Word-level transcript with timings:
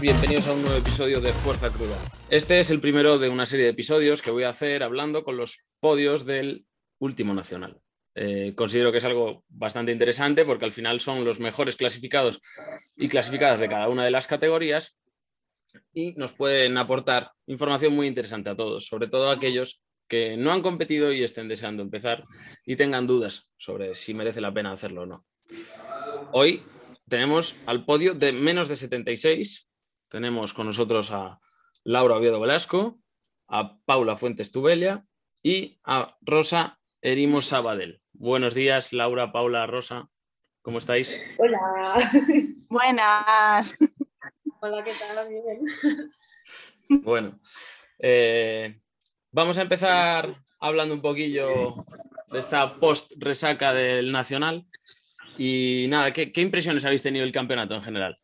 bienvenidos 0.00 0.46
a 0.48 0.52
un 0.52 0.62
nuevo 0.62 0.76
episodio 0.76 1.20
de 1.20 1.32
Fuerza 1.32 1.70
Cruda. 1.70 1.96
Este 2.28 2.60
es 2.60 2.70
el 2.70 2.80
primero 2.80 3.18
de 3.18 3.28
una 3.28 3.46
serie 3.46 3.64
de 3.64 3.70
episodios 3.70 4.20
que 4.20 4.30
voy 4.30 4.44
a 4.44 4.50
hacer 4.50 4.82
hablando 4.82 5.24
con 5.24 5.36
los 5.36 5.66
podios 5.80 6.26
del 6.26 6.66
último 6.98 7.32
nacional. 7.34 7.80
Eh, 8.14 8.54
considero 8.56 8.92
que 8.92 8.98
es 8.98 9.04
algo 9.04 9.44
bastante 9.48 9.92
interesante 9.92 10.44
porque 10.44 10.64
al 10.66 10.72
final 10.72 11.00
son 11.00 11.24
los 11.24 11.40
mejores 11.40 11.76
clasificados 11.76 12.40
y 12.94 13.08
clasificadas 13.08 13.60
de 13.60 13.68
cada 13.68 13.88
una 13.88 14.04
de 14.04 14.10
las 14.10 14.26
categorías 14.26 14.98
y 15.94 16.12
nos 16.14 16.34
pueden 16.34 16.76
aportar 16.76 17.30
información 17.46 17.94
muy 17.94 18.06
interesante 18.06 18.50
a 18.50 18.56
todos, 18.56 18.86
sobre 18.86 19.08
todo 19.08 19.30
a 19.30 19.34
aquellos 19.34 19.82
que 20.08 20.36
no 20.36 20.52
han 20.52 20.62
competido 20.62 21.12
y 21.12 21.22
estén 21.22 21.48
deseando 21.48 21.82
empezar 21.82 22.24
y 22.64 22.76
tengan 22.76 23.06
dudas 23.06 23.50
sobre 23.56 23.94
si 23.94 24.14
merece 24.14 24.40
la 24.40 24.52
pena 24.52 24.72
hacerlo 24.72 25.02
o 25.02 25.06
no. 25.06 25.26
Hoy 26.32 26.62
tenemos 27.08 27.56
al 27.66 27.84
podio 27.84 28.14
de 28.14 28.32
menos 28.32 28.68
de 28.68 28.76
76. 28.76 29.68
Tenemos 30.16 30.54
con 30.54 30.66
nosotros 30.66 31.10
a 31.10 31.42
Laura 31.84 32.16
Oviedo 32.16 32.40
Velasco, 32.40 32.98
a 33.48 33.76
Paula 33.84 34.16
Fuentes 34.16 34.50
Tubelia 34.50 35.04
y 35.42 35.78
a 35.84 36.16
Rosa 36.22 36.80
Erimos 37.02 37.44
Sabadell. 37.44 38.00
Buenos 38.14 38.54
días, 38.54 38.94
Laura, 38.94 39.30
Paula, 39.30 39.66
Rosa. 39.66 40.08
¿Cómo 40.62 40.78
estáis? 40.78 41.20
Hola. 41.36 42.10
Buenas. 42.70 43.74
Hola, 44.60 44.82
¿qué 44.82 44.92
tal? 44.98 46.10
Bueno, 47.02 47.38
eh, 47.98 48.80
vamos 49.32 49.58
a 49.58 49.62
empezar 49.62 50.34
hablando 50.60 50.94
un 50.94 51.02
poquillo 51.02 51.74
de 52.28 52.38
esta 52.38 52.80
post-resaca 52.80 53.74
del 53.74 54.12
Nacional. 54.12 54.66
Y 55.36 55.84
nada, 55.90 56.10
¿qué, 56.14 56.32
impresiones 56.36 56.86
habéis 56.86 57.02
tenido 57.02 57.22
del 57.22 57.34
campeonato 57.34 57.74
en 57.74 57.82
general? 57.82 58.18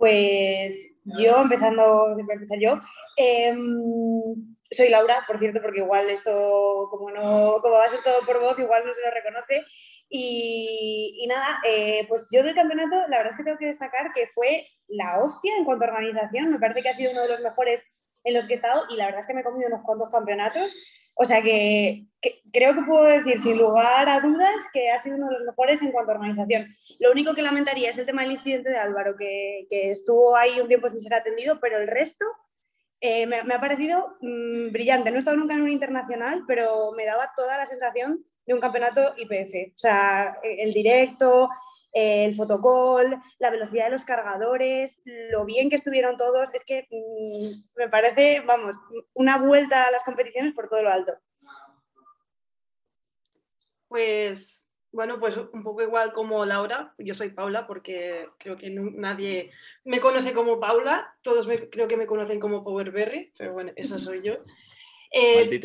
Pues 0.00 0.98
yo, 1.04 1.42
empezando, 1.42 2.16
empezar 2.18 2.58
yo, 2.58 2.80
em, 3.18 4.56
soy 4.70 4.88
Laura, 4.88 5.24
por 5.26 5.38
cierto, 5.38 5.60
porque 5.60 5.80
igual 5.80 6.08
esto, 6.08 6.88
como 6.90 7.10
no, 7.10 7.58
como 7.60 7.74
va 7.74 7.84
a 7.84 7.90
ser 7.90 8.00
todo 8.02 8.24
por 8.24 8.40
voz, 8.40 8.58
igual 8.58 8.82
no 8.86 8.94
se 8.94 9.02
lo 9.02 9.10
reconoce. 9.10 9.62
Y, 10.08 11.26
nada, 11.28 11.60
eh, 11.68 12.06
pues 12.08 12.28
yo 12.32 12.42
del 12.42 12.54
campeonato, 12.54 12.96
la 13.08 13.18
verdad 13.18 13.32
es 13.32 13.36
que 13.36 13.44
tengo 13.44 13.58
que 13.58 13.66
destacar 13.66 14.14
que 14.14 14.28
fue 14.28 14.66
la 14.88 15.20
hostia 15.22 15.52
en 15.58 15.66
cuanto 15.66 15.84
a 15.84 15.88
organización. 15.88 16.50
Me 16.50 16.58
parece 16.58 16.80
que 16.80 16.88
ha 16.88 16.94
sido 16.94 17.12
uno 17.12 17.20
de 17.20 17.28
los 17.28 17.40
mejores 17.40 17.84
en 18.24 18.34
los 18.34 18.46
que 18.46 18.54
he 18.54 18.56
estado 18.56 18.84
y 18.90 18.96
la 18.96 19.06
verdad 19.06 19.20
es 19.20 19.26
que 19.26 19.34
me 19.34 19.40
he 19.40 19.44
comido 19.44 19.68
unos 19.68 19.82
cuantos 19.82 20.10
campeonatos 20.10 20.76
o 21.22 21.24
sea 21.26 21.42
que, 21.42 22.06
creo 22.50 22.74
que 22.74 22.80
puedo 22.80 23.04
decir 23.04 23.38
sin 23.40 23.58
lugar 23.58 24.08
a 24.08 24.20
dudas 24.20 24.64
que 24.72 24.90
ha 24.90 24.98
sido 24.98 25.16
uno 25.16 25.28
de 25.28 25.34
los 25.34 25.46
mejores 25.48 25.82
en 25.82 25.92
cuanto 25.92 26.12
a 26.12 26.14
organización. 26.14 26.74
Lo 26.98 27.12
único 27.12 27.34
que 27.34 27.42
lamentaría 27.42 27.90
es 27.90 27.98
el 27.98 28.06
tema 28.06 28.22
del 28.22 28.32
incidente 28.32 28.70
de 28.70 28.78
Álvaro, 28.78 29.16
que, 29.18 29.66
estuvo 29.70 30.34
ahí 30.34 30.58
un 30.60 30.68
tiempo 30.68 30.88
sin 30.88 30.98
ser 30.98 31.12
atendido, 31.12 31.60
pero 31.60 31.76
el 31.76 31.88
resto 31.88 32.24
eh, 33.02 33.26
me, 33.26 33.36
ha 33.36 33.60
parecido 33.60 34.16
mm, 34.22 34.72
brillante. 34.72 35.10
No 35.10 35.16
he 35.16 35.18
estado 35.18 35.36
nunca 35.36 35.52
en 35.52 35.60
un 35.60 35.70
internacional, 35.70 36.44
pero 36.46 36.92
me 36.92 37.04
daba 37.04 37.32
toda 37.36 37.58
la 37.58 37.66
sensación 37.66 38.24
de 38.46 38.54
un 38.54 38.60
campeonato 38.60 39.12
IPF. 39.18 39.74
O 39.74 39.78
sea, 39.78 40.38
el 40.42 40.72
directo, 40.72 41.50
el 41.92 42.34
fotocall, 42.34 43.20
la 43.38 43.50
velocidad 43.50 43.86
de 43.86 43.90
los 43.92 44.04
cargadores, 44.04 45.00
lo 45.04 45.44
bien 45.44 45.70
que 45.70 45.76
estuvieron 45.76 46.16
todos, 46.16 46.54
es 46.54 46.64
que 46.64 46.86
mm, 46.90 47.78
me 47.78 47.88
parece, 47.88 48.40
vamos, 48.40 48.76
una 49.14 49.38
vuelta 49.38 49.84
a 49.84 49.90
las 49.90 50.04
competiciones 50.04 50.54
por 50.54 50.68
todo 50.68 50.82
lo 50.82 50.90
alto. 50.90 51.14
Pues 53.88 54.70
bueno, 54.92 55.20
pues 55.20 55.36
un 55.36 55.62
poco 55.62 55.82
igual 55.82 56.12
como 56.12 56.44
Laura, 56.44 56.94
yo 56.98 57.14
soy 57.14 57.30
Paula 57.30 57.66
porque 57.66 58.28
creo 58.38 58.56
que 58.56 58.70
nadie 58.70 59.52
me 59.84 60.00
conoce 60.00 60.32
como 60.32 60.58
Paula, 60.58 61.14
todos 61.22 61.48
creo 61.70 61.86
que 61.86 61.96
me 61.96 62.06
conocen 62.06 62.40
como 62.40 62.64
Powerberry, 62.64 63.32
pero 63.38 63.52
bueno, 63.52 63.72
esa 63.76 63.98
soy 63.98 64.20
yo. 64.22 64.34
Eh, 65.12 65.60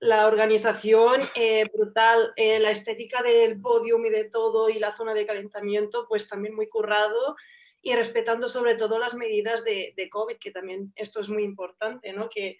la 0.00 0.26
organización 0.26 1.20
eh, 1.34 1.64
brutal, 1.72 2.32
eh, 2.36 2.58
la 2.58 2.70
estética 2.70 3.22
del 3.22 3.60
podium 3.60 4.04
y 4.06 4.10
de 4.10 4.24
todo 4.24 4.68
y 4.68 4.78
la 4.78 4.92
zona 4.92 5.14
de 5.14 5.26
calentamiento, 5.26 6.06
pues 6.06 6.28
también 6.28 6.54
muy 6.54 6.68
currado 6.68 7.36
y 7.80 7.94
respetando 7.94 8.48
sobre 8.48 8.74
todo 8.74 8.98
las 8.98 9.14
medidas 9.14 9.64
de, 9.64 9.94
de 9.96 10.10
COVID, 10.10 10.36
que 10.36 10.50
también 10.50 10.92
esto 10.96 11.20
es 11.20 11.30
muy 11.30 11.44
importante, 11.44 12.12
¿no? 12.12 12.28
Que 12.28 12.58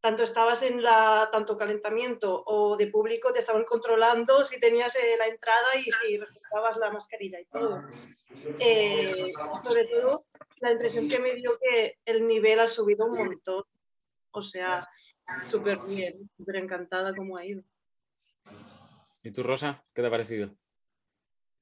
tanto 0.00 0.22
estabas 0.22 0.62
en 0.62 0.82
la 0.82 1.28
tanto 1.30 1.56
calentamiento 1.56 2.42
o 2.46 2.76
de 2.76 2.86
público 2.86 3.32
te 3.32 3.38
estaban 3.40 3.64
controlando 3.64 4.42
si 4.42 4.58
tenías 4.58 4.96
la 5.18 5.26
entrada 5.26 5.76
y 5.76 5.90
si 5.92 6.16
respetabas 6.16 6.76
la 6.78 6.90
mascarilla 6.90 7.38
y 7.38 7.44
todo. 7.44 7.82
sobre 9.64 9.84
todo 9.84 10.24
la 10.60 10.72
impresión 10.72 11.08
que 11.08 11.18
me 11.18 11.34
dio 11.34 11.58
que 11.58 11.98
el 12.04 12.26
nivel 12.26 12.58
ha 12.58 12.66
subido 12.66 13.04
un 13.04 13.16
montón 13.16 13.64
o 14.32 14.42
sea, 14.42 14.88
súper 15.44 15.78
bien, 15.86 16.30
súper 16.36 16.56
encantada 16.56 17.14
cómo 17.14 17.36
ha 17.36 17.44
ido. 17.44 17.62
¿Y 19.22 19.30
tú, 19.30 19.42
Rosa? 19.42 19.84
¿Qué 19.94 20.02
te 20.02 20.08
ha 20.08 20.10
parecido? 20.10 20.54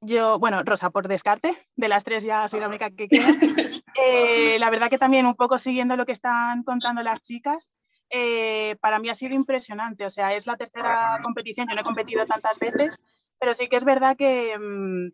Yo, 0.02 0.38
bueno, 0.38 0.62
Rosa, 0.62 0.90
por 0.90 1.08
descarte, 1.08 1.68
de 1.76 1.88
las 1.88 2.04
tres 2.04 2.24
ya 2.24 2.48
soy 2.48 2.60
la 2.60 2.68
única 2.68 2.90
que 2.90 3.08
queda. 3.08 3.28
Eh, 4.02 4.58
la 4.58 4.70
verdad 4.70 4.88
que 4.88 4.98
también 4.98 5.26
un 5.26 5.34
poco 5.34 5.58
siguiendo 5.58 5.96
lo 5.96 6.06
que 6.06 6.12
están 6.12 6.62
contando 6.62 7.02
las 7.02 7.20
chicas, 7.20 7.70
eh, 8.08 8.76
para 8.80 8.98
mí 8.98 9.10
ha 9.10 9.14
sido 9.14 9.34
impresionante. 9.34 10.06
O 10.06 10.10
sea, 10.10 10.34
es 10.34 10.46
la 10.46 10.56
tercera 10.56 11.18
competición, 11.22 11.68
yo 11.68 11.74
no 11.74 11.82
he 11.82 11.84
competido 11.84 12.24
tantas 12.26 12.58
veces, 12.58 12.96
pero 13.38 13.52
sí 13.52 13.68
que 13.68 13.76
es 13.76 13.84
verdad 13.84 14.16
que, 14.16 14.58
mm, 14.58 15.10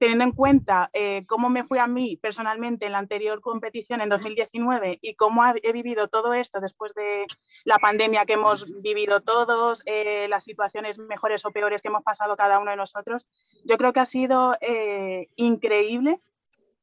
teniendo 0.00 0.24
en 0.24 0.32
cuenta 0.32 0.88
eh, 0.94 1.26
cómo 1.26 1.50
me 1.50 1.62
fui 1.62 1.76
a 1.76 1.86
mí 1.86 2.16
personalmente 2.16 2.86
en 2.86 2.92
la 2.92 2.98
anterior 2.98 3.42
competición 3.42 4.00
en 4.00 4.08
2019 4.08 4.98
y 5.02 5.14
cómo 5.14 5.42
he 5.62 5.72
vivido 5.72 6.08
todo 6.08 6.32
esto 6.32 6.58
después 6.58 6.94
de 6.94 7.26
la 7.64 7.76
pandemia 7.76 8.24
que 8.24 8.32
hemos 8.32 8.64
vivido 8.80 9.20
todos, 9.20 9.82
eh, 9.84 10.26
las 10.28 10.44
situaciones 10.44 10.98
mejores 10.98 11.44
o 11.44 11.50
peores 11.50 11.82
que 11.82 11.88
hemos 11.88 12.02
pasado 12.02 12.34
cada 12.34 12.60
uno 12.60 12.70
de 12.70 12.78
nosotros, 12.78 13.26
yo 13.66 13.76
creo 13.76 13.92
que 13.92 14.00
ha 14.00 14.06
sido 14.06 14.56
eh, 14.62 15.28
increíble 15.36 16.22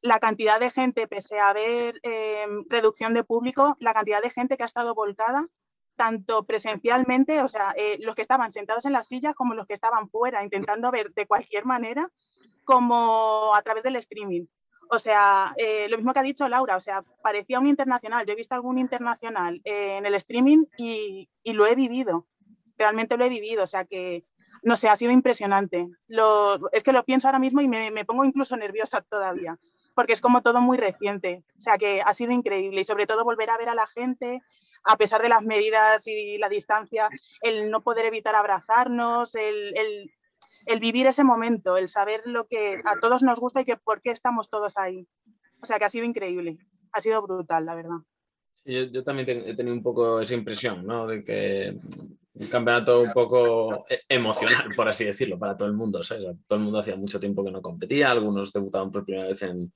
la 0.00 0.20
cantidad 0.20 0.60
de 0.60 0.70
gente, 0.70 1.08
pese 1.08 1.40
a 1.40 1.48
haber 1.48 2.00
reducción 2.68 3.14
de 3.14 3.24
público, 3.24 3.76
la 3.80 3.94
cantidad 3.94 4.22
de 4.22 4.30
gente 4.30 4.56
que 4.56 4.62
ha 4.62 4.66
estado 4.66 4.94
volcada 4.94 5.48
tanto 5.96 6.44
presencialmente, 6.44 7.42
o 7.42 7.48
sea, 7.48 7.74
los 7.98 8.14
que 8.14 8.22
estaban 8.22 8.52
sentados 8.52 8.84
en 8.84 8.92
las 8.92 9.08
sillas 9.08 9.34
como 9.34 9.54
los 9.54 9.66
que 9.66 9.74
estaban 9.74 10.08
fuera, 10.08 10.44
intentando 10.44 10.92
ver 10.92 11.12
de 11.14 11.26
cualquier 11.26 11.64
manera 11.64 12.08
como 12.68 13.54
a 13.54 13.62
través 13.62 13.82
del 13.82 13.96
streaming. 13.96 14.44
O 14.90 14.98
sea, 14.98 15.54
eh, 15.56 15.88
lo 15.88 15.96
mismo 15.96 16.12
que 16.12 16.18
ha 16.18 16.22
dicho 16.22 16.46
Laura, 16.50 16.76
o 16.76 16.80
sea, 16.80 17.02
parecía 17.22 17.58
un 17.58 17.66
internacional. 17.66 18.26
Yo 18.26 18.34
he 18.34 18.36
visto 18.36 18.54
algún 18.54 18.78
internacional 18.78 19.62
eh, 19.64 19.96
en 19.96 20.04
el 20.04 20.14
streaming 20.16 20.66
y, 20.76 21.30
lo 21.46 21.66
he 21.66 21.74
vivido. 21.74 22.26
Realmente 22.76 23.16
lo 23.16 23.24
he 23.24 23.30
vivido. 23.30 23.62
O 23.64 23.66
sea 23.66 23.86
que, 23.86 24.26
no 24.62 24.76
sé, 24.76 24.90
ha 24.90 24.98
sido 24.98 25.12
impresionante. 25.12 25.88
Lo, 26.08 26.70
es 26.72 26.84
que 26.84 26.92
lo 26.92 27.06
pienso 27.06 27.26
ahora 27.26 27.38
mismo 27.38 27.62
y 27.62 27.68
me, 27.68 28.04
pongo 28.04 28.26
incluso 28.26 28.54
nerviosa 28.54 29.00
todavía, 29.00 29.56
porque 29.94 30.12
es 30.12 30.20
como 30.20 30.42
todo 30.42 30.60
muy 30.60 30.76
reciente. 30.76 31.44
O 31.56 31.62
sea 31.62 31.78
que 31.78 32.02
ha 32.02 32.12
sido 32.12 32.32
increíble 32.32 32.82
y 32.82 32.84
sobre 32.84 33.06
todo 33.06 33.24
volver 33.24 33.48
a 33.48 33.56
ver 33.56 33.70
a 33.70 33.74
la 33.74 33.86
gente, 33.86 34.42
a 34.84 34.98
pesar 34.98 35.22
de 35.22 35.30
las 35.30 35.42
medidas 35.42 36.06
y 36.06 36.36
la 36.36 36.50
distancia, 36.50 37.08
el 37.40 37.70
no 37.70 37.82
poder 37.82 38.04
evitar 38.04 38.34
abrazarnos, 38.34 39.34
el 39.36 40.12
el 40.68 40.80
vivir 40.80 41.06
ese 41.06 41.24
momento, 41.24 41.76
el 41.76 41.88
saber 41.88 42.22
lo 42.24 42.46
que 42.46 42.80
a 42.84 42.98
todos 43.00 43.22
nos 43.22 43.40
gusta 43.40 43.60
y 43.60 43.64
que 43.64 43.76
por 43.76 44.02
qué 44.02 44.10
estamos 44.10 44.50
todos 44.50 44.76
ahí. 44.76 45.06
O 45.60 45.66
sea 45.66 45.78
que 45.78 45.84
ha 45.84 45.90
sido 45.90 46.04
increíble, 46.04 46.58
ha 46.92 47.00
sido 47.00 47.22
brutal, 47.22 47.64
la 47.64 47.74
verdad. 47.74 47.96
yo, 48.64 49.02
también 49.02 49.28
he 49.28 49.56
tenido 49.56 49.74
un 49.74 49.82
poco 49.82 50.20
esa 50.20 50.34
impresión, 50.34 50.86
¿no? 50.86 51.06
De 51.06 51.24
que 51.24 51.78
el 52.34 52.48
campeonato 52.48 53.00
un 53.00 53.12
poco 53.12 53.86
e, 53.88 54.00
emocional, 54.08 54.68
por 54.76 54.88
así 54.88 55.04
decirlo, 55.04 55.38
para 55.38 55.56
todo 55.56 55.68
el 55.68 55.74
mundo. 55.74 56.00
Todo 56.46 56.58
el 56.58 56.64
mundo 56.64 56.78
hacía 56.78 56.96
mucho 56.96 57.18
tiempo 57.18 57.44
que 57.44 57.50
no 57.50 57.62
competía, 57.62 58.10
algunos 58.10 58.52
debutaban 58.52 58.92
por 58.92 59.04
primera 59.04 59.26
vez 59.26 59.42
en, 59.42 59.72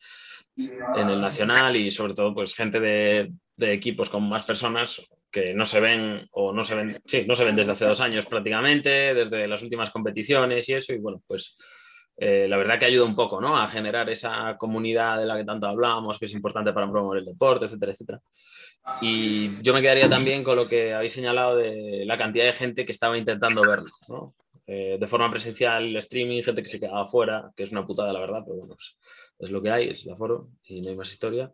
en 0.56 1.08
el 1.08 1.20
Nacional 1.20 1.74
y 1.76 1.90
sobre 1.90 2.14
todo 2.14 2.34
pues 2.34 2.54
gente 2.54 2.78
de, 2.78 3.32
de 3.56 3.72
equipos 3.72 4.10
con 4.10 4.28
más 4.28 4.44
personas 4.44 5.06
que 5.30 5.54
no 5.54 5.64
se 5.64 5.80
ven 5.80 6.28
o 6.32 6.52
no 6.52 6.62
se 6.62 6.74
ven, 6.74 7.00
sí, 7.04 7.24
no 7.26 7.34
se 7.34 7.44
ven 7.44 7.56
desde 7.56 7.72
hace 7.72 7.86
dos 7.86 8.00
años 8.00 8.26
prácticamente, 8.26 9.14
desde 9.14 9.48
las 9.48 9.62
últimas 9.62 9.90
competiciones 9.90 10.68
y 10.68 10.74
eso, 10.74 10.92
y 10.92 10.98
bueno, 10.98 11.22
pues 11.26 11.54
eh, 12.18 12.46
la 12.46 12.58
verdad 12.58 12.78
que 12.78 12.84
ayuda 12.84 13.06
un 13.06 13.16
poco, 13.16 13.40
¿no? 13.40 13.56
A 13.56 13.66
generar 13.66 14.10
esa 14.10 14.56
comunidad 14.58 15.18
de 15.18 15.26
la 15.26 15.36
que 15.36 15.44
tanto 15.44 15.66
hablamos, 15.66 16.18
que 16.18 16.26
es 16.26 16.34
importante 16.34 16.72
para 16.72 16.90
promover 16.90 17.20
el 17.20 17.24
deporte, 17.24 17.64
etcétera, 17.64 17.92
etcétera. 17.92 18.20
Y 19.00 19.62
yo 19.62 19.72
me 19.72 19.80
quedaría 19.80 20.08
también 20.08 20.44
con 20.44 20.56
lo 20.56 20.68
que 20.68 20.92
habéis 20.92 21.14
señalado 21.14 21.56
de 21.56 22.04
la 22.04 22.18
cantidad 22.18 22.44
de 22.44 22.52
gente 22.52 22.84
que 22.84 22.92
estaba 22.92 23.16
intentando 23.16 23.62
verlo, 23.62 23.90
¿no? 24.08 24.34
Eh, 24.66 24.96
de 25.00 25.06
forma 25.06 25.30
presencial, 25.30 25.96
streaming, 25.96 26.42
gente 26.42 26.62
que 26.62 26.68
se 26.68 26.78
quedaba 26.78 27.06
fuera, 27.06 27.50
que 27.56 27.62
es 27.62 27.72
una 27.72 27.86
putada, 27.86 28.12
la 28.12 28.20
verdad, 28.20 28.42
pero 28.44 28.58
bueno, 28.58 28.76
es, 28.78 28.96
es 29.38 29.50
lo 29.50 29.62
que 29.62 29.70
hay, 29.70 29.88
es 29.88 30.04
el 30.04 30.12
aforo 30.12 30.48
y 30.64 30.82
no 30.82 30.90
hay 30.90 30.96
más 30.96 31.10
historia. 31.10 31.50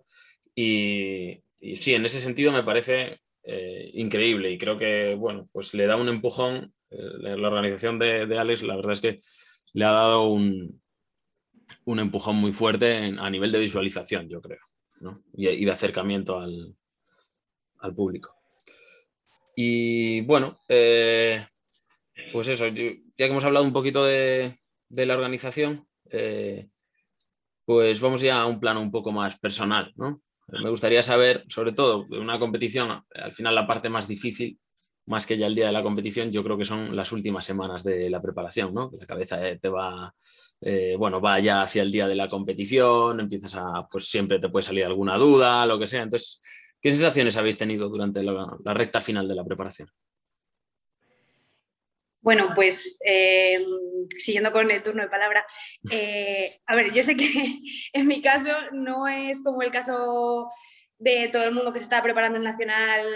Y, 0.55 1.41
y 1.61 1.77
sí, 1.77 1.95
en 1.95 2.05
ese 2.05 2.21
sentido 2.21 2.53
me 2.53 2.63
parece 2.63 3.21
eh, 3.43 3.91
increíble 3.95 4.51
y 4.51 4.59
creo 4.59 4.79
que, 4.79 5.15
bueno, 5.15 5.49
pues 5.53 5.75
le 5.75 5.87
da 5.87 5.97
un 5.97 6.09
empujón. 6.09 6.73
Eh, 6.91 7.37
la 7.37 7.49
organización 7.49 7.99
de, 7.99 8.39
Alex, 8.39 8.63
la 8.63 8.77
verdad 8.77 8.93
es 8.93 9.01
que 9.01 9.17
le 9.73 9.85
ha 9.85 9.91
dado 9.91 10.29
un, 10.29 10.81
un 11.85 11.99
empujón 11.99 12.37
muy 12.37 12.53
fuerte 12.53 13.15
a 13.19 13.31
nivel 13.31 13.53
de 13.53 13.59
visualización, 13.59 14.29
yo 14.29 14.41
creo, 14.41 14.61
y, 15.35 15.65
de 15.65 15.71
acercamiento 15.71 16.39
al, 16.39 17.95
público. 17.95 18.35
Y 19.57 20.21
bueno, 20.23 20.59
eh, 20.69 21.47
pues 22.33 22.49
eso, 22.49 22.69
ya 22.69 22.75
que 23.17 23.25
hemos 23.25 23.45
hablado 23.45 23.65
un 23.65 23.73
poquito 23.73 24.05
de, 24.05 24.59
la 24.91 25.15
organización, 25.15 25.87
pues 27.65 28.01
vamos 28.01 28.21
ya 28.21 28.41
a 28.41 28.47
un 28.47 28.61
plano 28.61 28.81
un 28.81 28.91
poco 28.91 29.11
más 29.11 29.39
personal, 29.39 29.93
¿no? 29.97 30.23
Me 30.49 30.71
gustaría 30.71 31.03
saber, 31.03 31.45
sobre 31.49 31.73
todo, 31.73 32.06
de 32.09 32.19
una 32.19 32.39
competición, 32.39 33.05
al 33.15 33.33
final 33.33 33.55
la 33.55 33.67
parte 33.67 33.89
más 33.91 34.09
difícil, 34.09 34.59
más 35.06 35.27
que 35.27 35.39
ya 35.39 35.47
el 35.47 35.55
día 35.55 35.67
de 35.67 35.73
la 35.73 35.83
competición, 35.83 36.31
yo 36.31 36.43
creo 36.43 36.56
que 36.56 36.65
son 36.65 36.95
las 36.95 37.12
últimas 37.12 37.45
semanas 37.45 37.85
de 37.85 38.11
la 38.11 38.21
preparación, 38.21 38.75
¿no? 38.75 38.91
La 38.99 39.06
cabeza 39.06 39.47
eh, 39.47 39.59
te 39.59 39.69
va, 39.69 40.15
eh, 40.61 40.97
bueno, 40.99 41.21
va 41.21 41.39
ya 41.41 41.62
hacia 41.62 41.83
el 41.83 41.91
día 41.91 42.06
de 42.09 42.15
la 42.15 42.29
competición, 42.29 43.21
empiezas 43.21 43.55
a, 43.56 43.87
pues 43.91 44.09
siempre 44.09 44.39
te 44.39 44.49
puede 44.49 44.62
salir 44.62 44.85
alguna 44.85 45.17
duda, 45.17 45.67
lo 45.67 45.79
que 45.79 45.87
sea. 45.87 46.03
Entonces, 46.03 46.41
¿qué 46.81 46.91
sensaciones 46.91 47.37
habéis 47.37 47.59
tenido 47.59 47.89
durante 47.89 48.23
la 48.23 48.75
recta 48.75 49.00
final 49.00 49.29
de 49.29 49.35
la 49.35 49.45
preparación? 49.45 49.89
Bueno, 52.20 52.53
pues 52.55 52.99
eh, 53.05 53.65
siguiendo 54.19 54.53
con 54.53 54.70
el 54.70 54.82
turno 54.82 55.03
de 55.03 55.09
palabra, 55.09 55.44
eh, 55.91 56.47
a 56.67 56.75
ver, 56.75 56.93
yo 56.93 57.03
sé 57.03 57.17
que 57.17 57.26
en 57.93 58.06
mi 58.06 58.20
caso 58.20 58.50
no 58.73 59.06
es 59.06 59.41
como 59.43 59.62
el 59.62 59.70
caso 59.70 60.50
de 60.99 61.29
todo 61.29 61.44
el 61.44 61.55
mundo 61.55 61.73
que 61.73 61.79
se 61.79 61.85
está 61.85 62.03
preparando 62.03 62.38
el 62.38 62.44
nacional 62.44 63.06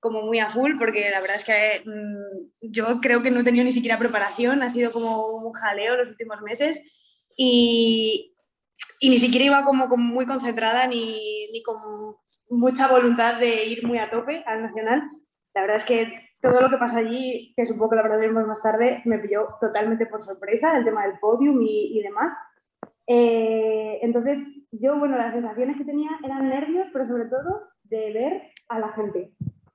como 0.00 0.22
muy 0.22 0.40
a 0.40 0.48
full, 0.48 0.78
porque 0.78 1.10
la 1.10 1.20
verdad 1.20 1.36
es 1.36 1.44
que 1.44 1.82
mm, 1.84 2.70
yo 2.72 2.98
creo 2.98 3.22
que 3.22 3.30
no 3.30 3.40
he 3.40 3.44
tenido 3.44 3.64
ni 3.64 3.70
siquiera 3.72 3.98
preparación, 3.98 4.62
ha 4.62 4.70
sido 4.70 4.92
como 4.92 5.26
un 5.36 5.52
jaleo 5.52 5.96
los 5.96 6.08
últimos 6.08 6.42
meses 6.42 6.82
y, 7.36 8.34
ni 9.00 9.18
siquiera 9.18 9.44
iba 9.44 9.64
como, 9.64 9.86
muy 9.96 10.26
concentrada 10.26 10.86
ni, 10.86 11.48
ni 11.52 11.62
con 11.62 11.76
mucha 12.48 12.88
voluntad 12.88 13.38
de 13.38 13.64
ir 13.66 13.86
muy 13.86 13.98
a 13.98 14.10
tope 14.10 14.42
al 14.46 14.62
nacional. 14.62 15.02
La 15.54 15.60
verdad 15.60 15.76
es 15.76 15.84
que 15.84 16.31
todo 16.42 16.60
lo 16.60 16.68
que 16.68 16.76
pasa 16.76 16.98
allí, 16.98 17.54
que 17.56 17.64
supongo 17.64 17.90
que 17.90 17.96
lo 17.96 18.02
hablaremos 18.02 18.46
más 18.46 18.60
tarde, 18.60 19.00
me 19.04 19.20
pilló 19.20 19.46
totalmente 19.60 20.06
por 20.06 20.24
sorpresa, 20.24 20.76
el 20.76 20.84
tema 20.84 21.06
del 21.06 21.20
podium 21.20 21.62
y, 21.62 22.02
demás. 22.02 22.36
Eh, 23.06 24.00
entonces, 24.02 24.40
yo, 24.72 24.98
bueno, 24.98 25.16
las 25.16 25.32
sensaciones 25.32 25.76
que 25.78 25.84
tenía 25.84 26.10
eran 26.24 26.48
nervios, 26.48 26.88
pero 26.92 27.06
sobre 27.06 27.26
todo 27.26 27.68
de 27.84 28.12
ver 28.12 28.42
a 28.68 28.80
la 28.80 28.88
gente, 28.88 29.30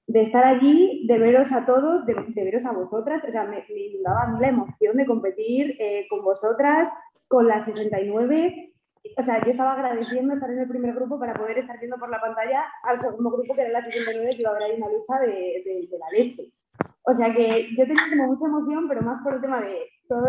de 0.08 0.22
estar 0.22 0.44
allí, 0.44 1.08
de 1.08 1.18
veros 1.18 1.54
a 1.54 1.66
todos, 1.66 2.06
de, 2.06 2.14
veros 2.36 2.66
a 2.66 2.74
vosotras. 2.74 3.24
O 3.26 3.32
sea, 3.32 3.46
me, 3.46 3.66
me 3.70 4.02
daba 4.04 4.24
a 4.24 4.28
mí 4.28 4.40
la 4.42 4.50
emoción 4.50 4.98
de 4.98 5.06
competir 5.06 5.78
eh, 5.80 6.06
con 6.10 6.22
vosotras, 6.22 6.90
con 7.30 7.48
las 7.48 7.64
69, 7.64 8.74
o 9.16 9.24
sea, 9.24 9.42
yo 9.44 9.50
estaba 9.50 9.74
agradeciendo 9.74 10.34
estar 10.34 10.50
en 10.50 10.60
el 10.60 10.68
primer 10.68 10.94
grupo 10.96 11.20
para 11.20 11.34
poder 11.34 11.60
estar 11.60 11.78
viendo 11.80 11.98
por 11.98 12.10
la 12.10 12.20
pantalla 12.20 12.66
al 12.84 13.00
segundo 13.00 13.32
grupo, 13.32 13.54
que 13.54 13.62
era 13.62 13.70
la 13.70 13.82
69, 13.82 14.32
que 14.32 14.42
iba 14.42 14.50
a 14.50 14.56
haber 14.56 14.72
ahí 14.72 14.78
una 14.78 14.90
lucha 14.90 15.20
de, 15.20 15.88
de, 15.90 15.98
la 15.98 16.10
leche. 16.12 16.52
O 17.04 17.14
sea 17.14 17.34
que 17.34 17.70
yo 17.76 17.86
tenía 17.86 18.10
como 18.10 18.28
mucha 18.34 18.48
emoción, 18.48 18.88
pero 18.88 19.02
más 19.02 19.24
por 19.24 19.36
el 19.36 19.42
tema 19.42 19.62
de 19.62 19.90
todo 20.08 20.26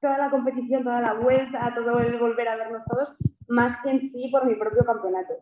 toda 0.00 0.18
la 0.18 0.30
competición, 0.30 0.82
toda 0.82 1.00
la 1.00 1.14
vuelta, 1.14 1.74
todo 1.74 1.98
el 2.00 2.18
volver 2.18 2.48
a 2.48 2.56
vernos 2.56 2.82
todos, 2.88 3.10
más 3.48 3.76
que 3.82 3.90
en 3.90 4.00
sí 4.08 4.28
por 4.32 4.46
mi 4.46 4.54
propio 4.54 4.84
campeonato. 4.84 5.34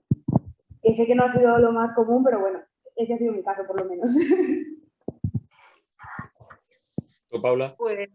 Que 0.82 0.94
sé 0.94 1.06
que 1.06 1.14
no 1.14 1.24
ha 1.24 1.32
sido 1.32 1.58
lo 1.58 1.72
más 1.72 1.92
común, 1.92 2.24
pero 2.24 2.40
bueno, 2.40 2.60
ese 2.96 3.14
ha 3.14 3.18
sido 3.18 3.32
mi 3.32 3.42
caso 3.42 3.64
por 3.66 3.80
lo 3.80 3.84
menos. 3.88 4.10
¿Tú, 7.30 7.40
Paula? 7.40 7.74
Pues, 7.76 8.08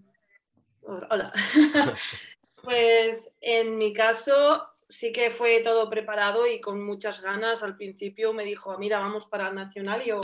hola. 1.10 1.32
Pues 2.64 3.30
en 3.42 3.78
mi 3.78 3.92
caso 3.92 4.66
sí 4.88 5.12
que 5.12 5.32
fue 5.32 5.60
todo 5.60 5.90
preparado 5.90 6.48
y 6.48 6.62
con 6.62 6.82
muchas 6.82 7.22
ganas. 7.22 7.62
Al 7.62 7.76
principio 7.76 8.32
me 8.32 8.46
dijo, 8.46 8.78
mira, 8.78 9.00
vamos 9.00 9.28
para 9.28 9.50
el 9.50 9.56
Nacional 9.56 10.02
y 10.02 10.10
yo, 10.10 10.22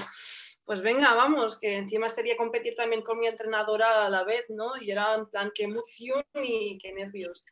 pues 0.64 0.82
venga, 0.82 1.14
vamos, 1.16 1.60
que 1.60 1.76
encima 1.76 2.08
sería 2.08 2.38
competir 2.38 2.76
también 2.76 3.02
con 3.02 3.20
mi 3.20 3.28
entrenadora 3.28 4.06
a 4.06 4.10
la 4.10 4.24
vez, 4.24 4.46
¿no? 4.48 4.82
Y 4.82 4.90
era 4.90 5.16
en 5.16 5.26
plan, 5.26 5.52
qué 5.54 5.64
emoción 5.64 6.24
y 6.34 6.78
qué 6.78 6.94
nervios. 6.94 7.44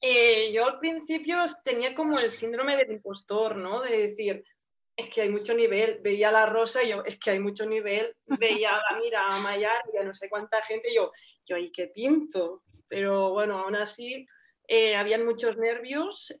Eh, 0.00 0.50
yo 0.50 0.64
al 0.64 0.78
principio 0.78 1.36
tenía 1.62 1.94
como 1.94 2.18
el 2.18 2.30
síndrome 2.32 2.78
del 2.78 2.90
impostor, 2.90 3.56
¿no? 3.56 3.82
De 3.82 4.08
decir, 4.08 4.42
es 4.96 5.08
que 5.08 5.20
hay 5.20 5.28
mucho 5.28 5.52
nivel. 5.52 5.98
Veía 6.00 6.32
la 6.32 6.46
Rosa 6.46 6.82
y 6.82 6.88
yo, 6.88 7.02
es 7.04 7.18
que 7.18 7.32
hay 7.32 7.38
mucho 7.38 7.66
nivel. 7.66 8.16
Veía 8.26 8.76
a 8.76 8.92
la 8.92 8.98
Mira, 8.98 9.26
a 9.26 9.38
Mayar 9.40 9.82
y 9.92 9.98
a 9.98 10.04
no 10.04 10.14
sé 10.14 10.30
cuánta 10.30 10.62
gente 10.62 10.90
y 10.90 10.94
yo, 10.94 11.12
yo, 11.44 11.58
¿y 11.58 11.70
qué 11.70 11.88
pinto? 11.88 12.62
Pero 12.92 13.30
bueno, 13.30 13.56
aún 13.56 13.74
así 13.74 14.26
eh, 14.68 14.96
habían 14.96 15.24
muchos 15.24 15.56
nervios, 15.56 16.38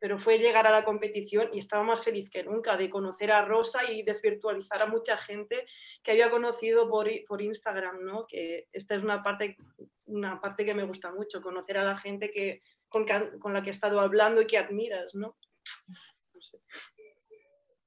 pero 0.00 0.18
fue 0.18 0.38
llegar 0.38 0.66
a 0.66 0.70
la 0.70 0.86
competición 0.86 1.50
y 1.52 1.58
estaba 1.58 1.82
más 1.82 2.02
feliz 2.02 2.30
que 2.30 2.44
nunca 2.44 2.78
de 2.78 2.88
conocer 2.88 3.30
a 3.30 3.44
Rosa 3.44 3.92
y 3.92 4.02
desvirtualizar 4.02 4.80
a 4.82 4.86
mucha 4.86 5.18
gente 5.18 5.66
que 6.02 6.12
había 6.12 6.30
conocido 6.30 6.88
por, 6.88 7.10
por 7.28 7.42
Instagram, 7.42 8.06
¿no? 8.06 8.26
que 8.26 8.68
esta 8.72 8.94
es 8.94 9.02
una 9.02 9.22
parte, 9.22 9.58
una 10.06 10.40
parte 10.40 10.64
que 10.64 10.74
me 10.74 10.86
gusta 10.86 11.12
mucho, 11.12 11.42
conocer 11.42 11.76
a 11.76 11.84
la 11.84 11.98
gente 11.98 12.30
que, 12.30 12.62
con, 12.88 13.04
con 13.38 13.52
la 13.52 13.60
que 13.60 13.68
he 13.68 13.72
estado 13.72 14.00
hablando 14.00 14.40
y 14.40 14.46
que 14.46 14.56
admiras. 14.56 15.14
¿no? 15.14 15.36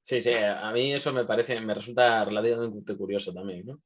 Sí, 0.03 0.21
sí, 0.21 0.31
a 0.31 0.71
mí 0.73 0.93
eso 0.93 1.11
me 1.11 1.25
parece, 1.25 1.59
me 1.59 1.73
resulta 1.73 2.23
relativamente 2.23 2.95
curioso 2.95 3.33
también, 3.33 3.65
¿no? 3.65 3.81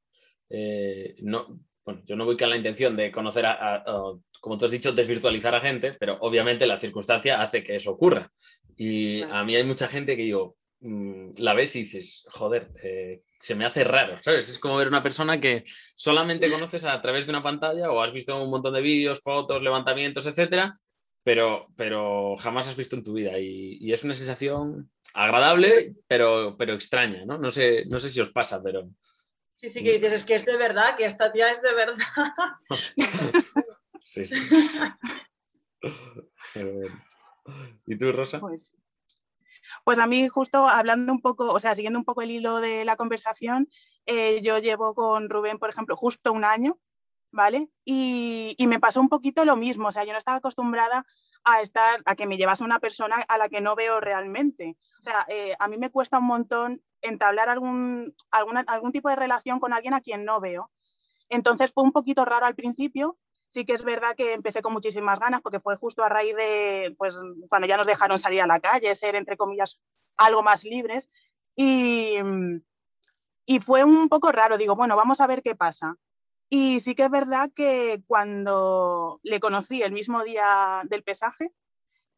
Eh, 0.50 1.14
no, 1.22 1.58
bueno, 1.84 2.02
yo 2.04 2.16
no 2.16 2.24
voy 2.24 2.36
con 2.36 2.50
la 2.50 2.56
intención 2.56 2.94
de 2.94 3.10
conocer 3.10 3.46
a, 3.46 3.82
como 4.40 4.58
tú 4.58 4.64
has 4.64 4.70
dicho, 4.70 4.92
desvirtualizar 4.92 5.54
a 5.54 5.60
gente, 5.60 5.94
pero 5.98 6.18
obviamente 6.20 6.66
la 6.66 6.76
circunstancia 6.76 7.40
hace 7.40 7.62
que 7.62 7.76
eso 7.76 7.90
ocurra. 7.90 8.30
Y 8.76 9.22
a 9.22 9.44
mí 9.44 9.54
hay 9.54 9.64
mucha 9.64 9.88
gente 9.88 10.16
que 10.16 10.22
digo, 10.22 10.56
mm, 10.80 11.34
la 11.38 11.54
ves 11.54 11.76
y 11.76 11.84
dices, 11.84 12.24
joder, 12.28 12.70
eh, 12.82 13.22
se 13.38 13.54
me 13.54 13.64
hace 13.64 13.84
raro, 13.84 14.18
¿sabes? 14.20 14.48
Es 14.48 14.58
como 14.58 14.76
ver 14.76 14.88
una 14.88 15.02
persona 15.02 15.40
que 15.40 15.64
solamente 15.96 16.50
conoces 16.50 16.84
a 16.84 17.00
través 17.00 17.26
de 17.26 17.30
una 17.30 17.42
pantalla 17.42 17.90
o 17.90 18.02
has 18.02 18.12
visto 18.12 18.40
un 18.42 18.50
montón 18.50 18.74
de 18.74 18.80
vídeos, 18.80 19.20
fotos, 19.20 19.62
levantamientos, 19.62 20.26
etcétera, 20.26 20.76
pero, 21.24 21.68
pero 21.76 22.36
jamás 22.36 22.68
has 22.68 22.76
visto 22.76 22.96
en 22.96 23.02
tu 23.02 23.12
vida. 23.14 23.38
Y, 23.38 23.92
es 23.92 24.04
una 24.04 24.14
sensación 24.14 24.90
agradable, 25.14 25.94
pero, 26.08 26.56
pero 26.58 26.74
extraña, 26.74 27.24
¿no? 27.24 27.38
No 27.38 27.50
sé, 27.50 27.84
no 27.86 28.00
sé 28.00 28.10
si 28.10 28.20
os 28.20 28.30
pasa, 28.30 28.60
pero... 28.62 28.88
Sí, 29.54 29.68
sí, 29.68 29.82
que 29.82 29.92
dices, 29.92 30.12
es 30.12 30.24
que 30.24 30.34
es 30.34 30.46
de 30.46 30.56
verdad, 30.56 30.96
que 30.96 31.04
esta 31.04 31.32
tía 31.32 31.50
es 31.50 31.62
de 31.62 31.74
verdad. 31.74 31.96
sí, 34.04 34.26
sí. 34.26 34.36
¿Y 37.86 37.98
tú, 37.98 38.12
Rosa? 38.12 38.40
Pues, 38.40 38.72
pues, 39.84 39.98
a 39.98 40.06
mí 40.06 40.28
justo 40.28 40.68
hablando 40.68 41.12
un 41.12 41.20
poco, 41.20 41.52
o 41.52 41.60
sea, 41.60 41.74
siguiendo 41.74 41.98
un 41.98 42.04
poco 42.04 42.22
el 42.22 42.30
hilo 42.30 42.60
de 42.60 42.84
la 42.84 42.96
conversación, 42.96 43.68
eh, 44.06 44.40
yo 44.42 44.58
llevo 44.58 44.94
con 44.94 45.28
Rubén, 45.28 45.58
por 45.58 45.70
ejemplo, 45.70 45.96
justo 45.96 46.32
un 46.32 46.44
año, 46.44 46.78
¿vale? 47.30 47.68
Y, 47.84 48.54
y, 48.58 48.66
me 48.66 48.80
pasó 48.80 49.00
un 49.00 49.08
poquito 49.08 49.44
lo 49.44 49.56
mismo, 49.56 49.88
o 49.88 49.92
sea, 49.92 50.04
yo 50.04 50.12
no 50.12 50.18
estaba 50.18 50.38
acostumbrada 50.38 51.06
a 51.44 51.60
estar, 51.60 52.02
a 52.04 52.14
que 52.14 52.26
me 52.26 52.36
llevase 52.36 52.64
una 52.64 52.78
persona 52.78 53.16
a 53.28 53.38
la 53.38 53.48
que 53.48 53.60
no 53.60 53.74
veo 53.74 54.00
realmente. 54.00 54.76
O 55.00 55.02
sea, 55.02 55.26
eh, 55.28 55.54
a 55.58 55.68
mí 55.68 55.78
me 55.78 55.90
cuesta 55.90 56.18
un 56.18 56.26
montón 56.26 56.82
entablar 57.02 57.48
algún, 57.48 58.14
algún 58.30 58.92
tipo 58.92 59.08
de 59.08 59.16
relación 59.16 59.60
con 59.60 59.72
alguien 59.72 59.94
a 59.94 60.00
quien 60.00 60.24
no 60.24 60.40
veo. 60.40 60.70
Entonces 61.28 61.72
fue 61.72 61.84
un 61.84 61.92
poquito 61.92 62.24
raro 62.24 62.46
al 62.46 62.54
principio, 62.54 63.18
sí 63.48 63.64
que 63.64 63.74
es 63.74 63.84
verdad 63.84 64.16
que 64.16 64.32
empecé 64.32 64.62
con 64.62 64.72
muchísimas 64.72 65.20
ganas 65.20 65.42
porque 65.42 65.60
fue 65.60 65.76
justo 65.76 66.02
a 66.02 66.08
raíz 66.08 66.34
de, 66.34 66.94
pues, 66.96 67.18
cuando 67.48 67.68
ya 67.68 67.76
nos 67.76 67.86
dejaron 67.86 68.18
salir 68.18 68.40
a 68.40 68.46
la 68.46 68.60
calle, 68.60 68.94
ser, 68.94 69.14
entre 69.14 69.36
comillas, 69.36 69.80
algo 70.16 70.42
más 70.42 70.64
libres. 70.64 71.08
Y, 71.54 72.16
y 73.44 73.60
fue 73.60 73.84
un 73.84 74.08
poco 74.08 74.32
raro, 74.32 74.56
digo, 74.56 74.74
bueno, 74.74 74.96
vamos 74.96 75.20
a 75.20 75.26
ver 75.26 75.42
qué 75.42 75.54
pasa. 75.54 75.96
Y 76.48 76.80
sí 76.80 76.94
que 76.94 77.04
es 77.04 77.10
verdad 77.10 77.50
que 77.54 78.02
cuando 78.06 79.20
le 79.22 79.40
conocí 79.40 79.82
el 79.82 79.92
mismo 79.92 80.22
día 80.22 80.82
del 80.84 81.02
pesaje, 81.02 81.50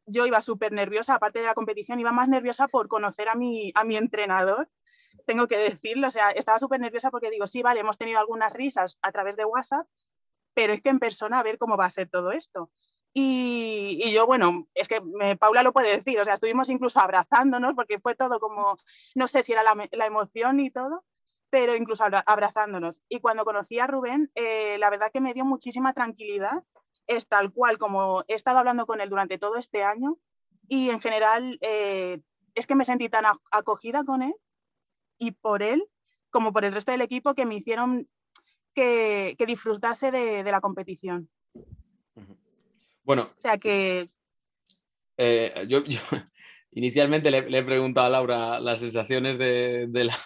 yo 0.06 0.26
iba 0.26 0.40
súper 0.40 0.72
nerviosa, 0.72 1.14
aparte 1.14 1.40
de 1.40 1.46
la 1.46 1.54
competición, 1.54 2.00
iba 2.00 2.12
más 2.12 2.28
nerviosa 2.28 2.68
por 2.68 2.88
conocer 2.88 3.28
a 3.28 3.34
mi, 3.34 3.72
a 3.74 3.84
mi 3.84 3.96
entrenador, 3.96 4.68
tengo 5.26 5.46
que 5.48 5.58
decirlo, 5.58 6.08
o 6.08 6.10
sea, 6.10 6.30
estaba 6.30 6.58
súper 6.58 6.80
nerviosa 6.80 7.10
porque 7.10 7.30
digo, 7.30 7.46
sí, 7.46 7.62
vale, 7.62 7.80
hemos 7.80 7.98
tenido 7.98 8.18
algunas 8.18 8.52
risas 8.52 8.98
a 9.02 9.12
través 9.12 9.36
de 9.36 9.44
WhatsApp, 9.44 9.86
pero 10.54 10.72
es 10.72 10.82
que 10.82 10.90
en 10.90 10.98
persona 10.98 11.38
a 11.38 11.42
ver 11.42 11.58
cómo 11.58 11.76
va 11.76 11.86
a 11.86 11.90
ser 11.90 12.08
todo 12.08 12.32
esto. 12.32 12.70
Y, 13.12 14.00
y 14.04 14.12
yo, 14.12 14.26
bueno, 14.26 14.66
es 14.74 14.88
que 14.88 15.00
Paula 15.38 15.62
lo 15.62 15.72
puede 15.72 15.96
decir, 15.96 16.20
o 16.20 16.24
sea, 16.24 16.34
estuvimos 16.34 16.68
incluso 16.68 17.00
abrazándonos 17.00 17.74
porque 17.74 18.00
fue 18.00 18.16
todo 18.16 18.40
como, 18.40 18.76
no 19.14 19.28
sé 19.28 19.44
si 19.44 19.52
era 19.52 19.62
la, 19.62 19.88
la 19.92 20.06
emoción 20.06 20.58
y 20.58 20.70
todo, 20.70 21.04
pero 21.48 21.76
incluso 21.76 22.04
abrazándonos. 22.26 23.02
Y 23.08 23.20
cuando 23.20 23.44
conocí 23.44 23.78
a 23.78 23.86
Rubén, 23.86 24.32
eh, 24.34 24.76
la 24.78 24.90
verdad 24.90 25.12
que 25.12 25.20
me 25.20 25.32
dio 25.32 25.44
muchísima 25.44 25.92
tranquilidad, 25.92 26.64
es 27.06 27.26
tal 27.26 27.52
cual 27.52 27.78
como 27.78 28.24
he 28.28 28.34
estado 28.34 28.58
hablando 28.58 28.86
con 28.86 29.00
él 29.00 29.10
durante 29.10 29.38
todo 29.38 29.56
este 29.56 29.82
año 29.82 30.18
y 30.68 30.90
en 30.90 31.00
general 31.00 31.58
eh, 31.60 32.20
es 32.54 32.66
que 32.66 32.74
me 32.74 32.84
sentí 32.84 33.08
tan 33.08 33.24
acogida 33.50 34.04
con 34.04 34.22
él 34.22 34.34
y 35.18 35.32
por 35.32 35.62
él 35.62 35.84
como 36.30 36.52
por 36.52 36.64
el 36.64 36.72
resto 36.72 36.92
del 36.92 37.02
equipo 37.02 37.34
que 37.34 37.46
me 37.46 37.56
hicieron 37.56 38.08
que, 38.74 39.36
disfrutase 39.46 40.10
de, 40.10 40.42
la 40.42 40.60
competición. 40.60 41.30
Bueno. 43.04 43.30
O 43.36 43.40
sea 43.40 43.56
que... 43.58 44.10
Eh, 45.16 45.66
yo, 45.68 45.84
inicialmente 46.72 47.30
le, 47.30 47.38
he 47.38 47.62
preguntado 47.62 48.08
a 48.08 48.10
Laura 48.10 48.58
las 48.58 48.80
sensaciones 48.80 49.38
de, 49.38 49.88
la, 49.92 50.16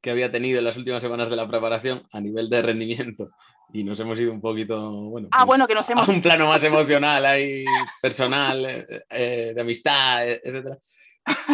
que 0.00 0.10
había 0.10 0.30
tenido 0.30 0.58
en 0.58 0.64
las 0.64 0.78
últimas 0.78 1.02
semanas 1.02 1.28
de 1.28 1.36
la 1.36 1.46
preparación 1.46 2.08
a 2.12 2.20
nivel 2.20 2.48
de 2.48 2.62
rendimiento 2.62 3.30
y 3.72 3.84
nos 3.84 3.98
hemos 4.00 4.20
ido 4.20 4.32
un 4.32 4.40
poquito, 4.40 4.90
bueno, 4.90 5.28
ah, 5.30 5.38
pues, 5.38 5.46
bueno 5.46 5.66
que 5.66 5.74
nos 5.74 5.88
hemos... 5.88 6.08
a 6.08 6.12
un 6.12 6.20
plano 6.20 6.46
más 6.46 6.62
emocional, 6.62 7.24
ahí, 7.24 7.64
personal, 8.00 8.64
eh, 8.66 9.04
eh, 9.08 9.52
de 9.54 9.60
amistad, 9.60 10.28
etc. 10.28 10.78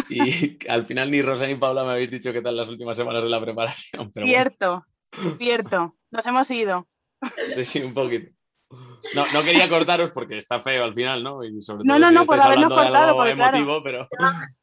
Y 0.09 0.57
al 0.69 0.85
final 0.85 1.09
ni 1.09 1.21
Rosa 1.21 1.47
ni 1.47 1.55
Paula 1.55 1.83
me 1.83 1.91
habéis 1.91 2.11
dicho 2.11 2.33
qué 2.33 2.41
tal 2.41 2.57
las 2.57 2.69
últimas 2.69 2.97
semanas 2.97 3.23
de 3.23 3.29
la 3.29 3.39
preparación. 3.39 4.11
cierto, 4.23 4.85
cierto, 5.37 5.95
nos 6.11 6.25
hemos 6.25 6.51
ido. 6.51 6.87
Sí, 7.55 7.65
sí, 7.65 7.79
un 7.81 7.93
poquito. 7.93 8.31
No, 9.15 9.25
no, 9.33 9.41
quería 9.43 9.67
cortaros 9.67 10.11
porque 10.11 10.37
está 10.37 10.59
feo 10.59 10.83
al 10.83 10.93
final, 10.93 11.23
¿no? 11.23 11.43
Y 11.43 11.61
sobre 11.61 11.83
todo 11.83 11.87
no, 11.87 11.99
no, 11.99 12.11
no, 12.11 12.25
por 12.25 12.39
habernos 12.39 12.69
cortado. 12.69 13.15
Porque, 13.15 13.31
emotivo, 13.31 13.81
pero, 13.81 14.07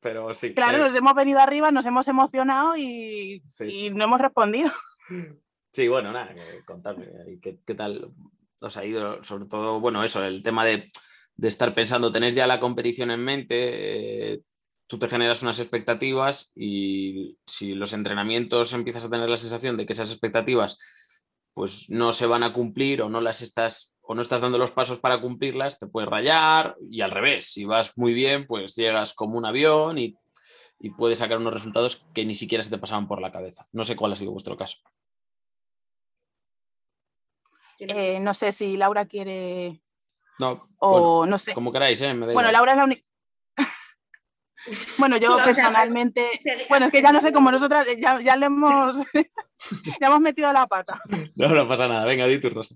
pero 0.00 0.32
sí. 0.34 0.54
Claro, 0.54 0.78
nos 0.78 0.94
hemos 0.94 1.14
venido 1.14 1.40
arriba, 1.40 1.72
nos 1.72 1.84
hemos 1.86 2.06
emocionado 2.06 2.76
y, 2.76 3.42
y 3.60 3.90
no 3.90 4.04
hemos 4.04 4.20
respondido. 4.20 4.70
Sí, 5.72 5.88
bueno, 5.88 6.12
nada, 6.12 6.34
contarme 6.64 7.06
qué, 7.40 7.60
qué 7.64 7.74
tal 7.74 8.12
os 8.60 8.76
ha 8.76 8.84
ido, 8.84 9.22
sobre 9.22 9.46
todo, 9.46 9.80
bueno, 9.80 10.02
eso, 10.02 10.24
el 10.24 10.42
tema 10.42 10.64
de, 10.64 10.90
de 11.36 11.48
estar 11.48 11.74
pensando, 11.74 12.10
tener 12.10 12.34
ya 12.34 12.46
la 12.46 12.60
competición 12.60 13.10
en 13.10 13.24
mente, 13.24 14.32
eh, 14.32 14.42
tú 14.88 14.98
te 14.98 15.08
generas 15.08 15.42
unas 15.42 15.60
expectativas 15.60 16.50
y 16.56 17.38
si 17.46 17.74
los 17.74 17.92
entrenamientos 17.92 18.72
empiezas 18.72 19.04
a 19.04 19.10
tener 19.10 19.30
la 19.30 19.36
sensación 19.36 19.76
de 19.76 19.86
que 19.86 19.92
esas 19.92 20.10
expectativas 20.10 20.78
pues 21.52 21.90
no 21.90 22.12
se 22.12 22.26
van 22.26 22.42
a 22.44 22.52
cumplir 22.52 23.02
o 23.02 23.08
no 23.08 23.20
las 23.20 23.42
estás 23.42 23.92
o 24.00 24.14
no 24.14 24.22
estás 24.22 24.40
dando 24.40 24.58
los 24.58 24.70
pasos 24.70 25.00
para 25.00 25.20
cumplirlas, 25.20 25.78
te 25.78 25.86
puedes 25.86 26.08
rayar 26.08 26.76
y 26.88 27.02
al 27.02 27.10
revés, 27.10 27.52
si 27.52 27.64
vas 27.64 27.98
muy 27.98 28.14
bien, 28.14 28.46
pues 28.46 28.74
llegas 28.74 29.12
como 29.12 29.36
un 29.36 29.44
avión 29.44 29.98
y, 29.98 30.16
puedes 30.96 31.18
sacar 31.18 31.38
unos 31.38 31.52
resultados 31.52 32.06
que 32.14 32.24
ni 32.24 32.36
siquiera 32.36 32.62
se 32.62 32.70
te 32.70 32.78
pasaban 32.78 33.08
por 33.08 33.20
la 33.20 33.32
cabeza. 33.32 33.66
No 33.72 33.82
sé 33.82 33.96
cuál 33.96 34.12
ha 34.12 34.16
sido 34.16 34.30
vuestro 34.30 34.56
caso. 34.56 34.78
Eh, 37.78 38.18
no 38.20 38.34
sé 38.34 38.52
si 38.52 38.76
Laura 38.76 39.06
quiere. 39.06 39.80
No, 40.38 40.60
o 40.78 41.26
no 41.26 41.38
sé. 41.38 41.54
Como 41.54 41.72
queráis, 41.72 42.00
¿eh? 42.00 42.14
bueno, 42.14 42.52
Laura 42.52 42.72
es 42.72 42.78
la 42.78 42.84
única. 42.84 43.02
Bueno, 44.98 45.16
yo 45.16 45.36
personalmente, 45.36 46.28
bueno, 46.68 46.86
es 46.86 46.92
que 46.92 47.00
ya 47.00 47.12
no 47.12 47.20
sé 47.20 47.32
cómo 47.32 47.50
nosotras, 47.50 47.86
ya, 47.98 48.20
ya 48.20 48.36
le 48.36 48.46
hemos, 48.46 48.96
ya 50.00 50.06
hemos 50.08 50.20
metido 50.20 50.52
la 50.52 50.66
pata. 50.66 51.00
No, 51.36 51.48
no 51.48 51.66
pasa 51.66 51.88
nada, 51.88 52.04
venga, 52.04 52.26
di 52.26 52.40
tu 52.40 52.50
Rosa. 52.50 52.74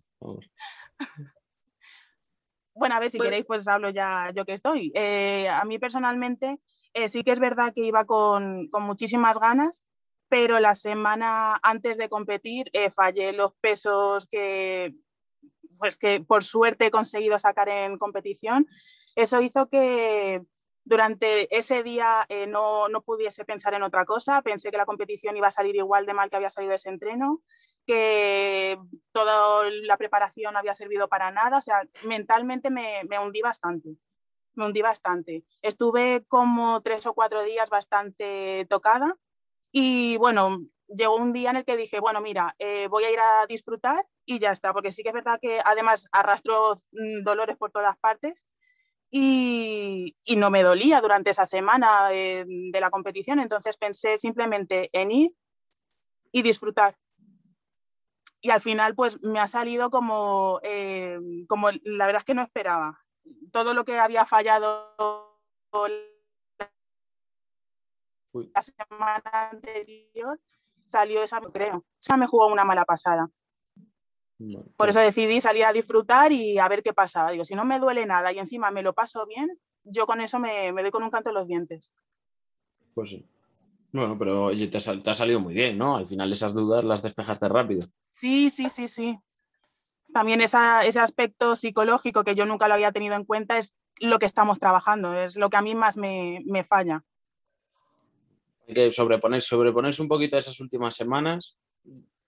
Bueno, 2.75 2.95
a 2.95 3.01
ver, 3.01 3.11
si 3.11 3.19
pues 3.19 3.27
queréis, 3.27 3.45
pues 3.45 3.69
hablo 3.69 3.91
ya 3.91 4.31
yo 4.35 4.45
que 4.45 4.55
estoy. 4.55 4.91
Eh, 4.95 5.49
a 5.49 5.65
mí 5.65 5.79
personalmente 5.79 6.59
eh, 6.95 7.09
sí 7.09 7.23
que 7.23 7.33
es 7.33 7.41
verdad 7.41 7.73
que 7.75 7.83
iba 7.83 8.05
con, 8.05 8.69
con, 8.69 8.83
muchísimas 8.85 9.39
ganas, 9.39 9.83
pero 10.33 10.61
la 10.61 10.75
semana 10.75 11.61
antes 11.63 11.99
de 11.99 12.09
competir 12.09 12.71
eh, 12.73 12.91
fallé 12.91 13.35
los 13.35 13.53
pesos 13.61 14.29
que, 14.29 14.95
pues 15.79 15.99
que 15.99 16.21
por 16.21 16.43
suerte 16.43 16.87
he 16.87 16.91
conseguido 16.91 17.39
sacar 17.39 17.69
en 17.69 17.99
competición. 17.99 18.67
Eso 19.15 19.43
hizo 19.43 19.69
que 19.69 20.41
durante 20.85 21.55
ese 21.55 21.83
día 21.83 22.25
eh, 22.31 22.47
no, 22.47 22.89
no, 22.89 23.03
pudiese 23.03 23.45
pensar 23.45 23.75
en 23.75 23.83
otra 23.83 24.07
cosa, 24.07 24.41
pensé 24.41 24.71
que 24.71 24.79
la 24.79 24.87
competición 24.87 25.37
iba 25.37 25.49
a 25.49 25.51
salir 25.51 25.77
igual 25.77 26.07
de 26.07 26.15
mal 26.15 26.31
que 26.31 26.37
había 26.37 26.49
salido 26.49 26.73
ese 26.73 26.89
entreno, 26.89 27.43
que 27.87 28.79
toda 29.13 29.69
la 29.83 29.99
preparación 29.99 30.57
había 30.57 30.73
servido 30.73 31.09
para 31.09 31.31
nada, 31.31 31.59
o 31.59 31.63
sea, 31.63 31.83
mentalmente 32.07 32.71
me, 32.71 33.05
me 33.07 33.19
hundí 33.19 33.43
bastante, 33.43 33.99
me 34.55 34.65
hundí 34.65 34.81
bastante. 34.81 35.45
Estuve 35.61 36.25
como 36.27 36.81
tres 36.81 37.05
o 37.05 37.13
cuatro 37.13 37.45
días 37.45 37.69
bastante 37.69 38.67
tocada 38.71 39.19
y 39.73 40.19
bueno, 40.19 40.61
llegó 40.87 41.17
un 41.17 41.33
día 41.33 41.51
en 41.51 41.57
el 41.57 41.65
que 41.65 41.77
dije, 41.77 41.99
bueno, 41.99 42.21
mira, 42.21 42.55
eh, 42.59 42.87
voy 42.89 43.05
a 43.05 43.11
ir 43.11 43.19
a 43.19 43.47
disfrutar 43.47 44.07
y 44.27 44.39
ya 44.39 44.53
está, 44.53 44.73
porque 44.73 44.93
sí 44.93 45.03
que 45.03 45.09
es 45.09 45.15
verdad 45.15 45.39
que 45.41 45.61
además 45.65 46.09
arrastro 46.13 46.77
mm, 46.93 47.23
dolores 47.23 47.57
por 47.57 47.71
todas 47.73 47.97
partes 47.99 48.47
y, 49.11 50.17
no 50.37 50.51
me 50.51 50.63
dolía 50.63 51.01
durante 51.01 51.31
esa 51.31 51.47
semana 51.47 52.09
de, 52.09 52.71
la 52.73 52.91
competición, 52.91 53.41
entonces 53.41 53.77
pensé 53.77 54.17
simplemente 54.17 54.91
en 54.93 55.11
ir 55.11 55.33
y 56.33 56.43
disfrutar. 56.43 56.97
Y 58.41 58.51
al 58.51 58.61
final 58.61 58.95
pues 58.95 59.23
me 59.23 59.39
ha 59.39 59.47
salido 59.47 59.91
como, 59.91 60.61
eh, 60.63 61.19
como 61.47 61.71
la 61.85 62.07
verdad 62.07 62.21
es 62.21 62.25
que 62.25 62.35
no 62.35 62.43
esperaba. 62.43 62.99
Todo 63.53 63.73
lo 63.73 63.85
que 63.85 63.99
había 63.99 64.25
fallado 64.25 65.39
la 68.33 68.63
semana 68.63 69.51
anterior 69.51 70.41
salió 70.87 71.23
esa, 71.23 71.41
creo. 71.41 71.79
O 71.79 71.85
sea, 72.01 72.17
me 72.17 72.27
jugó 72.27 72.47
una 72.47 72.65
mala 72.65 72.85
pasada. 72.85 73.29
Por 74.77 74.89
eso 74.89 74.99
decidí 74.99 75.41
salir 75.41 75.65
a 75.65 75.73
disfrutar 75.73 76.33
y 76.33 76.59
a 76.59 76.69
ver 76.69 76.83
qué 76.83 76.93
pasaba. 76.93 77.31
Digo, 77.31 77.45
si 77.45 77.55
no 77.55 77.65
me 77.65 77.79
duele 77.79 78.07
nada 78.07 78.33
y 78.33 78.39
encima 78.39 78.71
me 78.71 78.83
lo 78.83 78.93
paso 78.93 79.25
bien, 79.27 79.49
yo 79.85 80.07
con 80.07 80.21
eso 80.21 80.39
me, 80.39 80.73
doy 80.73 80.91
con 80.91 81.03
un 81.03 81.11
canto 81.11 81.31
en 81.31 81.35
los 81.35 81.47
dientes. 81.47 81.93
Pues 82.95 83.11
sí. 83.11 83.27
Bueno, 83.93 84.19
pero 84.19 84.47
oye, 84.47 84.69
te, 84.69 84.79
ha 84.79 85.15
salido 85.15 85.39
muy 85.39 85.55
bien, 85.55 85.79
¿no? 85.79 85.97
Al 85.97 86.07
final 86.07 86.33
esas 86.33 86.55
dudas 86.55 86.85
las 86.85 87.03
despejaste 87.03 87.49
rápido. 87.49 87.87
Sí, 88.15 88.51
sí, 88.51 88.71
sí, 88.71 88.89
sí. 88.89 89.19
También 90.13 90.41
ese 90.41 91.01
aspecto 91.01 91.57
psicológico 91.57 92.25
que 92.25 92.35
yo 92.35 92.47
nunca 92.47 92.69
lo 92.69 92.75
había 92.75 92.93
tenido 92.93 93.15
en 93.15 93.25
cuenta 93.25 93.59
es 93.59 93.75
lo 94.01 94.19
que 94.19 94.27
estamos 94.27 94.59
trabajando, 94.59 95.15
es 95.15 95.37
lo 95.37 95.49
que 95.51 95.57
a 95.57 95.63
mí 95.63 95.75
más 95.75 95.97
me, 95.97 96.67
falla. 96.69 97.05
Hay 98.69 98.75
que 98.75 98.91
sobreponer, 98.91 99.43
sobreponerse 99.43 100.03
un 100.03 100.09
poquito 100.09 100.37
a 100.37 100.41
esas 100.41 100.59
últimas 100.61 100.95
semanas 100.95 101.59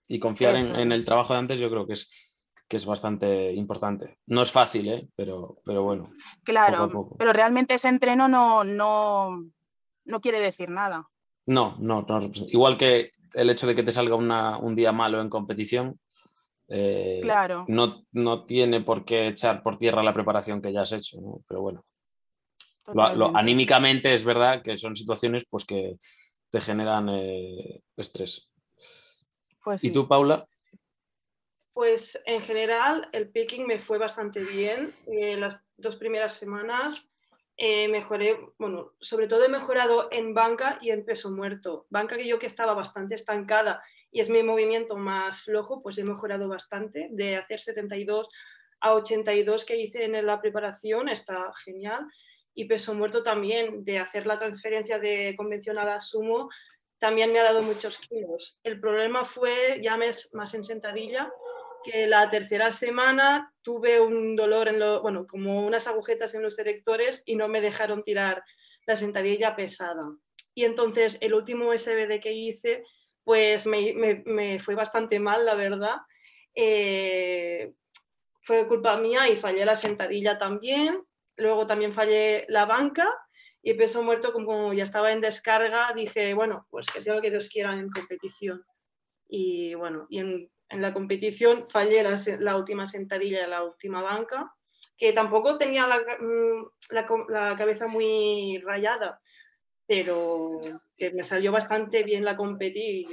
y 0.07 0.19
confiar 0.19 0.55
en, 0.55 0.91
el 0.91 1.05
trabajo 1.05 1.33
de 1.33 1.39
antes 1.39 1.59
yo 1.59 1.69
creo 1.69 1.87
que 1.87 1.93
es, 1.93 2.09
que 2.67 2.77
es 2.77 2.85
bastante 2.85 3.53
importante. 3.53 4.17
No 4.27 4.41
es 4.41 4.51
fácil, 4.51 4.89
¿eh? 4.89 5.07
pero, 5.15 5.57
pero 5.65 5.83
bueno. 5.83 6.11
Claro, 6.43 7.15
pero 7.17 7.33
realmente 7.33 7.75
ese 7.75 7.87
entreno 7.87 8.27
no, 8.27 8.63
no, 8.63 9.45
no 10.05 10.21
quiere 10.21 10.39
decir 10.39 10.69
nada. 10.69 11.07
No, 11.47 11.75
no, 11.79 12.05
igual 12.47 12.77
que 12.77 13.11
el 13.33 13.49
hecho 13.49 13.67
de 13.67 13.75
que 13.75 13.83
te 13.83 13.91
salga 13.91 14.15
un 14.15 14.75
día 14.75 14.91
malo 14.91 15.21
en 15.21 15.29
competición, 15.29 15.99
eh, 16.67 17.19
claro. 17.21 17.65
no, 17.67 18.03
no, 18.11 18.45
tiene 18.45 18.81
por 18.81 19.05
qué 19.05 19.27
echar 19.27 19.61
por 19.61 19.77
tierra 19.77 20.01
la 20.01 20.13
preparación 20.13 20.61
que 20.61 20.73
ya 20.73 20.81
has 20.81 20.91
hecho, 20.91 21.17
pero 21.47 21.61
bueno. 21.61 21.85
Lo, 22.93 23.35
anímicamente 23.35 24.13
es 24.13 24.23
verdad 24.23 24.61
que 24.61 24.77
son 24.77 24.95
situaciones 24.95 25.45
pues, 25.49 25.65
que 25.65 25.97
te 26.49 26.61
generan 26.61 27.09
eh, 27.09 27.81
estrés. 27.97 28.49
Pues 29.63 29.83
¿Y 29.83 29.91
tú, 29.91 30.07
Paula? 30.07 30.47
Pues 31.73 32.21
en 32.25 32.41
general 32.41 33.09
el 33.11 33.29
picking 33.29 33.65
me 33.67 33.79
fue 33.79 33.97
bastante 33.97 34.43
bien. 34.43 34.93
En 35.07 35.41
las 35.41 35.59
dos 35.75 35.97
primeras 35.97 36.33
semanas 36.33 37.09
eh, 37.57 37.87
mejoré, 37.87 38.37
bueno, 38.57 38.93
sobre 38.99 39.27
todo 39.27 39.45
he 39.45 39.49
mejorado 39.49 40.09
en 40.11 40.33
banca 40.33 40.77
y 40.81 40.91
en 40.91 41.05
peso 41.05 41.31
muerto. 41.31 41.87
Banca 41.89 42.17
que 42.17 42.27
yo 42.27 42.37
que 42.37 42.47
estaba 42.47 42.73
bastante 42.73 43.15
estancada 43.15 43.81
y 44.11 44.19
es 44.19 44.29
mi 44.29 44.43
movimiento 44.43 44.97
más 44.97 45.41
flojo, 45.43 45.81
pues 45.81 45.97
he 45.97 46.03
mejorado 46.03 46.49
bastante. 46.49 47.07
De 47.11 47.37
hacer 47.37 47.59
72 47.59 48.29
a 48.81 48.93
82 48.93 49.65
que 49.65 49.77
hice 49.77 50.03
en 50.03 50.25
la 50.25 50.41
preparación, 50.41 51.07
está 51.07 51.51
genial. 51.63 52.05
Y 52.55 52.65
peso 52.65 52.93
muerto 52.93 53.21
también, 53.21 53.83
de 53.83 53.99
hacer 53.99 54.25
la 54.25 54.39
transferencia 54.39 54.97
de 54.97 55.35
convencional 55.37 55.89
a 55.89 56.01
sumo, 56.01 56.49
también 56.97 57.31
me 57.31 57.39
ha 57.39 57.43
dado 57.43 57.61
muchos 57.61 57.99
kilos. 57.99 58.57
El 58.63 58.79
problema 58.79 59.25
fue, 59.25 59.79
ya 59.83 59.97
más 59.97 60.53
en 60.53 60.63
sentadilla, 60.63 61.29
que 61.85 62.07
la 62.07 62.29
tercera 62.29 62.71
semana 62.71 63.53
tuve 63.61 64.01
un 64.01 64.35
dolor 64.35 64.67
en 64.67 64.79
lo, 64.79 65.01
bueno, 65.03 65.27
como 65.27 65.65
unas 65.65 65.87
agujetas 65.87 66.33
en 66.33 66.41
los 66.41 66.57
erectores 66.57 67.21
y 67.25 67.35
no 67.35 67.47
me 67.47 67.61
dejaron 67.61 68.01
tirar 68.01 68.43
la 68.87 68.95
sentadilla 68.95 69.55
pesada. 69.55 70.01
Y 70.55 70.63
entonces 70.63 71.17
el 71.21 71.35
último 71.35 71.71
SBD 71.77 72.19
que 72.19 72.33
hice, 72.33 72.83
pues 73.23 73.67
me, 73.67 73.93
me, 74.25 74.57
fue 74.59 74.73
bastante 74.73 75.19
mal, 75.19 75.45
la 75.45 75.53
verdad. 75.53 75.97
Eh, 76.55 77.73
fue 78.41 78.67
culpa 78.67 78.97
mía 78.97 79.29
y 79.29 79.35
fallé 79.35 79.63
la 79.65 79.75
sentadilla 79.75 80.37
también. 80.37 81.03
Luego 81.37 81.65
también 81.65 81.93
fallé 81.93 82.45
la 82.49 82.65
banca 82.65 83.07
y 83.61 83.73
peso 83.73 84.03
muerto, 84.03 84.31
como 84.31 84.73
ya 84.73 84.83
estaba 84.83 85.11
en 85.11 85.21
descarga, 85.21 85.91
dije, 85.95 86.33
bueno, 86.33 86.67
pues 86.69 86.87
que 86.87 87.01
sea 87.01 87.15
lo 87.15 87.21
que 87.21 87.31
Dios 87.31 87.49
quiera 87.49 87.73
en 87.73 87.89
competición. 87.89 88.63
Y 89.27 89.73
bueno, 89.73 90.05
y 90.09 90.19
en, 90.19 90.51
en 90.69 90.81
la 90.81 90.93
competición 90.93 91.65
fallé 91.69 92.03
la, 92.03 92.19
la, 92.39 92.57
última 92.57 92.85
sentadilla, 92.85 93.47
la 93.47 93.63
última 93.63 94.01
banca, 94.01 94.53
que 94.97 95.13
tampoco 95.13 95.57
tenía 95.57 95.87
la, 95.87 95.97
mm, 95.97 96.65
la, 96.91 97.07
la, 97.29 97.55
cabeza 97.55 97.87
muy 97.87 98.59
rayada, 98.63 99.19
pero 99.87 100.61
que 100.95 101.11
me 101.11 101.25
salió 101.25 101.51
bastante 101.51 102.03
bien 102.03 102.23
la 102.23 102.35
competi. 102.35 103.03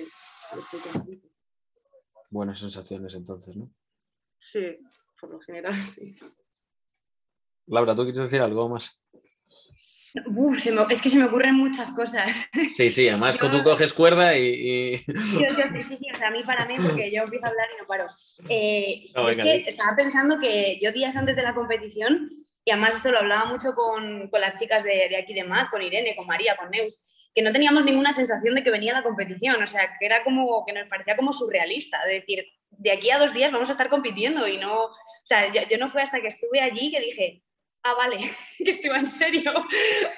Buenas 2.30 2.58
sensaciones 2.58 3.14
entonces, 3.14 3.56
¿no? 3.56 3.70
Sí, 4.38 4.78
por 5.20 5.30
lo 5.30 5.40
general 5.40 5.74
sí. 5.76 6.14
Laura, 7.66 7.94
¿tú 7.94 8.02
quieres 8.02 8.20
decir 8.20 8.40
algo 8.40 8.68
más? 8.68 9.02
Uf, 10.26 10.58
es 10.90 11.00
que 11.00 11.08
se 11.08 11.16
me 11.16 11.24
ocurren 11.24 11.54
muchas 11.54 11.90
cosas. 11.92 12.36
Sí, 12.70 12.90
sí, 12.90 13.08
además 13.08 13.38
que 13.38 13.48
tú 13.48 13.62
coges 13.62 13.92
cuerda 13.92 14.36
y... 14.36 14.96
Yo, 15.06 15.14
sí, 15.14 15.80
sí, 15.80 15.96
sí, 15.96 16.06
o 16.12 16.18
sea, 16.18 16.28
a 16.28 16.30
mí 16.30 16.42
para 16.44 16.66
mí, 16.66 16.74
porque 16.76 17.10
yo 17.10 17.22
empiezo 17.22 17.46
a 17.46 17.48
hablar 17.48 17.68
y 17.74 17.80
no 17.80 17.86
paro. 17.86 18.06
Eh, 18.48 19.06
es 19.30 19.36
que 19.38 19.64
estaba 19.66 19.96
pensando 19.96 20.38
que 20.38 20.78
yo 20.82 20.92
días 20.92 21.16
antes 21.16 21.34
de 21.34 21.42
la 21.42 21.54
competición, 21.54 22.30
y 22.64 22.70
además 22.70 22.96
esto 22.96 23.10
lo 23.10 23.20
hablaba 23.20 23.46
mucho 23.46 23.72
con, 23.74 24.28
con 24.28 24.40
las 24.40 24.58
chicas 24.60 24.84
de, 24.84 25.08
de, 25.08 25.16
aquí 25.16 25.32
de 25.32 25.44
MAD, 25.44 25.70
con 25.70 25.82
Irene, 25.82 26.14
con 26.14 26.26
María, 26.26 26.56
con 26.56 26.70
Neus, 26.70 27.02
que 27.34 27.42
no 27.42 27.50
teníamos 27.50 27.84
ninguna 27.84 28.12
sensación 28.12 28.54
de 28.54 28.62
que 28.62 28.70
venía 28.70 28.92
la 28.92 29.02
competición, 29.02 29.62
o 29.62 29.66
sea, 29.66 29.96
que 29.98 30.04
era 30.04 30.22
como, 30.22 30.66
que 30.66 30.74
nos 30.74 30.88
parecía 30.88 31.16
como 31.16 31.32
surrealista, 31.32 32.04
de 32.06 32.14
decir, 32.14 32.46
de 32.70 32.92
aquí 32.92 33.10
a 33.10 33.18
dos 33.18 33.32
días 33.32 33.50
vamos 33.50 33.70
a 33.70 33.72
estar 33.72 33.88
compitiendo 33.88 34.46
y 34.46 34.58
no, 34.58 34.84
o 34.84 34.94
sea, 35.24 35.50
yo, 35.50 35.62
yo 35.70 35.78
no 35.78 35.88
fue 35.88 36.02
hasta 36.02 36.20
que 36.20 36.28
estuve 36.28 36.60
allí 36.60 36.90
que 36.92 37.00
dije, 37.00 37.42
ah, 37.84 37.94
vale, 37.94 38.18
que 38.58 38.70
estuvo 38.70 38.94
en 38.94 39.06
serio. 39.06 39.52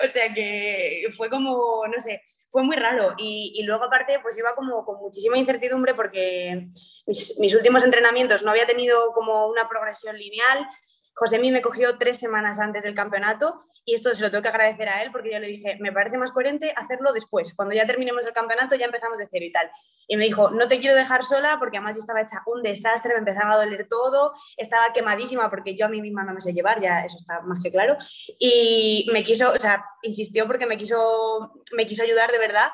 o 0.04 0.08
sea 0.08 0.32
que 0.32 1.06
fue 1.16 1.30
como, 1.30 1.86
no 1.86 2.00
sé, 2.00 2.22
fue 2.50 2.62
muy 2.62 2.76
raro. 2.76 3.14
Y, 3.18 3.62
luego 3.64 3.84
aparte, 3.84 4.18
pues 4.20 4.36
iba 4.38 4.54
como 4.54 4.84
con 4.84 5.00
muchísima 5.00 5.38
incertidumbre 5.38 5.94
porque 5.94 6.68
mis, 7.06 7.38
mis, 7.38 7.54
últimos 7.54 7.84
entrenamientos 7.84 8.42
no 8.42 8.50
había 8.50 8.66
tenido 8.66 9.12
como 9.12 9.48
una 9.48 9.66
progresión 9.66 10.16
lineal. 10.16 10.66
José 11.14 11.38
me 11.38 11.62
cogió 11.62 11.98
tres 11.98 12.18
semanas 12.18 12.58
antes 12.58 12.82
del 12.82 12.94
campeonato 12.94 13.64
y 13.84 13.94
esto 13.94 14.14
se 14.14 14.22
lo 14.22 14.30
tengo 14.30 14.42
que 14.42 14.48
agradecer 14.48 14.88
a 14.88 15.02
él 15.02 15.10
porque 15.12 15.30
yo 15.32 15.38
le 15.38 15.46
dije, 15.46 15.76
me 15.80 15.92
parece 15.92 16.16
más 16.16 16.32
coherente 16.32 16.72
hacerlo 16.76 17.12
después, 17.12 17.54
cuando 17.54 17.74
ya 17.74 17.86
terminemos 17.86 18.24
el 18.24 18.32
campeonato 18.32 18.74
ya 18.76 18.86
empezamos 18.86 19.18
de 19.18 19.26
cero 19.26 19.44
y 19.44 19.52
tal. 19.52 19.70
Y 20.06 20.16
me 20.16 20.24
dijo, 20.24 20.50
no 20.50 20.68
te 20.68 20.78
quiero 20.80 20.96
dejar 20.96 21.24
sola 21.24 21.56
porque 21.58 21.78
además 21.78 21.96
yo 21.96 22.00
estaba 22.00 22.22
hecha 22.22 22.42
un 22.46 22.62
desastre, 22.62 23.12
me 23.12 23.20
empezaba 23.20 23.54
a 23.54 23.64
doler 23.64 23.86
todo, 23.88 24.34
estaba 24.56 24.92
quemadísima 24.92 25.50
porque 25.50 25.76
yo 25.76 25.86
a 25.86 25.88
mí 25.88 26.00
misma 26.00 26.24
no 26.24 26.34
me 26.34 26.40
sé 26.40 26.52
llevar, 26.52 26.80
ya 26.80 27.00
eso 27.00 27.16
está 27.16 27.40
más 27.42 27.62
que 27.62 27.70
claro. 27.70 27.96
Y 28.38 29.08
me 29.12 29.22
quiso, 29.22 29.52
o 29.52 29.58
sea, 29.58 29.84
insistió 30.02 30.46
porque 30.46 30.66
me 30.66 30.78
quiso, 30.78 31.62
me 31.72 31.86
quiso 31.86 32.02
ayudar 32.02 32.32
de 32.32 32.38
verdad 32.38 32.70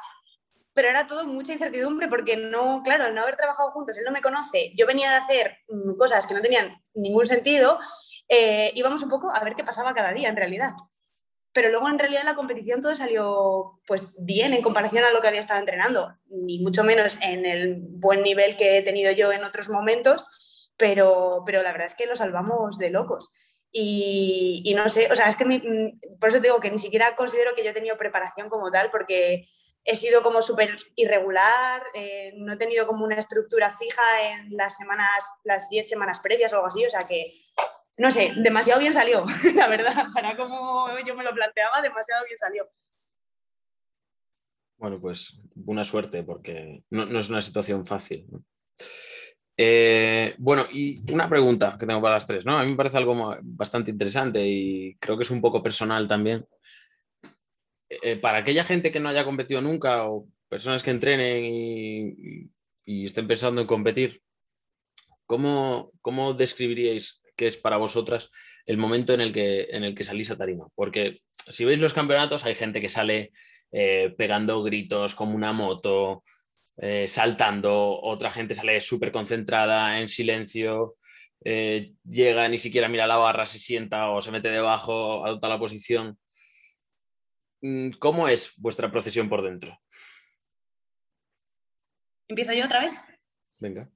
pero 0.72 0.88
era 0.88 1.06
todo 1.06 1.26
mucha 1.26 1.52
incertidumbre 1.52 2.08
porque 2.08 2.36
no, 2.36 2.82
claro, 2.84 3.04
al 3.04 3.14
no 3.14 3.22
haber 3.22 3.36
trabajado 3.36 3.72
juntos, 3.72 3.98
él 3.98 4.04
no 4.04 4.12
me 4.12 4.22
conoce, 4.22 4.72
yo 4.76 4.86
venía 4.86 5.10
de 5.10 5.16
hacer 5.16 5.58
mm, 5.68 5.96
cosas 5.96 6.26
que 6.26 6.32
no 6.32 6.40
tenían 6.40 6.80
ningún 6.94 7.26
sentido, 7.26 7.78
eh, 8.28 8.70
íbamos 8.76 9.02
un 9.02 9.10
poco 9.10 9.30
a 9.34 9.42
ver 9.42 9.56
qué 9.56 9.64
pasaba 9.64 9.92
cada 9.92 10.12
día 10.12 10.28
en 10.28 10.36
realidad 10.36 10.70
pero 11.52 11.70
luego 11.70 11.88
en 11.88 11.98
realidad 11.98 12.22
la 12.24 12.34
competición 12.34 12.82
todo 12.82 12.94
salió 12.94 13.80
pues 13.86 14.08
bien 14.18 14.52
en 14.52 14.62
comparación 14.62 15.04
a 15.04 15.10
lo 15.10 15.20
que 15.20 15.28
había 15.28 15.40
estado 15.40 15.60
entrenando, 15.60 16.14
ni 16.26 16.60
mucho 16.60 16.84
menos 16.84 17.18
en 17.22 17.44
el 17.44 17.78
buen 17.80 18.22
nivel 18.22 18.56
que 18.56 18.78
he 18.78 18.82
tenido 18.82 19.10
yo 19.12 19.32
en 19.32 19.44
otros 19.44 19.68
momentos, 19.68 20.26
pero, 20.76 21.42
pero 21.44 21.62
la 21.62 21.72
verdad 21.72 21.86
es 21.86 21.94
que 21.94 22.06
lo 22.06 22.16
salvamos 22.16 22.78
de 22.78 22.90
locos. 22.90 23.30
Y, 23.72 24.62
y 24.64 24.74
no 24.74 24.88
sé, 24.88 25.08
o 25.12 25.14
sea, 25.14 25.28
es 25.28 25.36
que 25.36 25.44
mm, 25.44 26.18
por 26.18 26.30
eso 26.30 26.40
digo 26.40 26.60
que 26.60 26.70
ni 26.70 26.78
siquiera 26.78 27.14
considero 27.14 27.54
que 27.54 27.62
yo 27.62 27.70
he 27.70 27.74
tenido 27.74 27.96
preparación 27.96 28.48
como 28.48 28.70
tal, 28.70 28.90
porque 28.90 29.48
he 29.84 29.96
sido 29.96 30.22
como 30.22 30.42
súper 30.42 30.76
irregular, 30.96 31.82
eh, 31.94 32.32
no 32.36 32.52
he 32.52 32.56
tenido 32.56 32.86
como 32.86 33.04
una 33.04 33.16
estructura 33.16 33.70
fija 33.70 34.02
en 34.30 34.56
las 34.56 34.76
semanas, 34.76 35.32
las 35.44 35.68
10 35.68 35.88
semanas 35.88 36.20
previas 36.20 36.52
o 36.52 36.56
algo 36.56 36.68
así, 36.68 36.84
o 36.84 36.90
sea 36.90 37.06
que 37.06 37.32
no 38.00 38.10
sé, 38.10 38.32
demasiado 38.34 38.80
bien 38.80 38.94
salió, 38.94 39.26
la 39.54 39.68
verdad, 39.68 40.06
para 40.14 40.34
como 40.34 40.88
yo 41.06 41.14
me 41.14 41.22
lo 41.22 41.34
planteaba, 41.34 41.82
demasiado 41.82 42.24
bien 42.24 42.38
salió. 42.38 42.66
Bueno, 44.78 44.96
pues 44.98 45.38
buena 45.54 45.84
suerte 45.84 46.22
porque 46.22 46.82
no, 46.88 47.20
es 47.20 47.28
una 47.28 47.42
situación 47.42 47.84
fácil. 47.84 48.26
Eh, 49.54 50.34
bueno, 50.38 50.64
y 50.72 51.12
una 51.12 51.28
pregunta 51.28 51.76
que 51.78 51.84
tengo 51.84 52.00
para 52.00 52.14
las 52.14 52.26
tres, 52.26 52.46
¿no? 52.46 52.58
A 52.58 52.64
mí 52.64 52.70
me 52.70 52.76
parece 52.76 52.96
algo 52.96 53.36
bastante 53.42 53.90
interesante 53.90 54.42
y 54.46 54.96
creo 54.98 55.18
que 55.18 55.24
es 55.24 55.30
un 55.30 55.42
poco 55.42 55.62
personal 55.62 56.08
también. 56.08 56.46
Eh, 57.90 58.16
para 58.16 58.38
aquella 58.38 58.64
gente 58.64 58.90
que 58.90 59.00
no 59.00 59.10
haya 59.10 59.26
competido 59.26 59.60
nunca 59.60 60.08
o 60.08 60.26
personas 60.48 60.82
que 60.82 60.90
entrenen 60.90 61.44
y, 61.44 62.50
estén 63.04 63.28
pensando 63.28 63.60
en 63.60 63.66
competir, 63.66 64.22
¿cómo, 65.26 65.92
¿cómo 66.00 66.32
describiríais 66.32 67.19
que 67.40 67.46
es 67.46 67.56
para 67.56 67.78
vosotras 67.78 68.30
el 68.66 68.76
momento 68.76 69.14
en 69.14 69.22
el 69.22 69.32
que, 69.32 69.62
en 69.70 69.82
el 69.82 69.94
que 69.94 70.04
salís 70.04 70.30
a 70.30 70.36
tarima. 70.36 70.66
Porque 70.74 71.22
si 71.48 71.64
veis 71.64 71.80
los 71.80 71.94
campeonatos, 71.94 72.44
hay 72.44 72.54
gente 72.54 72.82
que 72.82 72.90
sale 72.90 73.30
eh, 73.72 74.14
pegando 74.18 74.62
gritos 74.62 75.14
como 75.14 75.34
una 75.34 75.54
moto, 75.54 76.22
eh, 76.76 77.08
saltando, 77.08 77.98
otra 78.02 78.30
gente 78.30 78.54
sale 78.54 78.78
súper 78.82 79.10
concentrada, 79.10 80.00
en 80.00 80.10
silencio, 80.10 80.96
eh, 81.42 81.94
llega, 82.04 82.46
ni 82.50 82.58
siquiera 82.58 82.90
mira 82.90 83.06
la 83.06 83.16
barra, 83.16 83.46
se 83.46 83.58
sienta 83.58 84.10
o 84.10 84.20
se 84.20 84.32
mete 84.32 84.50
debajo, 84.50 85.24
adopta 85.24 85.48
la 85.48 85.58
posición. 85.58 86.18
Mm, 87.62 87.92
¿Cómo 87.98 88.28
es 88.28 88.52
vuestra 88.58 88.90
procesión 88.90 89.30
por 89.30 89.40
dentro? 89.40 89.80
¿Empiezo 92.28 92.52
yo 92.52 92.66
otra 92.66 92.80
vez? 92.80 92.92
Venga. 93.60 93.90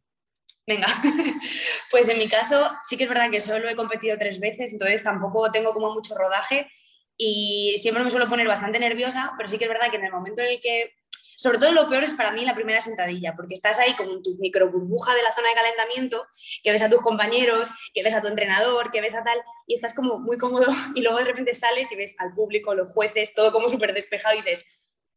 Venga, 0.67 0.87
pues 1.91 2.09
en 2.09 2.19
mi 2.19 2.29
caso 2.29 2.71
sí 2.85 2.97
que 2.97 3.05
es 3.05 3.09
verdad 3.09 3.31
que 3.31 3.41
solo 3.41 3.69
he 3.69 3.77
competido 3.77 4.17
tres 4.19 4.41
veces, 4.41 4.73
entonces 4.73 5.03
tampoco 5.03 5.51
tengo 5.53 5.75
como 5.75 5.93
mucho 5.93 6.15
rodaje 6.17 6.71
y 7.19 7.77
siempre 7.79 8.03
me 8.03 8.11
suelo 8.11 8.29
poner 8.29 8.49
bastante 8.49 8.79
nerviosa, 8.79 9.35
pero 9.37 9.49
sí 9.49 9.59
que 9.59 9.65
es 9.65 9.71
verdad 9.71 9.91
que 9.91 9.99
en 9.99 10.07
el 10.07 10.13
momento 10.13 10.41
en 10.41 10.49
el 10.49 10.61
que, 10.63 10.95
sobre 11.37 11.59
todo 11.59 11.73
lo 11.73 11.87
peor 11.87 12.05
es 12.05 12.15
para 12.15 12.33
mí 12.33 12.47
la 12.47 12.55
primera 12.55 12.81
sentadilla, 12.81 13.35
porque 13.37 13.53
estás 13.53 13.79
ahí 13.79 13.95
como 13.95 14.15
en 14.15 14.23
tu 14.23 14.31
micro 14.41 14.71
burbuja 14.71 15.15
de 15.15 15.23
la 15.23 15.35
zona 15.35 15.51
de 15.51 15.55
calentamiento, 15.55 16.27
que 16.63 16.73
ves 16.73 16.83
a 16.83 16.89
tus 16.89 17.03
compañeros, 17.03 17.69
que 17.93 18.03
ves 18.03 18.15
a 18.15 18.23
tu 18.23 18.29
entrenador, 18.29 18.91
que 18.91 19.03
ves 19.03 19.15
a 19.15 19.23
tal, 19.23 19.39
y 19.67 19.75
estás 19.75 19.95
como 19.95 20.19
muy 20.19 20.39
cómodo 20.39 20.67
y 20.95 21.03
luego 21.03 21.19
de 21.19 21.25
repente 21.25 21.55
sales 21.55 21.93
y 21.93 21.97
ves 21.97 22.17
al 22.19 22.33
público, 22.33 22.75
los 22.75 22.91
jueces, 22.91 23.35
todo 23.35 23.53
como 23.53 23.69
súper 23.69 23.93
despejado 23.93 24.35
y 24.35 24.39
dices, 24.39 24.67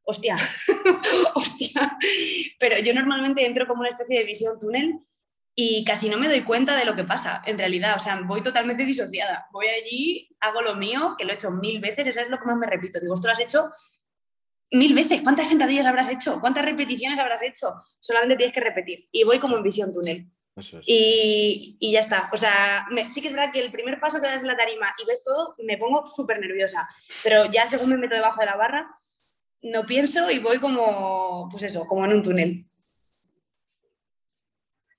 hostia, 0.04 0.36
hostia. 1.36 1.98
Pero 2.60 2.80
yo 2.80 2.94
normalmente 2.94 3.46
entro 3.46 3.66
como 3.66 3.80
una 3.80 3.90
especie 3.90 4.20
de 4.20 4.26
visión 4.26 4.60
túnel 4.60 5.08
y 5.60 5.84
casi 5.84 6.08
no 6.08 6.20
me 6.20 6.28
doy 6.28 6.43
cuenta 6.43 6.76
de 6.76 6.86
lo 6.86 6.93
que 6.93 7.04
pasa, 7.04 7.41
en 7.43 7.58
realidad. 7.58 7.96
O 7.96 8.00
sea, 8.00 8.22
voy 8.24 8.43
totalmente 8.43 8.86
disociada. 8.86 9.48
Voy 9.52 9.65
allí, 9.65 10.30
hago 10.39 10.62
lo 10.62 10.76
mío, 10.76 11.15
que 11.17 11.26
lo 11.26 11.32
he 11.32 11.34
hecho 11.34 11.50
mil 11.50 11.80
veces, 11.80 12.06
eso 12.06 12.22
es 12.22 12.30
lo 12.30 12.38
que 12.38 12.46
más 12.46 12.58
me 12.58 12.67
repito. 12.67 13.00
Digo, 13.00 13.15
esto 13.15 13.26
lo 13.26 13.34
has 13.34 13.39
hecho 13.39 13.72
mil 14.70 14.93
veces. 14.93 15.24
¿Cuántas 15.24 15.50
sentadillas 15.50 15.88
habrás 15.88 16.12
hecho? 16.12 16.39
¿Cuántas 16.39 16.63
repeticiones 16.63 17.17
habrás 17.17 17.41
hecho? 17.41 17.74
Solamente 18.00 18.36
tienes 18.36 18.54
que 18.54 18.62
repetir. 18.62 19.08
Y 19.12 19.24
voy 19.24 19.39
como 19.39 19.58
en 19.58 19.63
visión 19.63 19.91
túnel. 19.91 20.28
y, 20.86 21.76
y, 21.80 21.91
ya 21.91 22.02
está. 22.02 22.30
O 22.32 22.38
sea, 22.38 22.86
sí 23.10 23.20
que 23.20 23.30
es 23.30 23.34
verdad 23.34 23.52
que 23.52 23.60
el 23.60 23.72
primer 23.72 24.00
paso 24.00 24.22
que 24.22 24.28
das 24.28 24.41
en 24.41 24.48
la 24.48 24.58
tarima 24.58 24.93
y 25.02 25.08
ves 25.08 25.24
todo, 25.24 25.56
me 25.65 25.80
pongo 25.80 26.06
súper 26.06 26.39
nerviosa. 26.39 26.88
Pero 27.24 27.46
ya 27.50 27.65
según 27.65 27.89
me 27.89 27.98
meto 27.98 28.13
debajo 28.13 28.41
de 28.41 28.46
la 28.46 28.58
barra, 28.58 28.88
no 29.63 29.88
pienso 29.88 30.30
y 30.30 30.38
voy 30.38 30.60
como, 30.60 31.50
pues 31.50 31.63
eso, 31.63 31.88
como 31.88 32.06
en 32.06 32.13
un 32.13 32.22
túnel 32.22 32.67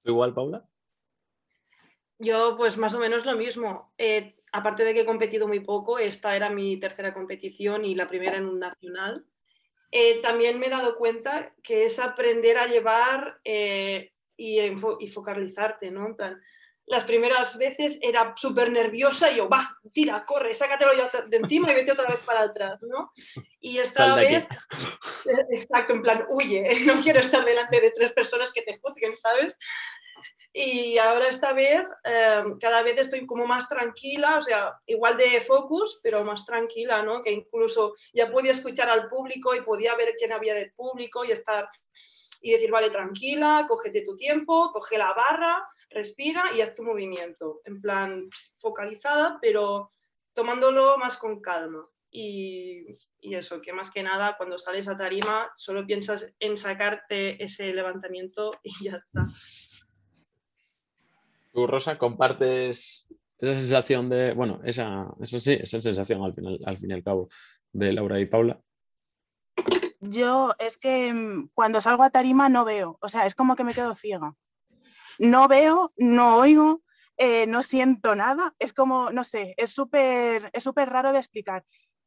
igual, 0.09 0.35
Paula? 0.35 0.69
Yo, 2.19 2.57
pues 2.57 2.77
más 2.77 2.95
o 2.95 2.99
menos 2.99 3.25
lo 3.25 3.37
mismo. 3.37 3.93
Eh, 3.97 4.37
aparte 4.53 4.85
de 4.85 4.95
que 4.95 5.01
he 5.01 5.07
competido 5.07 5.47
muy 5.47 5.61
poco, 5.61 5.99
esta 5.99 6.35
era 6.35 6.51
mi 6.51 6.79
tercera 6.79 7.15
competición 7.15 7.85
y 7.85 7.95
la 7.95 8.09
primera 8.09 8.37
en 8.37 8.47
un 8.47 8.59
nacional. 8.59 9.25
Eh, 9.91 10.21
también 10.21 10.59
me 10.59 10.67
he 10.67 10.71
dado 10.71 10.97
cuenta 10.97 11.55
que 11.63 11.85
es 11.85 11.99
aprender 11.99 12.59
a 12.59 12.67
llevar 12.67 13.41
eh, 13.45 14.13
y, 14.37 14.77
focalizarte, 15.09 15.91
¿no? 15.91 16.17
Las 16.89 17.05
primeras 17.05 17.57
veces 17.59 17.99
era 18.01 18.35
súper 18.37 18.71
nerviosa 18.71 19.31
y 19.31 19.37
yo, 19.37 19.49
va, 19.49 19.77
tira, 19.93 20.25
corre, 20.25 20.55
sácatelo 20.55 20.93
ya 20.95 21.11
de 21.23 21.37
encima 21.37 21.71
y 21.71 21.75
vete 21.75 21.93
otra 21.93 22.09
vez 22.09 22.21
para 22.21 22.43
atrás, 22.43 22.81
¿no? 22.83 23.13
Y 23.61 23.79
esta 23.79 24.15
vez, 24.15 24.47
exacto, 25.51 25.93
en 25.93 26.03
plan, 26.03 26.25
huye, 26.29 26.67
no 26.87 27.01
quiero 27.01 27.21
estar 27.21 27.45
delante 27.45 27.81
de 27.81 27.91
tres 27.91 28.13
personas 28.13 28.53
que 28.53 28.63
te 28.63 28.79
juzguen, 28.79 29.17
¿sabes? 29.17 29.59
Y 30.53 30.99
ahora 30.99 31.29
esta 31.29 31.53
vez, 31.53 31.85
eh, 32.05 32.43
cada 32.59 32.83
vez 32.83 32.99
estoy 32.99 33.27
como 33.27 33.47
más 33.47 33.69
tranquila, 33.69 34.39
o 34.39 34.43
sea, 34.43 34.75
igual 34.87 35.17
de 35.17 35.41
focus, 35.41 36.01
pero 36.03 36.25
más 36.25 36.45
tranquila, 36.47 37.03
¿no? 37.03 37.23
Que 37.23 37.31
incluso 37.31 37.95
ya 38.13 38.31
podía 38.31 38.53
escuchar 38.53 38.89
al 38.89 39.09
público 39.09 39.55
y 39.55 39.61
podía 39.61 39.95
ver 39.95 40.15
quién 40.19 40.33
había 40.33 40.55
del 40.55 40.73
público 40.73 41.25
y 41.25 41.33
estar 41.33 41.69
y 42.41 42.53
decir, 42.53 42.71
vale, 42.71 42.91
tranquila, 42.91 43.67
cógete 43.69 44.03
tu 44.03 44.17
tiempo, 44.17 44.71
coge 44.73 44.97
la 44.97 45.13
barra, 45.13 45.69
respira 45.91 46.45
y 46.55 46.61
haz 46.61 46.75
tu 46.75 46.83
movimiento, 46.83 47.61
en 47.65 47.81
plan 47.81 48.29
focalizada, 48.59 49.39
pero 49.41 49.93
tomándolo 50.33 50.99
más 50.99 51.17
con 51.17 51.41
calma. 51.41 51.87
Y, 52.11 52.87
y, 53.21 53.35
eso, 53.35 53.61
que 53.61 53.75
más 53.75 53.91
que 53.91 54.03
nada 54.03 54.37
cuando 54.39 54.57
sales 54.57 54.89
a 54.89 54.97
tarima 54.97 55.51
solo 55.55 55.87
piensas 55.87 56.33
en 56.41 56.57
sacarte 56.57 57.43
ese 57.43 57.73
levantamiento 57.75 58.51
y 58.63 58.85
ya 58.85 58.93
está. 58.93 59.27
¿Tú, 61.53 61.67
Rosa, 61.67 61.99
compartes 61.99 63.07
esa 63.39 63.55
sensación 63.55 64.09
de, 64.09 64.33
bueno, 64.33 64.61
esa, 64.65 65.07
esa 65.21 65.41
sí, 65.41 65.53
esa 65.61 65.83
sensación 65.83 66.23
al, 66.25 66.35
final, 66.35 66.59
al 66.65 66.79
fin 66.79 66.91
y 66.91 66.95
al 66.95 67.05
cabo 67.05 67.29
de 67.73 67.93
Laura 67.93 68.19
y 68.19 68.27
Paula? 68.27 68.59
Yo 70.01 70.55
es 70.59 70.79
que 70.79 71.13
mm, 71.13 71.51
cuando 71.53 71.81
salgo 71.81 72.05
a 72.05 72.11
tarima 72.11 72.49
no 72.49 72.65
veo, 72.65 72.99
o 73.03 73.09
sea, 73.09 73.27
es 73.27 73.35
como 73.35 73.55
que 73.55 73.65
me 73.65 73.75
quedo 73.75 73.95
ciega 73.95 74.35
no 75.19 75.49
veo, 75.49 75.93
no 75.97 76.37
oigo, 76.37 76.83
eh, 77.17 77.47
no 77.47 77.63
siento 77.63 78.15
nada, 78.15 78.55
es 78.59 78.73
como, 78.73 79.11
no 79.11 79.25
sé, 79.25 79.55
es 79.57 79.73
súper 79.73 80.51
es 80.53 80.63
súper 80.63 80.89
raro 80.89 81.13
de 81.13 81.19
explicar. 81.19 81.65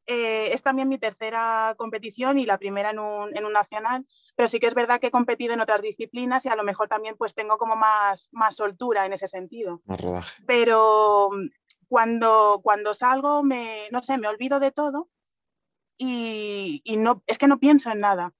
Eh, 0.07 0.53
es 0.53 0.63
también 0.63 0.89
mi 0.89 0.97
tercera 0.97 1.75
competición 1.77 2.39
y 2.39 2.45
la 2.45 2.57
primera 2.57 2.89
en 2.89 2.99
un, 2.99 3.37
en 3.37 3.45
un, 3.45 3.53
nacional, 3.53 4.05
pero 4.35 4.47
sí 4.47 4.59
que 4.59 4.67
es 4.67 4.73
verdad 4.73 4.99
que 4.99 5.07
he 5.07 5.11
competido 5.11 5.53
en 5.53 5.61
otras 5.61 5.81
disciplinas 5.81 6.45
y 6.45 6.49
a 6.49 6.55
lo 6.55 6.63
mejor 6.63 6.87
también 6.87 7.15
pues 7.17 7.35
tengo 7.35 7.57
como 7.57 7.75
más, 7.75 8.29
más 8.31 8.55
soltura 8.55 9.05
en 9.05 9.13
ese 9.13 9.27
sentido. 9.27 9.81
Más 9.85 10.01
rodaje. 10.01 10.43
Pero 10.47 11.29
cuando, 11.87 12.61
cuando 12.63 12.93
salgo, 12.93 13.43
me, 13.43 13.89
no 13.91 14.01
sé, 14.01 14.17
me 14.17 14.27
olvido 14.27 14.59
de 14.59 14.71
todo 14.71 15.09
y, 15.97 16.81
y 16.83 16.97
no, 16.97 17.21
es 17.27 17.37
que 17.37 17.47
no 17.47 17.59
pienso 17.59 17.91
en 17.91 17.99
nada. 17.99 18.33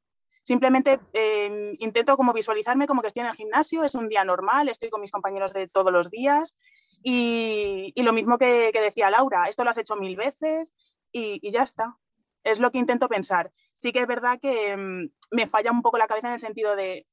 Simplemente 0.52 1.00
eh, 1.14 1.78
intento 1.80 2.18
como 2.18 2.34
visualizarme 2.34 2.86
como 2.86 3.02
que 3.02 3.08
estoy 3.08 3.22
en 3.22 3.30
el 3.30 3.38
gimnasio, 3.38 3.86
es 3.86 3.96
un 3.96 4.10
día 4.10 4.26
normal, 4.26 4.68
estoy 4.68 4.90
con 4.90 5.00
mis 5.00 5.10
compañeros 5.10 5.54
de 5.54 5.70
todos 5.70 5.94
los 5.94 6.10
días 6.12 6.58
y, 7.02 7.94
lo 7.96 8.12
mismo 8.12 8.38
que, 8.38 8.70
decía 8.74 9.10
Laura, 9.10 9.48
esto 9.48 9.64
lo 9.64 9.70
has 9.70 9.78
hecho 9.78 9.96
mil 9.96 10.18
veces 10.18 10.74
y, 11.10 11.50
ya 11.54 11.64
está. 11.64 11.96
Es 12.44 12.60
lo 12.60 12.70
que 12.70 12.80
intento 12.80 13.08
pensar. 13.08 13.54
Sí 13.72 13.94
que 13.94 14.00
es 14.00 14.08
verdad 14.08 14.42
que 14.42 14.76
um, 14.76 15.10
me 15.32 15.48
falla 15.48 15.72
un 15.72 15.82
poco 15.82 15.98
la 15.98 16.08
cabeza 16.08 16.28
en 16.28 16.34
el 16.34 16.42
sentido 16.42 16.76
de, 16.76 17.08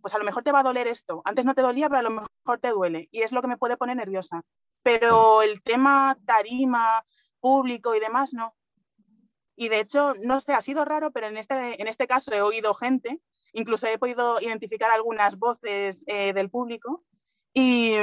pues 0.00 0.12
a 0.12 0.18
lo 0.18 0.24
mejor 0.24 0.42
te 0.42 0.50
va 0.50 0.58
a 0.58 0.64
doler 0.64 0.88
esto. 0.88 1.22
Antes 1.24 1.44
no 1.44 1.54
te 1.54 1.62
dolía, 1.62 1.88
pero 1.88 2.00
a 2.00 2.02
lo 2.02 2.10
mejor 2.10 2.58
te 2.60 2.70
duele 2.70 3.08
y 3.12 3.22
es 3.22 3.30
lo 3.30 3.40
que 3.40 3.46
me 3.46 3.56
puede 3.56 3.76
poner 3.76 3.98
nerviosa. 3.98 4.42
Pero 4.82 5.42
el 5.42 5.62
tema 5.62 6.18
tarima, 6.26 7.04
público 7.38 7.94
y 7.94 8.00
demás, 8.00 8.34
no. 8.34 8.56
Y 9.56 9.68
de 9.68 9.80
hecho, 9.80 10.12
no 10.22 10.40
sé, 10.40 10.52
ha 10.52 10.60
sido 10.60 10.84
raro, 10.84 11.12
pero 11.12 11.28
en 11.28 11.36
este, 11.36 11.80
en 11.80 11.86
este 11.86 12.06
caso 12.06 12.32
he 12.32 12.42
oído 12.42 12.74
gente, 12.74 13.20
incluso 13.52 13.86
he 13.86 13.98
podido 13.98 14.40
identificar 14.40 14.90
algunas 14.90 15.38
voces 15.38 16.04
eh, 16.06 16.32
del 16.32 16.50
público 16.50 17.04
y, 17.52 17.94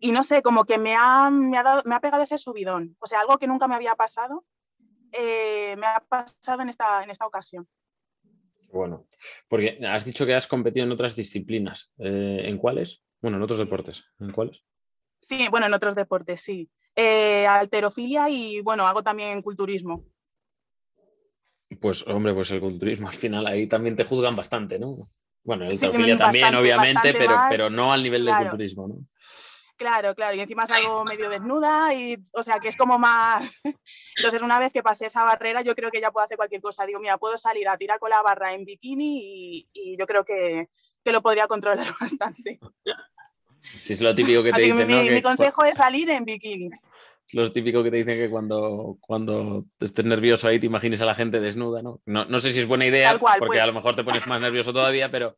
y, 0.00 0.12
no 0.12 0.22
sé, 0.22 0.42
como 0.42 0.64
que 0.64 0.78
me 0.78 0.96
ha, 0.96 1.30
me, 1.30 1.58
ha 1.58 1.62
dado, 1.62 1.82
me 1.84 1.94
ha 1.94 2.00
pegado 2.00 2.22
ese 2.22 2.38
subidón, 2.38 2.96
o 2.98 3.06
sea, 3.06 3.20
algo 3.20 3.38
que 3.38 3.46
nunca 3.46 3.68
me 3.68 3.74
había 3.74 3.94
pasado, 3.94 4.44
eh, 5.12 5.76
me 5.76 5.86
ha 5.86 6.02
pasado 6.08 6.62
en 6.62 6.70
esta, 6.70 7.04
en 7.04 7.10
esta 7.10 7.26
ocasión. 7.26 7.68
Bueno, 8.72 9.06
porque 9.48 9.78
has 9.86 10.06
dicho 10.06 10.24
que 10.24 10.34
has 10.34 10.46
competido 10.46 10.86
en 10.86 10.92
otras 10.92 11.14
disciplinas. 11.14 11.92
Eh, 11.98 12.40
¿En 12.44 12.56
cuáles? 12.56 13.04
Bueno, 13.20 13.36
en 13.36 13.42
otros 13.42 13.58
deportes. 13.58 14.02
¿En 14.18 14.30
cuáles? 14.30 14.64
Sí, 15.20 15.46
bueno, 15.50 15.66
en 15.66 15.74
otros 15.74 15.94
deportes, 15.94 16.40
sí. 16.40 16.70
Alterofilia 16.96 18.30
y 18.30 18.62
bueno, 18.62 18.86
hago 18.86 19.02
también 19.02 19.42
culturismo. 19.42 20.06
Pues 21.82 22.06
hombre, 22.06 22.32
pues 22.32 22.50
el 22.52 22.60
culturismo 22.60 23.08
al 23.08 23.14
final 23.14 23.44
ahí 23.44 23.66
también 23.66 23.96
te 23.96 24.04
juzgan 24.04 24.36
bastante, 24.36 24.78
¿no? 24.78 25.10
Bueno, 25.42 25.64
el 25.64 25.76
sí, 25.76 25.90
también, 25.90 26.16
bastante, 26.16 26.56
obviamente, 26.56 26.94
bastante 26.94 27.18
pero, 27.18 27.36
pero 27.50 27.70
no 27.70 27.92
al 27.92 28.04
nivel 28.04 28.22
claro. 28.22 28.38
del 28.38 28.48
culturismo, 28.50 28.86
¿no? 28.86 28.94
Claro, 29.76 30.14
claro, 30.14 30.36
y 30.36 30.40
encima 30.40 30.64
salgo 30.64 31.04
medio 31.04 31.28
desnuda 31.28 31.92
y, 31.92 32.16
o 32.34 32.44
sea, 32.44 32.60
que 32.60 32.68
es 32.68 32.76
como 32.76 33.00
más... 33.00 33.60
Entonces, 34.16 34.42
una 34.42 34.60
vez 34.60 34.72
que 34.72 34.84
pasé 34.84 35.06
esa 35.06 35.24
barrera, 35.24 35.62
yo 35.62 35.74
creo 35.74 35.90
que 35.90 36.00
ya 36.00 36.12
puedo 36.12 36.24
hacer 36.24 36.36
cualquier 36.36 36.60
cosa. 36.60 36.86
Digo, 36.86 37.00
mira, 37.00 37.18
puedo 37.18 37.36
salir 37.36 37.68
a 37.68 37.76
tirar 37.76 37.98
con 37.98 38.10
la 38.10 38.22
barra 38.22 38.54
en 38.54 38.64
bikini 38.64 39.18
y, 39.24 39.68
y 39.72 39.96
yo 39.98 40.06
creo 40.06 40.24
que, 40.24 40.68
que, 41.04 41.10
lo 41.10 41.20
podría 41.20 41.48
controlar 41.48 41.88
bastante. 42.00 42.60
Sí, 43.60 43.94
es 43.94 44.00
lo 44.00 44.14
típico 44.14 44.44
que 44.44 44.52
te 44.52 44.62
dicen, 44.62 44.86
mi, 44.86 44.94
¿no? 44.94 45.02
mi 45.02 45.08
que, 45.08 45.22
consejo 45.22 45.64
es 45.64 45.78
salir 45.78 46.08
en 46.10 46.24
bikini. 46.24 46.70
Es 47.32 47.48
lo 47.48 47.52
típico 47.52 47.82
que 47.82 47.90
te 47.90 47.96
dicen 47.96 48.18
que 48.18 48.28
cuando, 48.28 48.98
cuando 49.00 49.64
estés 49.80 50.04
nervioso 50.04 50.48
ahí 50.48 50.60
te 50.60 50.66
imagines 50.66 51.00
a 51.00 51.06
la 51.06 51.14
gente 51.14 51.40
desnuda, 51.40 51.82
¿no? 51.82 52.02
No, 52.04 52.26
no 52.26 52.40
sé 52.40 52.52
si 52.52 52.60
es 52.60 52.66
buena 52.66 52.84
idea, 52.84 53.18
cual, 53.18 53.38
porque 53.38 53.52
pues... 53.52 53.60
a 53.60 53.66
lo 53.66 53.72
mejor 53.72 53.96
te 53.96 54.04
pones 54.04 54.26
más 54.26 54.40
nervioso 54.40 54.72
todavía, 54.72 55.10
pero... 55.10 55.34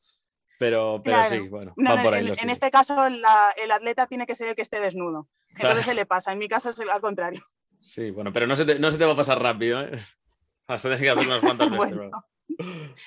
Pero, 0.58 1.00
pero 1.04 1.16
claro. 1.16 1.30
sí, 1.30 1.48
bueno, 1.48 1.74
no, 1.76 1.96
va 1.96 2.02
por 2.02 2.14
ahí. 2.14 2.26
En, 2.28 2.38
en 2.38 2.50
este 2.50 2.70
caso, 2.70 3.08
la, 3.08 3.52
el 3.60 3.72
atleta 3.72 4.06
tiene 4.06 4.24
que 4.24 4.36
ser 4.36 4.48
el 4.48 4.54
que 4.54 4.62
esté 4.62 4.78
desnudo. 4.78 5.28
Entonces 5.48 5.72
claro. 5.72 5.82
se 5.82 5.94
le 5.94 6.06
pasa. 6.06 6.32
En 6.32 6.38
mi 6.38 6.48
caso 6.48 6.70
es 6.70 6.78
al 6.80 7.00
contrario. 7.00 7.42
Sí, 7.80 8.10
bueno, 8.10 8.32
pero 8.32 8.46
no 8.46 8.56
se 8.56 8.64
te, 8.64 8.78
no 8.78 8.90
se 8.90 8.98
te 8.98 9.04
va 9.04 9.12
a 9.12 9.16
pasar 9.16 9.42
rápido, 9.42 9.82
¿eh? 9.82 9.90
Hasta 10.66 10.88
tienes 10.88 11.00
que 11.00 11.10
hacer 11.10 11.26
unas 11.26 11.40
cuantas 11.40 11.70
veces. 11.70 11.96
bueno. 11.96 12.10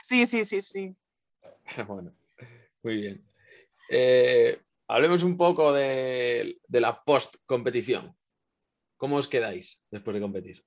Sí, 0.04 0.26
sí, 0.26 0.46
sí, 0.46 0.62
sí. 0.62 0.96
Bueno, 1.88 2.14
muy 2.84 2.96
bien. 2.96 3.26
Eh, 3.90 4.62
hablemos 4.88 5.24
un 5.24 5.38
poco 5.38 5.74
de, 5.74 6.60
de 6.68 6.82
la 6.82 7.04
post-competición. 7.04 8.17
¿Cómo 8.98 9.18
os 9.18 9.28
quedáis 9.28 9.84
después 9.92 10.16
de 10.16 10.22
competir? 10.22 10.64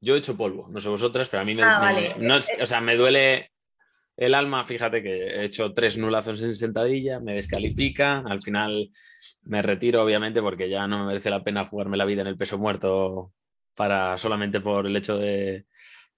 Yo 0.00 0.14
he 0.14 0.18
hecho 0.18 0.36
polvo, 0.36 0.68
no 0.68 0.80
sé 0.80 0.88
vosotras, 0.88 1.28
pero 1.30 1.42
a 1.42 1.44
mí 1.44 1.54
me, 1.54 1.62
ah, 1.62 1.78
me 1.78 1.86
vale. 1.86 2.14
no, 2.18 2.36
o 2.36 2.66
sea, 2.66 2.80
me 2.80 2.96
duele 2.96 3.52
el 4.16 4.34
alma, 4.34 4.64
fíjate 4.64 5.02
que 5.02 5.26
he 5.28 5.44
hecho 5.44 5.72
tres 5.72 5.96
nulazos 5.96 6.42
en 6.42 6.54
sentadilla, 6.54 7.20
me 7.20 7.34
descalifica, 7.34 8.18
al 8.18 8.42
final 8.42 8.90
me 9.44 9.62
retiro 9.62 10.02
obviamente 10.02 10.42
porque 10.42 10.68
ya 10.68 10.86
no 10.86 11.00
me 11.00 11.06
merece 11.06 11.30
la 11.30 11.44
pena 11.44 11.66
jugarme 11.66 11.96
la 11.96 12.04
vida 12.04 12.22
en 12.22 12.28
el 12.28 12.36
peso 12.36 12.58
muerto 12.58 13.32
para 13.74 14.18
solamente 14.18 14.60
por 14.60 14.86
el 14.86 14.96
hecho 14.96 15.16
de, 15.16 15.66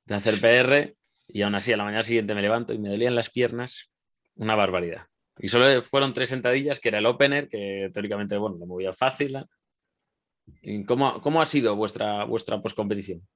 de 0.07 0.15
hacer 0.15 0.41
PR 0.41 0.97
y 1.29 1.43
aún 1.43 1.55
así 1.55 1.73
a 1.73 1.77
la 1.77 1.85
mañana 1.85 2.03
siguiente 2.03 2.35
me 2.35 2.43
levanto 2.43 2.73
y 2.73 2.79
me 2.79 2.91
dolían 2.91 3.15
las 3.15 3.31
piernas, 3.31 3.91
una 4.37 4.55
barbaridad. 4.55 5.07
Y 5.39 5.49
solo 5.49 5.83
fueron 5.83 6.13
tres 6.13 6.29
sentadillas, 6.29 6.79
que 6.81 6.89
era 6.89 6.99
el 6.99 7.07
opener, 7.07 7.49
que 7.49 7.91
teóricamente, 7.93 8.37
bueno, 8.37 8.57
lo 8.59 8.67
movía 8.67 8.93
fácil. 8.93 9.37
¿Cómo, 10.87 11.21
cómo 11.21 11.41
ha 11.43 11.47
sido 11.47 11.77
vuestra, 11.77 12.25
vuestra 12.25 12.61
postcompetición? 12.61 13.27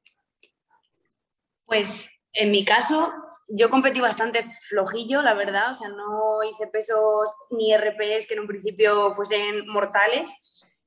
Pues 1.67 2.09
en 2.33 2.51
mi 2.51 2.65
caso, 2.65 3.11
yo 3.49 3.71
competí 3.71 4.01
bastante 4.01 4.47
flojillo, 4.69 5.23
la 5.23 5.35
verdad, 5.35 5.73
o 5.73 5.75
sea, 5.75 5.89
no 5.89 6.43
hice 6.43 6.67
pesos 6.67 7.33
ni 7.51 7.75
RPs 7.75 8.27
que 8.27 8.35
en 8.35 8.41
un 8.41 8.47
principio 8.47 9.13
fuesen 9.13 9.67
mortales, 9.67 10.31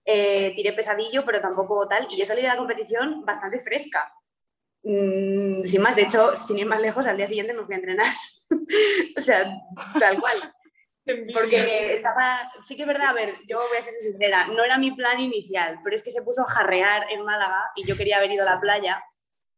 eh, 0.05 0.53
tiré 0.55 0.73
pesadillo, 0.73 1.25
pero 1.25 1.39
tampoco 1.39 1.87
tal, 1.87 2.07
y 2.09 2.17
yo 2.17 2.25
salí 2.25 2.41
de 2.41 2.47
la 2.47 2.57
competición 2.57 3.25
bastante 3.25 3.59
fresca. 3.59 4.13
Mm, 4.83 5.63
sin 5.63 5.81
más, 5.81 5.95
de 5.95 6.03
hecho, 6.03 6.35
sin 6.37 6.57
ir 6.57 6.65
más 6.65 6.81
lejos, 6.81 7.05
al 7.05 7.17
día 7.17 7.27
siguiente 7.27 7.53
me 7.53 7.65
fui 7.65 7.75
a 7.75 7.77
entrenar. 7.77 8.13
o 9.17 9.21
sea, 9.21 9.45
tal 9.99 10.19
cual. 10.19 10.53
Porque 11.33 11.93
estaba, 11.93 12.51
sí 12.61 12.75
que 12.75 12.83
es 12.83 12.87
verdad, 12.87 13.09
a 13.09 13.13
ver, 13.13 13.35
yo 13.47 13.57
voy 13.57 13.77
a 13.77 13.81
ser 13.81 13.93
sincera, 13.95 14.47
no 14.47 14.63
era 14.63 14.77
mi 14.77 14.91
plan 14.91 15.19
inicial, 15.19 15.79
pero 15.83 15.95
es 15.95 16.03
que 16.03 16.11
se 16.11 16.21
puso 16.21 16.41
a 16.41 16.51
jarrear 16.51 17.11
en 17.11 17.23
Málaga 17.23 17.71
y 17.75 17.85
yo 17.85 17.97
quería 17.97 18.17
haber 18.17 18.31
ido 18.31 18.43
a 18.43 18.53
la 18.53 18.59
playa 18.59 19.03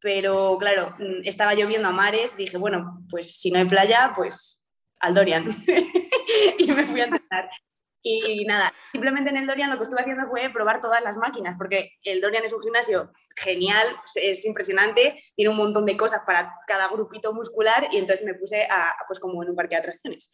pero 0.04 0.58
claro, 0.60 0.94
estaba 1.24 1.54
lloviendo 1.54 1.88
a 1.88 1.94
mares, 1.94 2.36
dije, 2.36 2.58
bueno, 2.58 3.06
pues 3.10 3.40
si 3.40 3.50
no 3.50 3.58
hay 3.58 3.66
playa, 3.66 4.12
pues 4.14 4.62
al 5.00 5.14
Dorian. 5.14 5.50
y 6.60 6.72
me 6.74 6.84
fui 6.84 7.00
a 7.00 7.06
entrenar. 7.06 7.50
Y 8.06 8.44
nada, 8.44 8.74
simplemente 8.92 9.30
en 9.30 9.38
el 9.38 9.48
Dorian 9.48 9.70
lo 9.70 9.78
que 9.78 9.84
estuve 9.84 10.02
haciendo 10.02 10.28
fue 10.28 10.50
probar 10.52 10.82
todas 10.82 11.02
las 11.02 11.16
máquinas, 11.16 11.56
porque 11.58 11.94
el 12.04 12.20
Dorian 12.20 12.44
es 12.44 12.52
un 12.52 12.62
gimnasio 12.62 13.14
genial, 13.34 13.88
es 14.16 14.44
impresionante, 14.44 15.18
tiene 15.38 15.50
un 15.50 15.56
montón 15.56 15.86
de 15.86 15.96
cosas 15.96 16.20
para 16.26 16.54
cada 16.68 16.90
grupito 16.90 17.32
muscular 17.32 17.88
y 17.90 17.98
entonces 17.98 18.26
me 18.26 18.34
puse 18.34 18.68
a, 18.70 18.94
pues 19.08 19.20
como 19.20 19.42
en 19.42 19.52
un 19.52 19.56
parque 19.56 19.76
de 19.76 19.80
atracciones. 19.80 20.34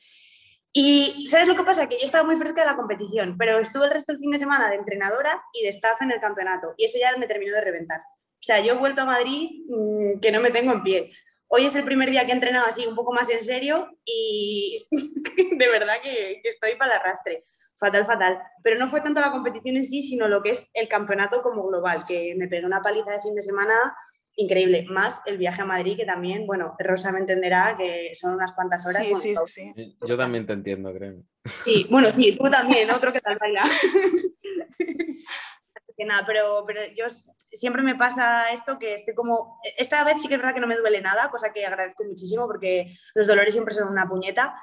Y 0.71 1.25
¿sabes 1.25 1.47
lo 1.47 1.55
que 1.55 1.63
pasa? 1.63 1.87
Que 1.87 1.97
yo 1.97 2.05
estaba 2.05 2.23
muy 2.23 2.37
fresca 2.37 2.61
de 2.61 2.67
la 2.67 2.75
competición, 2.75 3.37
pero 3.37 3.57
estuve 3.59 3.85
el 3.85 3.91
resto 3.91 4.11
del 4.11 4.19
fin 4.19 4.31
de 4.31 4.37
semana 4.37 4.69
de 4.69 4.75
entrenadora 4.75 5.41
y 5.53 5.63
de 5.63 5.69
staff 5.69 6.01
en 6.01 6.11
el 6.11 6.19
campeonato 6.19 6.73
y 6.77 6.85
eso 6.85 6.99
ya 6.99 7.17
me 7.17 7.27
terminó 7.27 7.55
de 7.55 7.61
reventar. 7.61 7.99
O 8.01 8.41
sea, 8.41 8.59
yo 8.59 8.73
he 8.73 8.77
vuelto 8.77 9.01
a 9.01 9.05
Madrid 9.05 9.49
mmm, 9.67 10.19
que 10.19 10.31
no 10.31 10.41
me 10.41 10.51
tengo 10.51 10.71
en 10.71 10.83
pie. 10.83 11.11
Hoy 11.47 11.65
es 11.65 11.73
el 11.73 11.83
primer 11.83 12.11
día 12.11 12.25
que 12.25 12.31
he 12.31 12.35
entrenado 12.35 12.67
así 12.67 12.85
un 12.85 12.95
poco 12.95 13.11
más 13.11 13.29
en 13.31 13.41
serio 13.41 13.89
y 14.05 14.87
de 15.57 15.67
verdad 15.69 15.95
que, 16.03 16.39
que 16.43 16.49
estoy 16.49 16.75
para 16.75 16.93
el 16.93 16.99
arrastre. 16.99 17.45
Fatal, 17.75 18.05
fatal. 18.05 18.39
Pero 18.61 18.77
no 18.77 18.89
fue 18.89 19.01
tanto 19.01 19.21
la 19.21 19.31
competición 19.31 19.77
en 19.77 19.85
sí, 19.85 20.03
sino 20.03 20.27
lo 20.27 20.43
que 20.43 20.51
es 20.51 20.69
el 20.73 20.87
campeonato 20.87 21.41
como 21.41 21.65
global, 21.65 22.03
que 22.07 22.35
me 22.37 22.47
pegué 22.47 22.65
una 22.65 22.81
paliza 22.81 23.11
de 23.11 23.21
fin 23.21 23.33
de 23.33 23.41
semana 23.41 23.95
increíble. 24.39 24.85
Más 24.89 25.21
el 25.25 25.37
viaje 25.37 25.61
a 25.61 25.65
Madrid, 25.65 25.97
que 25.97 26.05
también, 26.05 26.47
bueno, 26.47 26.75
Rosa 26.79 27.11
me 27.11 27.19
entenderá 27.19 27.75
que 27.77 28.15
son 28.15 28.33
unas 28.33 28.53
cuantas 28.53 28.85
horas. 28.85 29.05
Sí, 29.05 29.15
sí, 29.15 29.35
sí. 29.45 29.97
Yo 30.05 30.17
también 30.17 30.45
te 30.45 30.53
entiendo, 30.53 30.93
creo. 30.93 31.23
Sí, 31.63 31.87
bueno, 31.89 32.11
sí, 32.11 32.37
tú 32.37 32.49
también, 32.49 32.89
otro 32.89 33.11
que 33.11 33.21
tal 33.21 33.37
baila. 33.37 33.63
que 35.97 36.05
nada, 36.05 36.23
pero, 36.25 36.63
pero 36.65 36.79
yo 36.95 37.05
siempre 37.51 37.83
me 37.83 37.95
pasa 37.95 38.51
esto 38.53 38.79
que 38.79 38.93
estoy 38.93 39.13
como, 39.13 39.59
esta 39.77 40.05
vez 40.05 40.21
sí 40.21 40.29
que 40.29 40.35
es 40.35 40.39
verdad 40.39 40.53
que 40.53 40.61
no 40.61 40.67
me 40.67 40.77
duele 40.77 41.01
nada, 41.01 41.29
cosa 41.29 41.51
que 41.51 41.65
agradezco 41.65 42.05
muchísimo 42.05 42.47
porque 42.47 42.95
los 43.15 43.27
dolores 43.27 43.53
siempre 43.53 43.73
son 43.73 43.89
una 43.89 44.07
puñeta. 44.07 44.55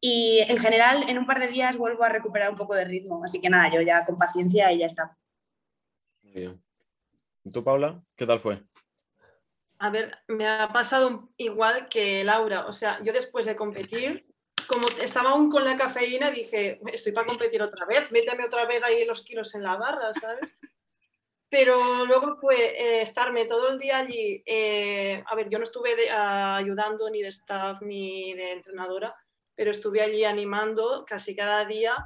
Y 0.00 0.40
en 0.48 0.58
general, 0.58 1.08
en 1.08 1.18
un 1.18 1.26
par 1.26 1.40
de 1.40 1.48
días 1.48 1.76
vuelvo 1.76 2.04
a 2.04 2.08
recuperar 2.08 2.50
un 2.50 2.56
poco 2.56 2.74
de 2.74 2.84
ritmo. 2.84 3.22
Así 3.24 3.40
que 3.40 3.48
nada, 3.48 3.72
yo 3.72 3.80
ya 3.82 4.04
con 4.04 4.16
paciencia 4.16 4.72
y 4.72 4.78
ya 4.78 4.86
está. 4.86 5.16
Muy 6.22 6.32
bien. 6.32 6.62
¿Y 7.44 7.50
tú, 7.50 7.62
Paula? 7.62 8.02
¿Qué 8.16 8.26
tal 8.26 8.40
fue? 8.40 8.62
A 9.82 9.90
ver, 9.90 10.16
me 10.28 10.46
ha 10.46 10.68
pasado 10.68 11.30
igual 11.36 11.88
que 11.88 12.22
Laura. 12.22 12.66
O 12.66 12.72
sea, 12.72 13.00
yo 13.02 13.12
después 13.12 13.46
de 13.46 13.56
competir, 13.56 14.24
como 14.68 14.86
estaba 15.00 15.30
aún 15.30 15.50
con 15.50 15.64
la 15.64 15.76
cafeína, 15.76 16.30
dije, 16.30 16.80
estoy 16.92 17.10
para 17.10 17.26
competir 17.26 17.60
otra 17.60 17.84
vez, 17.84 18.08
méteme 18.12 18.44
otra 18.44 18.64
vez 18.64 18.80
ahí 18.84 19.04
los 19.04 19.24
kilos 19.24 19.56
en 19.56 19.64
la 19.64 19.76
barra, 19.76 20.14
¿sabes? 20.14 20.56
Pero 21.50 22.06
luego 22.06 22.36
fue 22.40 22.54
eh, 22.54 23.02
estarme 23.02 23.44
todo 23.46 23.70
el 23.70 23.78
día 23.80 23.98
allí. 23.98 24.40
Eh, 24.46 25.20
a 25.26 25.34
ver, 25.34 25.48
yo 25.48 25.58
no 25.58 25.64
estuve 25.64 25.96
de, 25.96 26.08
ayudando 26.08 27.10
ni 27.10 27.20
de 27.20 27.30
staff 27.30 27.82
ni 27.82 28.34
de 28.34 28.52
entrenadora, 28.52 29.12
pero 29.56 29.72
estuve 29.72 30.00
allí 30.00 30.24
animando 30.24 31.04
casi 31.04 31.34
cada 31.34 31.64
día 31.64 31.96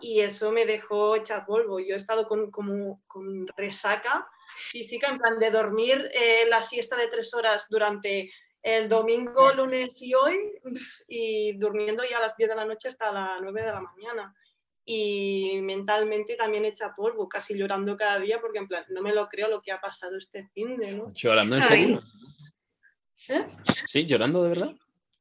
y 0.00 0.22
eso 0.22 0.50
me 0.50 0.66
dejó 0.66 1.14
hecha 1.14 1.46
polvo. 1.46 1.78
Yo 1.78 1.94
he 1.94 1.98
estado 1.98 2.26
con, 2.26 2.50
como, 2.50 3.00
con 3.06 3.46
resaca 3.56 4.28
física, 4.54 5.08
en 5.08 5.18
plan 5.18 5.38
de 5.38 5.50
dormir 5.50 6.10
eh, 6.14 6.44
la 6.48 6.62
siesta 6.62 6.96
de 6.96 7.08
tres 7.08 7.32
horas 7.34 7.66
durante 7.68 8.32
el 8.62 8.88
domingo, 8.88 9.52
lunes 9.52 10.00
y 10.02 10.14
hoy, 10.14 10.52
y 11.08 11.52
durmiendo 11.54 12.04
ya 12.08 12.18
a 12.18 12.22
las 12.22 12.36
10 12.36 12.50
de 12.50 12.56
la 12.56 12.64
noche 12.64 12.88
hasta 12.88 13.10
las 13.12 13.40
9 13.40 13.60
de 13.62 13.72
la 13.72 13.80
mañana. 13.80 14.34
Y 14.84 15.60
mentalmente 15.62 16.34
también 16.36 16.64
hecha 16.64 16.92
polvo, 16.94 17.28
casi 17.28 17.54
llorando 17.56 17.96
cada 17.96 18.18
día, 18.20 18.40
porque 18.40 18.58
en 18.58 18.68
plan, 18.68 18.84
no 18.88 19.00
me 19.02 19.12
lo 19.14 19.28
creo 19.28 19.48
lo 19.48 19.62
que 19.62 19.72
ha 19.72 19.80
pasado 19.80 20.16
este 20.16 20.48
fin 20.54 20.76
de, 20.76 20.92
¿no? 20.92 21.12
¿Llorando 21.14 21.56
en 21.56 21.62
serio? 21.62 22.02
¿Eh? 23.28 23.46
¿Sí? 23.86 24.06
¿Llorando 24.06 24.42
de 24.42 24.48
verdad? 24.48 24.72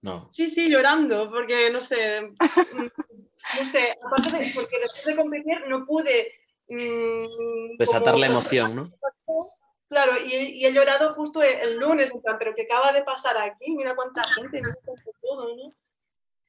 No. 0.02 0.28
Sí, 0.32 0.48
sí, 0.48 0.68
llorando, 0.70 1.30
porque 1.30 1.70
no 1.72 1.80
sé, 1.80 2.22
no 3.60 3.66
sé, 3.68 3.96
aparte 4.04 4.32
de, 4.36 4.52
porque 4.56 4.80
después 4.80 5.06
de 5.06 5.16
competir 5.16 5.62
no 5.68 5.86
pude... 5.86 6.34
mm, 6.68 7.78
Desatar 7.78 8.14
como- 8.14 8.20
la 8.20 8.28
emoción, 8.28 8.76
¿no? 8.76 8.84
Claro, 9.90 10.14
y, 10.24 10.34
y 10.34 10.66
he 10.66 10.72
llorado 10.72 11.14
justo 11.14 11.42
el, 11.44 11.60
el 11.60 11.78
lunes, 11.78 12.12
en 12.14 12.22
plan, 12.22 12.38
pero 12.40 12.54
que 12.56 12.62
acaba 12.64 12.94
de 12.94 13.04
pasar 13.04 13.38
aquí, 13.38 13.76
mira 13.76 13.94
cuánta 13.96 14.24
gente, 14.36 14.62
mira 14.62 14.76
cuánto 14.86 15.12
todo, 15.22 15.56
¿no? 15.56 15.74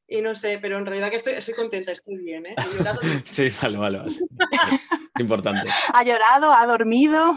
Y 0.06 0.20
no 0.20 0.34
sé, 0.34 0.58
pero 0.60 0.76
en 0.76 0.86
realidad 0.86 1.10
que 1.10 1.16
estoy, 1.16 1.32
estoy 1.34 1.54
contenta, 1.54 1.90
estoy 1.90 2.18
bien, 2.18 2.46
¿eh? 2.46 2.54
He 2.56 2.76
llorado, 2.76 3.00
Sí, 3.24 3.48
vale, 3.62 3.78
vale, 3.78 3.98
vale. 3.98 4.12
Importante. 5.18 5.68
Ha 5.92 6.04
llorado, 6.04 6.52
ha 6.52 6.66
dormido. 6.66 7.34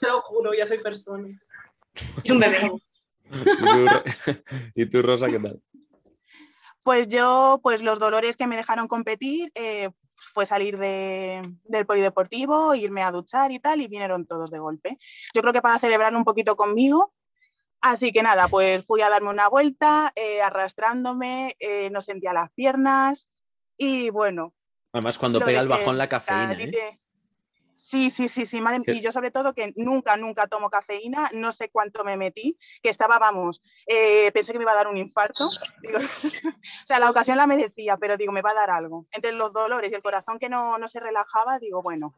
te 0.00 0.06
lo 0.08 0.20
juro, 0.22 0.52
ya 0.54 0.66
soy 0.66 0.78
persona. 0.78 1.28
Es 2.24 2.30
un 2.30 2.38
bebé. 2.40 2.72
¿Y 3.30 3.44
tú, 3.56 3.88
Ro- 3.88 4.02
¿Y 4.74 4.86
tú, 4.86 5.02
Rosa, 5.02 5.26
qué 5.26 5.38
tal? 5.38 5.60
Pues 6.82 7.08
yo, 7.08 7.58
pues 7.62 7.82
los 7.82 7.98
dolores 7.98 8.36
que 8.36 8.46
me 8.46 8.56
dejaron 8.56 8.86
competir 8.88 9.50
eh, 9.54 9.90
fue 10.16 10.46
salir 10.46 10.78
de- 10.78 11.42
del 11.64 11.86
polideportivo, 11.86 12.74
irme 12.74 13.02
a 13.02 13.10
duchar 13.10 13.52
y 13.52 13.58
tal, 13.58 13.80
y 13.80 13.88
vinieron 13.88 14.26
todos 14.26 14.50
de 14.50 14.58
golpe. 14.58 14.98
Yo 15.34 15.42
creo 15.42 15.52
que 15.52 15.62
para 15.62 15.78
celebrar 15.78 16.14
un 16.14 16.24
poquito 16.24 16.56
conmigo. 16.56 17.12
Así 17.80 18.10
que 18.10 18.22
nada, 18.22 18.48
pues 18.48 18.84
fui 18.84 19.02
a 19.02 19.10
darme 19.10 19.28
una 19.30 19.48
vuelta, 19.48 20.10
eh, 20.16 20.40
arrastrándome, 20.42 21.54
eh, 21.60 21.90
no 21.90 22.00
sentía 22.02 22.32
las 22.32 22.50
piernas 22.52 23.28
y 23.76 24.10
bueno. 24.10 24.54
Además, 24.92 25.18
cuando 25.18 25.38
pega 25.40 25.60
el 25.60 25.68
bajón 25.68 25.98
la 25.98 26.08
cafeína, 26.08 26.52
¿eh? 26.54 27.00
Sí, 27.76 28.08
sí, 28.08 28.26
sí, 28.28 28.46
Sí. 28.46 28.60
Y 28.86 29.00
yo 29.02 29.12
sobre 29.12 29.30
todo 29.30 29.52
que 29.52 29.74
nunca, 29.76 30.16
nunca 30.16 30.46
tomo 30.46 30.70
cafeína, 30.70 31.28
no 31.34 31.52
sé 31.52 31.68
cuánto 31.68 32.04
me 32.04 32.16
metí, 32.16 32.58
que 32.82 32.88
estaba, 32.88 33.18
vamos, 33.18 33.62
eh, 33.86 34.32
pensé 34.32 34.52
que 34.52 34.58
me 34.58 34.64
iba 34.64 34.72
a 34.72 34.76
dar 34.76 34.88
un 34.88 34.96
infarto. 34.96 35.44
Digo, 35.82 35.98
o 36.56 36.86
sea, 36.86 36.98
la 36.98 37.10
ocasión 37.10 37.36
la 37.36 37.46
merecía, 37.46 37.98
pero 37.98 38.16
digo, 38.16 38.32
me 38.32 38.40
va 38.40 38.52
a 38.52 38.54
dar 38.54 38.70
algo. 38.70 39.06
Entre 39.10 39.30
los 39.32 39.52
dolores 39.52 39.92
y 39.92 39.94
el 39.94 40.02
corazón 40.02 40.38
que 40.38 40.48
no, 40.48 40.78
no 40.78 40.88
se 40.88 41.00
relajaba, 41.00 41.58
digo, 41.58 41.82
bueno, 41.82 42.14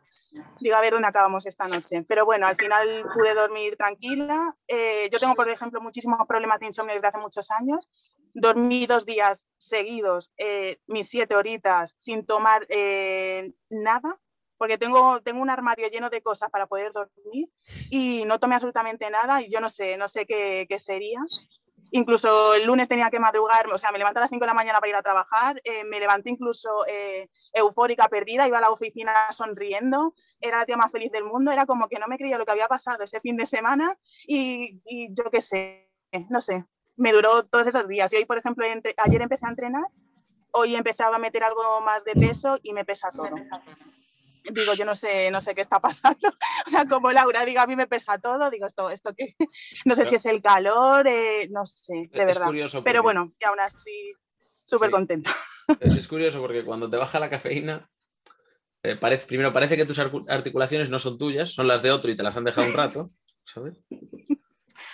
digo, 0.61 0.77
a 0.77 0.81
ver 0.81 0.93
dónde 0.93 1.09
acabamos 1.09 1.45
esta 1.45 1.67
noche. 1.67 2.05
Pero 2.09 2.25
bueno, 2.25 2.47
al 2.47 2.57
final 2.57 3.05
pude 3.13 3.35
dormir 3.35 3.77
tranquila. 3.77 4.57
Eh, 4.69 5.09
yo 5.11 5.19
tengo, 5.19 5.35
por 5.35 5.51
ejemplo, 5.51 5.81
muchísimos 5.81 6.25
problemas 6.29 6.61
de 6.61 6.67
insomnio 6.67 6.95
desde 6.95 7.09
hace 7.09 7.19
muchos 7.19 7.51
años. 7.51 7.89
Dormí 8.33 8.87
dos 8.87 9.05
días 9.05 9.49
seguidos, 9.57 10.33
eh, 10.37 10.79
mis 10.87 11.09
siete 11.09 11.35
horitas, 11.35 11.97
sin 11.99 12.25
tomar 12.25 12.65
eh, 12.69 13.53
nada, 13.71 14.21
porque 14.59 14.77
tengo, 14.77 15.21
tengo 15.23 15.41
un 15.41 15.51
armario 15.51 15.89
lleno 15.89 16.11
de 16.11 16.21
cosas 16.21 16.51
para 16.51 16.67
poder 16.67 16.93
dormir 16.93 17.49
y 17.91 18.25
no 18.27 18.39
tomé 18.39 18.57
absolutamente 18.57 19.09
nada 19.11 19.41
y 19.41 19.51
yo 19.51 19.61
no 19.61 19.69
sé, 19.69 19.97
no 19.97 20.09
sé 20.09 20.27
qué, 20.27 20.67
qué 20.69 20.79
sería. 20.79 21.21
Incluso 21.91 22.53
el 22.55 22.67
lunes 22.67 22.87
tenía 22.87 23.09
que 23.09 23.19
madrugar, 23.19 23.67
o 23.73 23.79
sea, 23.79 23.91
me 23.93 23.97
levanté 23.99 24.19
a 24.19 24.23
las 24.23 24.31
5 24.31 24.43
de 24.43 24.49
la 24.49 24.55
mañana 24.55 24.79
para 24.79 24.91
ir 24.91 24.97
a 24.97 25.03
trabajar, 25.03 25.59
eh, 25.65 25.85
me 25.85 25.99
levanté 26.01 26.29
incluso 26.29 26.85
eh, 26.87 27.31
eufórica, 27.55 28.09
perdida, 28.09 28.47
iba 28.47 28.59
a 28.59 28.61
la 28.61 28.71
oficina 28.71 29.15
sonriendo, 29.31 30.13
era 30.39 30.59
la 30.59 30.67
tía 30.67 30.77
más 30.77 30.93
feliz 30.93 31.11
del 31.13 31.25
mundo, 31.25 31.51
era 31.51 31.65
como 31.65 31.89
que 31.89 31.99
no 31.99 32.07
me 32.07 32.19
creía 32.19 32.37
lo 32.37 32.45
que 32.45 32.53
había 32.53 32.69
pasado 32.69 33.03
ese 33.05 33.21
fin 33.21 33.39
de 33.39 33.47
semana 33.47 33.97
y, 34.27 34.83
y 34.85 35.09
yo 35.15 35.31
qué 35.31 35.41
sé, 35.41 35.91
no 36.29 36.43
sé, 36.43 36.67
me 36.97 37.13
duró 37.13 37.45
todos 37.47 37.67
esos 37.67 37.89
días. 37.89 38.13
Y 38.13 38.17
hoy, 38.17 38.27
por 38.27 38.37
ejemplo, 38.37 38.67
entre- 38.67 38.95
ayer 38.99 39.23
empecé 39.23 39.47
a 39.47 39.51
entrenar, 39.51 39.85
hoy 40.53 40.75
empezaba 40.75 41.17
a 41.17 41.21
meter 41.21 41.43
algo 41.43 41.81
más 41.81 42.05
de 42.05 42.13
peso 42.13 42.59
y 42.63 42.75
me 42.75 42.85
pesa 42.85 43.09
todo. 43.11 43.35
Digo, 44.53 44.75
yo 44.75 44.85
no 44.85 44.95
sé, 44.95 45.31
no 45.31 45.41
sé 45.41 45.55
qué 45.55 45.61
está 45.61 45.81
pasando. 45.81 46.29
O 46.67 46.71
sea, 46.71 46.87
como 46.87 47.11
Laura, 47.13 47.45
digo, 47.45 47.61
a 47.61 47.67
mí 47.67 47.77
me 47.77 47.87
pesa 47.87 48.19
todo, 48.19 48.51
digo, 48.51 48.67
esto, 48.67 48.91
esto 48.91 49.15
qué, 49.17 49.35
no 49.85 49.95
sé 49.97 50.05
si 50.05 50.15
es 50.17 50.27
el 50.27 50.43
calor, 50.43 51.07
eh, 51.09 51.49
no 51.51 51.65
sé, 51.67 51.95
de 51.95 52.09
Es 52.13 52.27
verdad. 52.27 52.47
curioso 52.47 52.85
Pero 52.85 53.03
bueno, 53.03 53.33
y 53.41 53.45
aún 53.45 53.61
así, 53.61 54.13
súper 54.65 54.89
Sí. 54.89 54.93
contenta. 54.93 55.35
Es 55.81 56.09
curioso 56.09 56.41
porque 56.41 56.65
cuando 56.65 56.89
te 56.91 56.97
baja 56.97 57.19
la 57.21 57.29
cafeína, 57.31 57.91
eh, 58.83 58.97
parece, 58.97 59.27
primero 59.27 59.53
parece 59.53 59.77
que 59.77 59.85
tus 59.87 59.99
articulaciones 59.99 60.89
no 60.91 60.99
son 60.99 61.19
tuyas, 61.19 61.51
son 61.53 61.67
las 61.69 61.83
de 61.83 61.91
otro 61.91 62.11
y 62.11 62.17
te 62.17 62.23
las 62.23 62.37
han 62.37 62.45
dejado 62.45 62.67
un 62.69 62.75
rato, 62.75 63.11
¿sabes? 63.45 63.75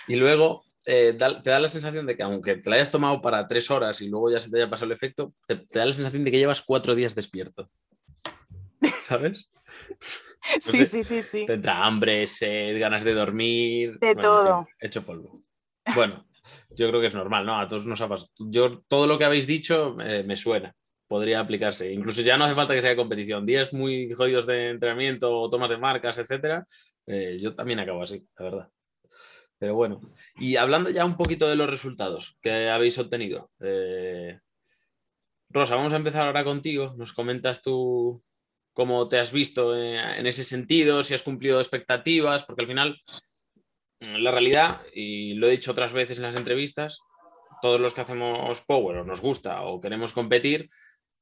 Y 0.07 0.15
luego 0.15 0.63
eh, 0.85 1.13
da- 1.17 1.41
te 1.41 1.49
da 1.49 1.59
la 1.59 1.69
sensación 1.69 2.05
de 2.05 2.15
que 2.15 2.23
aunque 2.23 2.55
te 2.57 2.69
la 2.69 2.75
hayas 2.77 2.91
tomado 2.91 3.21
para 3.21 3.47
tres 3.47 3.69
horas 3.71 4.01
y 4.01 4.07
luego 4.09 4.31
ya 4.31 4.39
se 4.39 4.49
te 4.51 4.57
haya 4.57 4.69
pasado 4.69 4.87
el 4.87 4.91
efecto, 4.93 5.33
te, 5.47 5.55
te 5.55 5.79
da 5.79 5.85
la 5.85 5.93
sensación 5.93 6.23
de 6.23 6.31
que 6.31 6.37
llevas 6.37 6.61
cuatro 6.61 6.93
días 6.95 7.15
despierto. 7.15 7.69
¿Sabes? 9.03 9.49
Sí, 10.59 10.77
sé, 10.77 10.85
sí, 10.85 11.03
sí, 11.03 11.23
sí. 11.23 11.45
Te 11.47 11.53
entra 11.53 11.83
hambre, 11.83 12.27
sed, 12.27 12.79
ganas 12.79 13.03
de 13.03 13.15
dormir. 13.15 13.97
De 13.99 14.13
todo. 14.13 14.67
hecho 14.79 15.03
polvo. 15.03 15.41
Bueno, 15.95 16.27
yo 16.69 16.87
creo 16.89 17.01
que 17.01 17.07
es 17.07 17.15
normal, 17.15 17.47
¿no? 17.47 17.59
A 17.59 17.67
todos 17.67 17.87
nos 17.87 17.99
ha 18.01 18.07
pasado. 18.07 18.29
Yo, 18.37 18.83
todo 18.87 19.07
lo 19.07 19.17
que 19.17 19.25
habéis 19.25 19.47
dicho 19.47 19.97
eh, 19.99 20.23
me 20.23 20.35
suena. 20.35 20.75
Podría 21.07 21.39
aplicarse. 21.39 21.91
Incluso 21.91 22.21
ya 22.21 22.37
no 22.37 22.45
hace 22.45 22.53
falta 22.53 22.75
que 22.75 22.81
sea 22.83 22.95
competición. 22.95 23.43
Días 23.43 23.73
muy 23.73 24.11
jodidos 24.11 24.45
de 24.45 24.69
entrenamiento 24.69 25.35
o 25.35 25.49
tomas 25.49 25.69
de 25.71 25.77
marcas, 25.77 26.19
etcétera. 26.19 26.67
eh, 27.07 27.37
yo 27.39 27.55
también 27.55 27.79
acabo 27.79 28.03
así, 28.03 28.23
la 28.37 28.45
verdad. 28.45 28.69
Pero 29.57 29.73
bueno. 29.73 29.99
Y 30.37 30.57
hablando 30.57 30.91
ya 30.91 31.05
un 31.05 31.17
poquito 31.17 31.49
de 31.49 31.55
los 31.55 31.67
resultados 31.69 32.37
que 32.39 32.69
habéis 32.69 32.99
obtenido. 32.99 33.49
eh, 33.61 34.39
Rosa, 35.49 35.75
vamos 35.75 35.93
a 35.93 35.97
empezar 35.97 36.27
ahora 36.27 36.43
contigo. 36.43 36.93
Nos 36.97 37.13
comentas 37.13 37.63
tú 37.63 38.21
cómo 38.75 39.07
te 39.07 39.17
has 39.17 39.31
visto 39.31 39.75
eh, 39.75 40.19
en 40.19 40.27
ese 40.27 40.43
sentido, 40.43 41.01
si 41.03 41.13
has 41.13 41.23
cumplido 41.23 41.59
expectativas, 41.59 42.43
porque 42.43 42.63
al 42.63 42.67
final 42.67 42.99
la 44.19 44.31
realidad, 44.31 44.81
y 44.93 45.33
lo 45.35 45.47
he 45.47 45.51
dicho 45.51 45.71
otras 45.71 45.93
veces 45.93 46.17
en 46.17 46.23
las 46.23 46.35
entrevistas, 46.35 46.99
todos 47.61 47.79
los 47.79 47.93
que 47.93 48.01
hacemos 48.01 48.61
Power 48.67 48.97
o 48.97 49.05
nos 49.05 49.21
gusta 49.21 49.61
o 49.61 49.79
queremos 49.79 50.11
competir, 50.11 50.69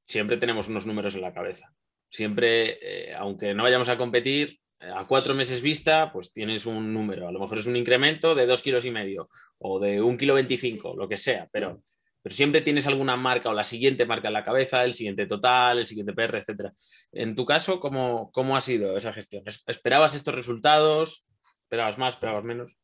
siempre 0.08 0.38
tenemos 0.38 0.68
unos 0.68 0.88
números 0.88 1.14
en 1.14 1.22
la 1.22 1.32
cabeza. 1.32 1.72
Siempre, 2.10 2.80
eh, 2.82 3.14
aunque 3.14 3.54
no 3.54 3.64
vayamos 3.64 3.88
a 3.88 3.98
competir, 3.98 4.58
eh, 4.80 4.90
a 4.94 5.06
cuatro 5.06 5.36
meses 5.36 5.62
vista, 5.62 6.12
pues 6.12 6.34
tienes 6.34 6.66
un 6.66 6.92
número. 6.92 7.28
A 7.28 7.32
lo 7.32 7.40
mejor 7.40 7.60
es 7.60 7.68
un 7.68 7.78
incremento 7.78 8.34
de 8.34 8.48
dos 8.48 8.64
kilos 8.64 8.84
y 8.86 8.92
medio 8.92 9.30
o 9.60 9.80
de 9.80 10.02
un 10.02 10.18
kilo 10.18 10.34
veinticinco, 10.34 10.96
lo 10.96 11.08
que 11.08 11.18
sea, 11.18 11.48
pero, 11.52 11.84
pero 12.24 12.34
siempre 12.34 12.62
tienes 12.62 12.88
alguna 12.88 13.18
marca 13.18 13.50
o 13.50 13.54
la 13.54 13.66
siguiente 13.66 14.06
marca 14.06 14.30
en 14.30 14.34
la 14.34 14.46
cabeza, 14.46 14.84
el 14.86 14.94
siguiente 14.94 15.28
total, 15.28 15.78
el 15.80 15.86
siguiente 15.86 16.14
PR, 16.14 16.38
etcétera. 16.40 16.74
En 17.12 17.36
tu 17.36 17.46
caso, 17.46 17.80
¿cómo, 17.82 18.32
cómo 18.32 18.56
ha 18.56 18.62
sido 18.62 18.96
esa 18.98 19.12
gestión? 19.14 19.44
¿Es- 19.46 19.64
¿Esperabas 19.68 20.16
estos 20.16 20.34
resultados? 20.34 21.26
¿Esperabas 21.64 21.98
más? 21.98 22.16
¿Esperabas 22.16 22.46
menos? 22.46 22.76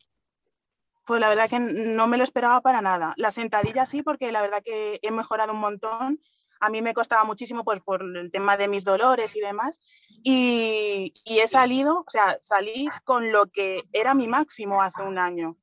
Pues 1.05 1.21
la 1.21 1.29
verdad 1.29 1.49
que 1.49 1.59
no 1.59 2.05
me 2.07 2.17
lo 2.17 2.23
esperaba 2.23 2.61
para 2.61 2.81
nada. 2.81 3.13
La 3.17 3.31
sentadilla 3.31 3.85
sí, 3.85 4.03
porque 4.03 4.31
la 4.31 4.41
verdad 4.41 4.61
que 4.63 4.99
he 5.01 5.09
mejorado 5.11 5.53
un 5.53 5.59
montón. 5.59 6.19
A 6.59 6.69
mí 6.69 6.81
me 6.81 6.93
costaba 6.93 7.23
muchísimo 7.23 7.63
pues, 7.63 7.79
por 7.81 8.03
el 8.03 8.29
tema 8.31 8.57
de 8.57 8.67
mis 8.67 8.83
dolores 8.83 9.35
y 9.35 9.39
demás. 9.39 9.79
Y, 10.23 11.13
y 11.23 11.39
he 11.39 11.47
salido, 11.47 12.01
o 12.01 12.09
sea, 12.09 12.37
salí 12.41 12.89
con 13.05 13.31
lo 13.31 13.47
que 13.47 13.83
era 13.93 14.13
mi 14.13 14.27
máximo 14.27 14.81
hace 14.81 15.01
un 15.01 15.17
año. 15.17 15.57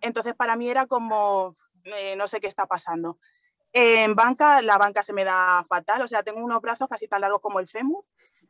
Entonces 0.00 0.34
para 0.34 0.56
mí 0.56 0.68
era 0.70 0.86
como, 0.86 1.54
eh, 1.84 2.14
no 2.16 2.26
sé 2.28 2.40
qué 2.40 2.46
está 2.46 2.66
pasando. 2.66 3.18
En 3.72 4.14
banca, 4.14 4.60
la 4.62 4.78
banca 4.78 5.02
se 5.02 5.12
me 5.12 5.24
da 5.24 5.64
fatal, 5.68 6.02
o 6.02 6.08
sea, 6.08 6.22
tengo 6.22 6.42
unos 6.44 6.60
brazos 6.60 6.88
casi 6.88 7.06
tan 7.06 7.20
largos 7.20 7.40
como 7.40 7.60
el 7.60 7.68
fémur 7.68 8.04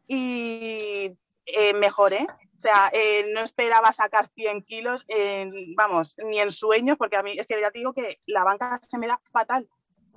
y 0.07 1.13
eh, 1.47 1.75
mejoré. 1.75 2.27
O 2.57 2.61
sea, 2.61 2.91
eh, 2.93 3.31
no 3.33 3.41
esperaba 3.41 3.91
sacar 3.93 4.29
100 4.35 4.63
kilos, 4.63 5.05
en- 5.09 5.75
vamos, 5.77 6.17
ni 6.27 6.41
en 6.41 6.51
sueños, 6.51 6.97
porque 6.99 7.17
a 7.17 7.23
mí 7.23 7.33
es 7.39 7.47
que 7.47 7.59
ya 7.61 7.71
te 7.71 7.79
digo 7.79 7.93
que 7.95 8.21
la 8.27 8.45
banca 8.45 8.79
se 8.87 8.99
me 8.99 9.07
da 9.07 9.19
fatal, 9.33 9.67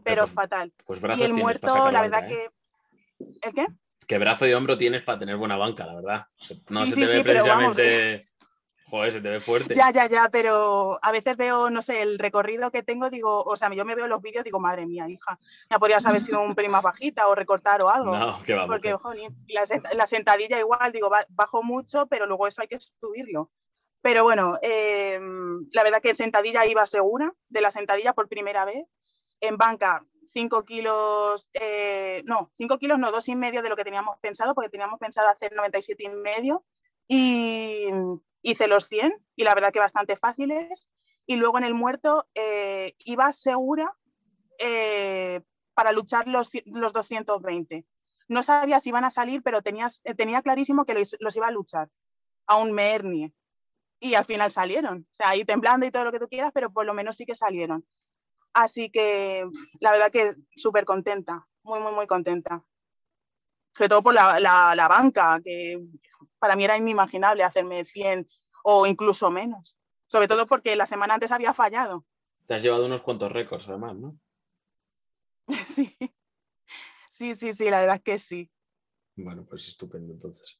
pero 0.04 0.23
pues, 0.23 0.34
fatal. 0.34 0.73
Pues 0.86 0.99
Y 0.99 1.02
brazos 1.02 1.21
el 1.23 1.28
tienes 1.28 1.43
muerto, 1.43 1.67
para 1.67 1.91
la 1.91 2.02
banca, 2.02 2.19
verdad 2.21 2.30
¿eh? 2.32 2.49
que... 3.19 3.47
¿El 3.47 3.54
qué? 3.54 3.67
Que 4.08 4.17
brazo 4.17 4.45
y 4.45 4.54
hombro 4.54 4.78
tienes 4.78 5.02
para 5.04 5.19
tener 5.19 5.38
buena 5.38 5.56
banca, 5.56 5.86
la 5.86 5.95
verdad. 5.95 6.26
No 6.69 6.82
Sí, 6.82 6.88
se 6.88 6.95
sí, 6.95 7.02
te 7.02 7.08
ve 7.08 7.13
sí, 7.13 7.23
precisamente... 7.23 8.30
Joder, 8.93 9.12
se 9.12 9.21
te 9.21 9.29
ve 9.29 9.39
fuerte. 9.41 9.73
Ya, 9.73 9.89
ya, 9.89 10.06
ya, 10.06 10.29
pero 10.32 10.99
a 11.01 11.12
veces 11.12 11.36
veo, 11.36 11.71
no 11.71 11.82
sé, 11.82 12.03
el 12.03 12.19
recorrido 12.19 12.69
que 12.69 12.84
tengo, 12.84 13.10
digo, 13.10 13.41
o 13.41 13.56
sea, 13.56 13.73
yo 13.73 13.86
me 13.86 13.95
veo 13.95 14.08
los 14.08 14.21
vídeos, 14.21 14.43
digo, 14.43 14.60
madre 14.60 14.86
mía, 14.86 15.10
hija, 15.10 15.39
ya 15.67 15.79
podrías 15.79 16.06
haber 16.06 16.21
sido 16.21 16.39
un 16.43 16.53
pelín 16.53 16.69
más 16.69 16.84
bajita 16.84 17.27
o 17.27 17.34
recortar 17.34 17.82
o 17.82 17.89
algo. 17.89 18.15
No, 18.15 18.38
que 18.43 18.53
va, 18.53 18.67
Porque, 18.67 18.95
y 19.47 19.53
la, 19.53 19.63
la 19.95 20.06
sentadilla 20.06 20.60
igual, 20.60 20.91
digo, 20.91 21.10
ba- 21.10 21.25
bajo 21.29 21.63
mucho, 21.63 22.06
pero 22.06 22.27
luego 22.27 22.45
eso 22.45 22.62
hay 22.62 22.67
que 22.67 22.77
subirlo. 22.79 23.49
Pero 24.03 24.21
bueno, 24.21 24.60
em, 24.62 25.67
la 25.71 25.82
verdad 25.82 25.99
que 25.99 26.10
en 26.10 26.15
sentadilla 26.15 26.63
iba 26.67 26.86
segura, 26.86 27.34
de 27.49 27.62
la 27.62 27.71
sentadilla 27.71 28.13
por 28.13 28.29
primera 28.29 28.63
vez. 28.63 28.86
En 29.41 29.58
banca 29.58 30.06
5 30.34 30.65
kilos, 30.65 31.49
eh, 31.56 32.21
no, 32.27 32.51
5 32.53 32.77
kilos, 32.77 32.99
no, 32.99 33.12
dos 33.12 33.27
y 33.27 33.36
medio 33.36 33.63
de 33.63 33.69
lo 33.69 33.75
que 33.75 33.86
teníamos 33.86 34.19
pensado, 34.19 34.53
porque 34.53 34.69
teníamos 34.69 34.99
pensado 34.99 35.29
hacer 35.29 35.51
97 35.53 36.03
y 36.03 36.10
medio 36.10 36.63
y 37.08 37.88
hice 38.43 38.67
los 38.67 38.88
100 38.88 39.13
y 39.36 39.43
la 39.43 39.56
verdad 39.56 39.73
que 39.73 39.79
bastante 39.79 40.15
fáciles. 40.15 40.88
Y 41.25 41.38
luego 41.38 41.58
en 41.58 41.63
el 41.63 41.73
muerto 41.73 42.27
eh, 42.36 42.93
iba 42.99 43.32
segura 43.32 43.91
eh, 44.60 45.41
para 45.73 45.91
luchar 45.91 46.27
los, 46.27 46.51
los 46.65 46.93
220. 46.93 47.86
No 48.27 48.43
sabía 48.43 48.79
si 48.79 48.89
iban 48.89 49.06
a 49.06 49.10
salir, 49.10 49.41
pero 49.41 49.62
tenía, 49.62 49.88
tenía 50.17 50.41
clarísimo 50.41 50.86
que 50.86 50.93
los, 50.93 51.36
iba 51.36 51.47
a 51.47 51.51
luchar, 51.51 51.89
aún 52.45 52.73
me 52.73 52.93
hernie. 52.93 53.34
Y 53.99 54.15
al 54.15 54.25
final 54.25 54.51
salieron, 54.51 55.08
o 55.12 55.15
sea, 55.15 55.29
ahí 55.29 55.45
temblando 55.45 55.86
y 55.86 55.91
todo 55.91 56.03
lo 56.03 56.12
que 56.12 56.19
tú 56.19 56.27
quieras, 56.27 56.51
pero 56.53 56.71
por 56.71 56.86
lo 56.86 56.93
menos 56.93 57.15
sí 57.15 57.25
que 57.25 57.36
salieron. 57.36 57.86
Así 58.53 58.89
que 58.89 59.45
la 59.79 59.91
verdad 59.91 60.12
que 60.12 60.36
súper 60.56 60.84
contenta, 60.84 61.47
muy, 61.63 61.79
muy, 61.79 61.93
muy 61.93 62.06
contenta. 62.06 62.63
Sobre 63.71 63.89
todo 63.89 64.03
por 64.03 64.13
la, 64.13 64.39
la, 64.39 64.88
banca, 64.88 65.39
que 65.43 65.82
para 66.43 66.58
mí 66.58 66.65
era 66.65 66.77
inimaginable 66.77 67.41
hacerme 67.41 67.86
100 67.86 68.27
o 68.65 68.86
incluso 68.86 69.32
menos. 69.32 69.77
Sobre 70.08 70.27
todo 70.27 70.45
porque 70.45 70.75
la 70.75 70.86
semana 70.86 71.13
antes 71.13 71.32
había 71.32 71.53
fallado. 71.53 72.06
Te 72.45 72.53
has 72.53 72.62
llevado 72.62 72.86
unos 72.86 73.01
cuantos 73.01 73.32
récords 73.32 73.69
además, 73.69 73.95
¿no? 73.95 74.19
sí. 75.65 75.95
Sí, 77.10 77.34
sí, 77.34 77.53
sí, 77.53 77.69
la 77.69 77.79
verdad 77.79 77.95
es 77.95 78.01
que 78.01 78.19
sí. 78.19 78.51
Bueno, 79.15 79.45
pues 79.45 79.69
estupendo 79.69 80.12
entonces. 80.12 80.60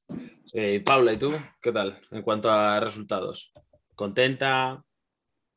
Eh, 0.54 0.80
Paula, 0.80 1.12
¿y 1.12 1.18
tú? 1.18 1.34
¿Qué 1.62 1.74
tal 1.74 2.02
en 2.12 2.22
cuanto 2.22 2.50
a 2.50 2.80
resultados? 2.80 3.52
¿Contenta? 3.94 4.86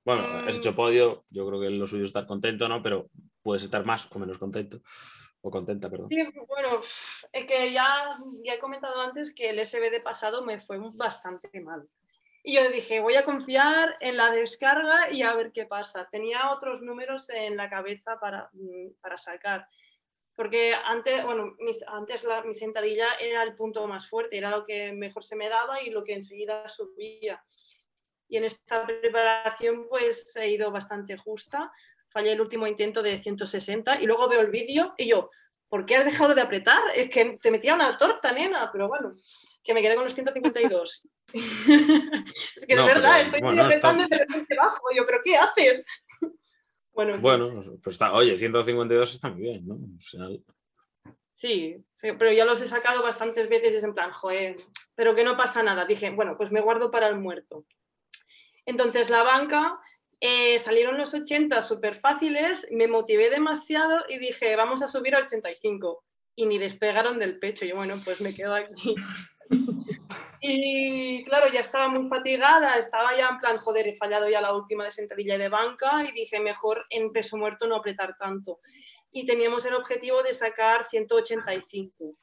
Bueno, 0.04 0.24
has 0.44 0.56
hecho 0.56 0.74
podio, 0.74 1.24
yo 1.30 1.46
creo 1.46 1.60
que 1.60 1.70
lo 1.70 1.86
suyo 1.86 2.02
es 2.02 2.08
estar 2.08 2.26
contento, 2.26 2.68
¿no? 2.68 2.82
Pero 2.82 3.10
puedes 3.44 3.62
estar 3.62 3.86
más 3.86 4.08
o 4.10 4.18
menos 4.18 4.38
contento. 4.38 4.80
O 5.46 5.50
contenta, 5.50 5.88
perdón. 5.88 6.08
Sí, 6.08 6.24
bueno, 6.48 6.80
es 7.32 7.44
que 7.46 7.72
ya, 7.72 8.18
ya 8.42 8.54
he 8.54 8.58
comentado 8.58 9.00
antes 9.00 9.32
que 9.32 9.50
el 9.50 9.64
SBD 9.64 10.02
pasado 10.02 10.42
me 10.42 10.58
fue 10.58 10.76
bastante 10.80 11.60
mal. 11.60 11.88
Y 12.42 12.56
yo 12.56 12.68
dije, 12.68 12.98
voy 12.98 13.14
a 13.14 13.24
confiar 13.24 13.96
en 14.00 14.16
la 14.16 14.32
descarga 14.32 15.08
y 15.12 15.22
a 15.22 15.34
ver 15.34 15.52
qué 15.52 15.64
pasa. 15.64 16.08
Tenía 16.10 16.50
otros 16.50 16.82
números 16.82 17.30
en 17.30 17.56
la 17.56 17.70
cabeza 17.70 18.18
para, 18.18 18.50
mm, 18.54 19.00
para 19.00 19.18
sacar. 19.18 19.68
Porque 20.34 20.74
antes, 20.84 21.24
bueno, 21.24 21.54
antes 21.86 22.24
la, 22.24 22.42
mi 22.42 22.56
sentadilla 22.56 23.14
era 23.20 23.44
el 23.44 23.54
punto 23.54 23.86
más 23.86 24.08
fuerte, 24.08 24.38
era 24.38 24.50
lo 24.50 24.66
que 24.66 24.90
mejor 24.92 25.22
se 25.22 25.36
me 25.36 25.48
daba 25.48 25.80
y 25.80 25.90
lo 25.90 26.02
que 26.02 26.14
enseguida 26.14 26.68
subía 26.68 27.40
y 28.28 28.36
en 28.36 28.44
esta 28.44 28.84
preparación 28.86 29.86
pues 29.88 30.34
he 30.36 30.48
ido 30.50 30.70
bastante 30.70 31.16
justa. 31.16 31.72
Fallé 32.16 32.32
el 32.32 32.40
último 32.40 32.66
intento 32.66 33.02
de 33.02 33.22
160 33.22 34.00
y 34.00 34.06
luego 34.06 34.26
veo 34.26 34.40
el 34.40 34.50
vídeo 34.50 34.94
y 34.96 35.06
yo, 35.06 35.28
¿por 35.68 35.84
qué 35.84 35.96
has 35.96 36.06
dejado 36.06 36.34
de 36.34 36.40
apretar? 36.40 36.82
Es 36.94 37.10
que 37.10 37.36
te 37.38 37.50
metía 37.50 37.74
una 37.74 37.94
torta, 37.98 38.32
nena, 38.32 38.70
pero 38.72 38.88
bueno, 38.88 39.14
que 39.62 39.74
me 39.74 39.82
quedé 39.82 39.96
con 39.96 40.04
los 40.04 40.14
152. 40.14 41.08
es 41.34 42.66
que 42.66 42.74
de 42.74 42.82
verdad, 42.82 43.20
estoy 43.20 43.58
apretando 43.58 44.04
y 44.04 44.08
de 44.08 44.16
repente 44.16 44.56
bajo. 44.56 44.80
Yo, 44.96 45.04
¿pero 45.04 45.18
qué 45.22 45.36
haces? 45.36 45.84
bueno, 46.94 47.18
bueno 47.18 47.62
pues 47.82 47.92
está, 47.92 48.14
oye, 48.14 48.38
152 48.38 49.12
está 49.12 49.28
muy 49.28 49.42
bien, 49.42 49.66
¿no? 49.66 49.78
Sí, 51.32 51.84
sí, 51.92 52.12
pero 52.18 52.32
ya 52.32 52.46
los 52.46 52.62
he 52.62 52.66
sacado 52.66 53.02
bastantes 53.02 53.46
veces 53.50 53.74
y 53.74 53.76
es 53.76 53.84
en 53.84 53.92
plan, 53.92 54.10
joder, 54.10 54.56
pero 54.94 55.14
que 55.14 55.22
no 55.22 55.36
pasa 55.36 55.62
nada. 55.62 55.84
Dije, 55.84 56.08
bueno, 56.08 56.34
pues 56.38 56.50
me 56.50 56.62
guardo 56.62 56.90
para 56.90 57.08
el 57.08 57.18
muerto. 57.18 57.66
Entonces 58.64 59.10
la 59.10 59.22
banca, 59.22 59.78
eh, 60.20 60.58
salieron 60.58 60.96
los 60.96 61.12
80 61.14 61.60
súper 61.62 61.94
fáciles, 61.94 62.66
me 62.70 62.88
motivé 62.88 63.30
demasiado 63.30 64.04
y 64.08 64.18
dije, 64.18 64.56
vamos 64.56 64.82
a 64.82 64.88
subir 64.88 65.14
a 65.14 65.20
85. 65.20 66.02
Y 66.36 66.46
ni 66.46 66.58
despegaron 66.58 67.18
del 67.18 67.38
pecho. 67.38 67.64
Y 67.64 67.72
bueno, 67.72 67.96
pues 68.04 68.20
me 68.20 68.34
quedo 68.34 68.54
aquí. 68.54 68.94
y 70.40 71.24
claro, 71.24 71.50
ya 71.52 71.60
estaba 71.60 71.88
muy 71.88 72.08
fatigada, 72.08 72.76
estaba 72.76 73.16
ya 73.16 73.28
en 73.28 73.38
plan, 73.38 73.58
joder, 73.58 73.88
he 73.88 73.96
fallado 73.96 74.28
ya 74.28 74.40
la 74.40 74.54
última 74.54 74.84
de 74.84 74.90
sentadilla 74.90 75.38
de 75.38 75.48
banca 75.48 76.04
y 76.04 76.12
dije, 76.12 76.40
mejor 76.40 76.84
en 76.90 77.12
peso 77.12 77.36
muerto 77.36 77.66
no 77.66 77.76
apretar 77.76 78.16
tanto. 78.18 78.60
Y 79.12 79.24
teníamos 79.24 79.64
el 79.64 79.74
objetivo 79.74 80.22
de 80.22 80.34
sacar 80.34 80.84
185 80.84 82.16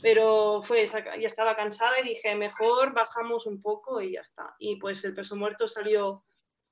pero 0.00 0.62
fue, 0.62 0.86
ya 0.86 1.26
estaba 1.26 1.54
cansada 1.54 2.00
y 2.00 2.04
dije, 2.04 2.34
mejor 2.34 2.92
bajamos 2.92 3.46
un 3.46 3.62
poco 3.62 4.00
y 4.00 4.12
ya 4.12 4.20
está. 4.20 4.54
Y 4.58 4.76
pues 4.76 5.04
el 5.04 5.14
peso 5.14 5.36
muerto 5.36 5.68
salió 5.68 6.24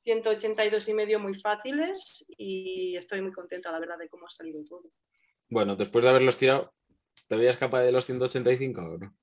182 0.05 0.89
y 0.89 0.95
medio 0.95 1.19
muy 1.19 1.35
fáciles 1.35 2.25
y 2.37 2.97
estoy 2.97 3.21
muy 3.21 3.33
contenta, 3.33 3.71
la 3.71 3.81
verdad, 3.81 3.99
de 3.99 4.09
cómo 4.09 4.27
ha 4.27 4.31
salido 4.31 4.65
todo. 4.65 4.91
Bueno, 5.49 5.77
después 5.77 6.05
de 6.05 6.11
haberlos 6.11 6.39
tirado, 6.39 6.73
¿te 7.29 7.37
veías 7.37 7.57
capaz 7.57 7.83
de 7.83 7.93
los 7.93 8.05
185 8.07 8.81
o 8.81 8.99
no? 8.99 9.17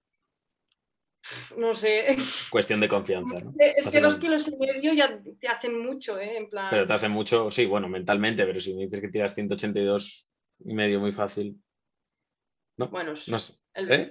No 1.58 1.74
sé. 1.74 2.16
Cuestión 2.50 2.80
de 2.80 2.88
confianza, 2.88 3.40
¿no? 3.44 3.54
Es 3.58 3.88
que 3.90 4.00
dos 4.00 4.16
kilos 4.16 4.48
y 4.48 4.56
medio 4.56 4.94
ya 4.94 5.12
te 5.40 5.48
hacen 5.48 5.78
mucho, 5.78 6.20
¿eh? 6.20 6.38
En 6.38 6.50
plan... 6.50 6.68
Pero 6.70 6.86
te 6.86 6.94
hacen 6.94 7.12
mucho, 7.12 7.52
sí, 7.52 7.66
bueno, 7.66 7.90
mentalmente, 7.90 8.46
pero 8.46 8.60
si 8.60 8.74
me 8.74 8.84
dices 8.84 9.02
que 9.02 9.10
tiras 9.10 9.34
182 9.34 10.30
y 10.60 10.74
medio 10.74 11.00
muy 11.00 11.12
fácil. 11.12 11.62
No, 12.78 12.88
bueno, 12.88 13.14
no 13.28 13.40
sé. 13.40 13.56
El 13.74 13.92
¿Eh? 13.92 14.10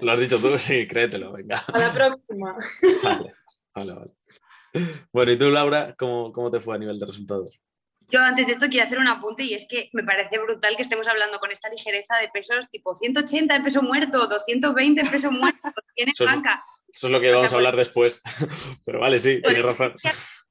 Lo 0.00 0.12
has 0.12 0.20
dicho 0.20 0.38
tú, 0.38 0.58
sí, 0.58 0.86
créetelo, 0.86 1.32
venga. 1.32 1.64
A 1.72 1.78
la 1.78 1.92
próxima. 1.92 2.56
Vale, 3.02 3.34
vale, 3.74 3.92
vale. 3.92 4.12
Bueno, 5.12 5.32
¿y 5.32 5.38
tú, 5.38 5.50
Laura, 5.50 5.94
cómo, 5.98 6.32
cómo 6.32 6.50
te 6.50 6.60
fue 6.60 6.74
a 6.74 6.78
nivel 6.78 6.98
de 6.98 7.06
resultados? 7.06 7.60
Yo 8.08 8.20
antes 8.20 8.46
de 8.46 8.52
esto 8.52 8.66
quiero 8.68 8.86
hacer 8.86 8.98
un 8.98 9.08
apunte 9.08 9.44
y 9.44 9.54
es 9.54 9.66
que 9.68 9.88
me 9.92 10.04
parece 10.04 10.38
brutal 10.38 10.76
que 10.76 10.82
estemos 10.82 11.08
hablando 11.08 11.38
con 11.38 11.50
esta 11.50 11.68
ligereza 11.70 12.16
de 12.16 12.28
pesos 12.28 12.68
tipo 12.68 12.94
180 12.94 13.56
en 13.56 13.62
peso 13.62 13.82
muerto, 13.82 14.26
220 14.26 15.00
en 15.00 15.10
peso 15.10 15.32
muerto, 15.32 15.58
tiene 15.94 16.12
banca. 16.20 16.62
Eso 16.92 17.06
es 17.06 17.12
lo 17.12 17.20
que 17.20 17.32
vamos 17.32 17.52
a 17.52 17.56
hablar 17.56 17.76
después. 17.76 18.22
Pero 18.84 19.00
vale, 19.00 19.18
sí, 19.18 19.40
tienes 19.42 19.62
razón 19.62 19.94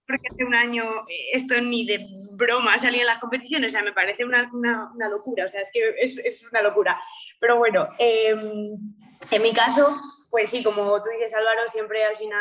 porque 0.08 0.28
hace 0.32 0.44
un 0.44 0.56
año 0.56 0.84
eh, 1.08 1.30
esto 1.34 1.60
ni 1.62 1.86
de 1.86 2.06
broma 2.32 2.78
salía 2.78 3.02
en 3.02 3.08
las 3.08 3.20
competiciones, 3.20 3.72
o 3.72 3.74
sea, 3.74 3.84
me 3.84 3.94
parece 3.94 4.26
una, 4.26 4.50
una, 4.54 5.10
locura, 5.10 5.46
o 5.46 5.48
sea, 5.48 5.62
es 5.62 5.72
que 5.72 5.96
es, 6.00 6.18
es 6.24 6.44
una 6.50 6.62
locura. 6.62 7.00
Pero 7.40 7.58
bueno, 7.58 7.88
em, 8.00 8.78
en 9.32 9.42
mi 9.42 9.54
caso, 9.54 9.96
pues 10.30 10.50
sí, 10.50 10.64
como 10.64 11.02
tú 11.02 11.10
dices 11.12 11.34
Álvaro, 11.34 11.62
siempre 11.68 12.04
al 12.04 12.18
final, 12.18 12.40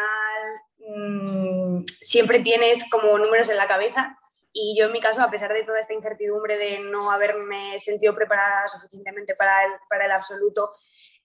mm, 0.78 1.71
siempre 2.00 2.40
tienes 2.40 2.88
como 2.90 3.18
números 3.18 3.48
en 3.48 3.56
la 3.56 3.66
cabeza 3.66 4.18
y 4.52 4.76
yo 4.78 4.86
en 4.86 4.92
mi 4.92 5.00
caso, 5.00 5.22
a 5.22 5.30
pesar 5.30 5.52
de 5.52 5.64
toda 5.64 5.80
esta 5.80 5.94
incertidumbre 5.94 6.58
de 6.58 6.80
no 6.80 7.10
haberme 7.10 7.78
sentido 7.78 8.14
preparada 8.14 8.68
suficientemente 8.68 9.34
para 9.34 9.64
el, 9.64 9.72
para 9.88 10.04
el 10.04 10.12
absoluto, 10.12 10.72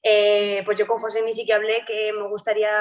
eh, 0.02 0.62
pues 0.64 0.78
yo 0.78 0.88
con 0.88 1.00
José 1.00 1.22
ni 1.22 1.34
sí 1.34 1.46
que 1.46 1.54
hablé 1.54 1.84
que 1.86 2.14
me 2.14 2.28
gustaría, 2.30 2.72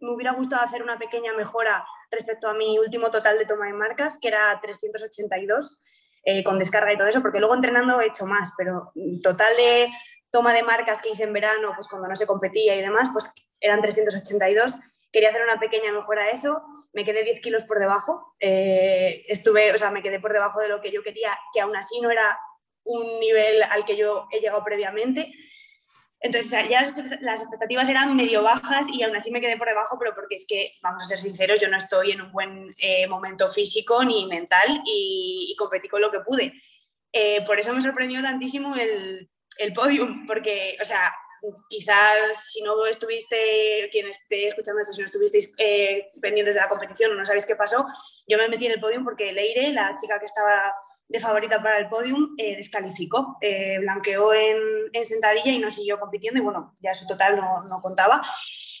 me 0.00 0.12
hubiera 0.12 0.32
gustado 0.32 0.62
hacer 0.62 0.82
una 0.82 0.98
pequeña 0.98 1.34
mejora 1.34 1.84
respecto 2.10 2.48
a 2.48 2.54
mi 2.54 2.78
último 2.78 3.10
total 3.10 3.38
de 3.38 3.44
toma 3.44 3.66
de 3.66 3.74
marcas, 3.74 4.18
que 4.18 4.28
era 4.28 4.58
382, 4.60 5.80
eh, 6.24 6.42
con 6.42 6.58
descarga 6.58 6.92
y 6.92 6.96
todo 6.96 7.08
eso, 7.08 7.20
porque 7.20 7.38
luego 7.38 7.54
entrenando 7.54 8.00
he 8.00 8.06
hecho 8.06 8.24
más, 8.24 8.52
pero 8.56 8.92
total 9.22 9.56
de 9.56 9.90
toma 10.30 10.54
de 10.54 10.62
marcas 10.62 11.02
que 11.02 11.10
hice 11.10 11.24
en 11.24 11.32
verano, 11.34 11.72
pues 11.74 11.88
cuando 11.88 12.08
no 12.08 12.16
se 12.16 12.26
competía 12.26 12.74
y 12.76 12.80
demás, 12.80 13.08
pues 13.12 13.32
eran 13.60 13.82
382. 13.82 14.78
Quería 15.12 15.30
hacer 15.30 15.42
una 15.42 15.58
pequeña 15.58 15.92
mejora 15.92 16.24
a 16.24 16.30
eso, 16.30 16.62
me 16.92 17.04
quedé 17.04 17.24
10 17.24 17.40
kilos 17.40 17.64
por 17.64 17.78
debajo, 17.78 18.34
eh, 18.40 19.24
estuve, 19.28 19.72
o 19.72 19.78
sea, 19.78 19.90
me 19.90 20.02
quedé 20.02 20.20
por 20.20 20.32
debajo 20.32 20.60
de 20.60 20.68
lo 20.68 20.80
que 20.80 20.90
yo 20.90 21.02
quería, 21.02 21.38
que 21.52 21.60
aún 21.60 21.76
así 21.76 22.00
no 22.00 22.10
era 22.10 22.38
un 22.84 23.20
nivel 23.20 23.62
al 23.62 23.84
que 23.84 23.96
yo 23.96 24.26
he 24.32 24.40
llegado 24.40 24.64
previamente, 24.64 25.32
entonces, 26.20 26.50
ya 26.68 26.82
las 27.20 27.42
expectativas 27.42 27.88
eran 27.88 28.16
medio 28.16 28.42
bajas 28.42 28.86
y 28.92 29.02
aún 29.02 29.14
así 29.14 29.30
me 29.30 29.40
quedé 29.40 29.56
por 29.56 29.68
debajo, 29.68 29.96
pero 29.98 30.14
porque 30.14 30.34
es 30.34 30.46
que, 30.48 30.72
vamos 30.82 31.04
a 31.04 31.08
ser 31.08 31.18
sinceros, 31.20 31.60
yo 31.60 31.68
no 31.68 31.76
estoy 31.76 32.10
en 32.10 32.22
un 32.22 32.32
buen 32.32 32.74
eh, 32.78 33.06
momento 33.06 33.48
físico 33.48 34.04
ni 34.04 34.26
mental 34.26 34.82
y, 34.84 35.54
competí 35.56 35.88
con 35.88 36.00
lo 36.00 36.10
que 36.10 36.20
pude. 36.20 36.52
Eh, 37.12 37.42
por 37.46 37.58
eso 37.58 37.72
me 37.72 37.82
sorprendió 37.82 38.20
tantísimo 38.20 38.74
el, 38.74 39.30
el 39.58 39.72
podium, 39.72 40.26
porque, 40.26 40.76
o 40.82 40.84
sea, 40.84 41.14
quizás 41.68 42.50
si 42.52 42.62
no 42.62 42.86
estuviste, 42.86 43.88
quien 43.90 44.08
esté 44.08 44.48
escuchando 44.48 44.80
esto, 44.80 44.92
si 44.92 45.00
no 45.00 45.06
estuvisteis 45.06 45.54
eh, 45.58 46.10
pendientes 46.20 46.54
de 46.54 46.60
la 46.60 46.68
competición 46.68 47.12
o 47.12 47.14
no 47.14 47.24
sabéis 47.24 47.46
qué 47.46 47.56
pasó, 47.56 47.86
yo 48.26 48.38
me 48.38 48.48
metí 48.48 48.66
en 48.66 48.72
el 48.72 48.80
podium 48.80 49.04
porque 49.04 49.32
Leire, 49.32 49.72
la 49.72 49.94
chica 50.00 50.18
que 50.18 50.26
estaba 50.26 50.74
de 51.08 51.20
favorita 51.20 51.62
para 51.62 51.78
el 51.78 51.88
podium, 51.88 52.34
eh, 52.36 52.56
descalificó, 52.56 53.38
eh, 53.40 53.78
blanqueó 53.80 54.34
en, 54.34 54.58
en, 54.92 55.04
sentadilla 55.06 55.50
y 55.50 55.58
no 55.58 55.70
siguió 55.70 55.98
compitiendo 55.98 56.38
y 56.38 56.42
bueno, 56.42 56.74
ya 56.80 56.92
su 56.92 57.06
total 57.06 57.36
no, 57.36 57.64
no, 57.64 57.80
contaba. 57.80 58.22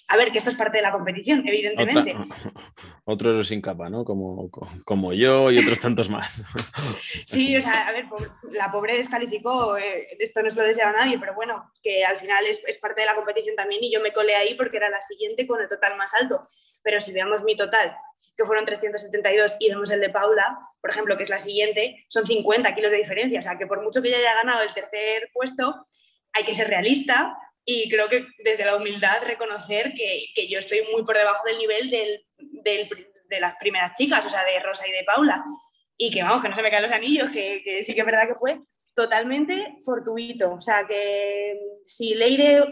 A 0.08 0.16
ver, 0.16 0.32
que 0.32 0.38
esto 0.38 0.50
es 0.50 0.56
parte 0.56 0.78
de 0.78 0.82
la 0.82 0.90
competición, 0.90 1.46
evidentemente. 1.46 2.14
Otra, 2.16 2.26
otro 3.04 3.42
sin 3.42 3.60
capa, 3.60 3.90
¿no? 3.90 4.04
Como, 4.04 4.50
como 4.84 5.12
yo 5.12 5.50
y 5.50 5.58
otros 5.58 5.80
tantos 5.80 6.08
más. 6.08 6.44
sí, 7.28 7.56
o 7.56 7.62
sea, 7.62 7.88
a 7.88 7.92
ver, 7.92 8.06
la 8.50 8.72
pobre 8.72 8.96
descalificó, 8.96 9.76
eh, 9.76 10.06
esto 10.18 10.42
no 10.42 10.48
se 10.48 10.56
lo 10.56 10.64
desea 10.64 10.88
a 10.88 10.92
nadie, 10.92 11.18
pero 11.18 11.34
bueno, 11.34 11.70
que 11.82 12.04
al 12.04 12.16
final 12.16 12.46
es, 12.46 12.62
es 12.66 12.78
parte 12.78 13.02
de 13.02 13.06
la 13.06 13.14
competición 13.14 13.54
también 13.54 13.84
y 13.84 13.92
yo 13.92 14.00
me 14.00 14.12
colé 14.12 14.34
ahí 14.34 14.54
porque 14.54 14.78
era 14.78 14.88
la 14.88 15.02
siguiente 15.02 15.46
con 15.46 15.60
el 15.60 15.68
total 15.68 15.96
más 15.96 16.14
alto. 16.14 16.48
Pero 16.82 17.00
si 17.00 17.12
veamos 17.12 17.42
mi 17.44 17.56
total 17.56 17.94
que 18.38 18.44
fueron 18.44 18.64
372, 18.64 19.56
y 19.58 19.68
vemos 19.68 19.90
el 19.90 20.00
de 20.00 20.10
Paula, 20.10 20.60
por 20.80 20.90
ejemplo, 20.90 21.16
que 21.16 21.24
es 21.24 21.28
la 21.28 21.40
siguiente, 21.40 22.06
son 22.06 22.24
50 22.24 22.72
kilos 22.72 22.92
de 22.92 22.98
diferencia. 22.98 23.40
O 23.40 23.42
sea, 23.42 23.58
que 23.58 23.66
por 23.66 23.82
mucho 23.82 24.00
que 24.00 24.08
ella 24.08 24.18
haya 24.18 24.34
ganado 24.34 24.62
el 24.62 24.72
tercer 24.72 25.28
puesto, 25.34 25.88
hay 26.32 26.44
que 26.44 26.54
ser 26.54 26.68
realista 26.68 27.36
y 27.70 27.86
creo 27.90 28.08
que 28.08 28.26
desde 28.42 28.64
la 28.64 28.76
humildad 28.76 29.22
reconocer 29.26 29.92
que, 29.92 30.24
que 30.34 30.48
yo 30.48 30.58
estoy 30.58 30.80
muy 30.90 31.04
por 31.04 31.18
debajo 31.18 31.46
del 31.46 31.58
nivel 31.58 31.90
del, 31.90 32.24
del, 32.38 32.88
de 33.28 33.40
las 33.40 33.56
primeras 33.58 33.92
chicas, 33.94 34.24
o 34.24 34.30
sea, 34.30 34.42
de 34.42 34.58
Rosa 34.60 34.88
y 34.88 34.90
de 34.90 35.04
Paula. 35.04 35.44
Y 35.98 36.10
que 36.10 36.22
vamos, 36.22 36.40
que 36.40 36.48
no 36.48 36.56
se 36.56 36.62
me 36.62 36.70
caen 36.70 36.84
los 36.84 36.92
anillos, 36.92 37.30
que, 37.30 37.60
que 37.62 37.84
sí 37.84 37.94
que 37.94 38.00
es 38.00 38.06
verdad 38.06 38.26
que 38.26 38.36
fue 38.36 38.58
totalmente 38.94 39.76
fortuito. 39.84 40.54
O 40.54 40.62
sea, 40.62 40.86
que 40.86 41.58
si 41.84 42.14
Leire, 42.14 42.64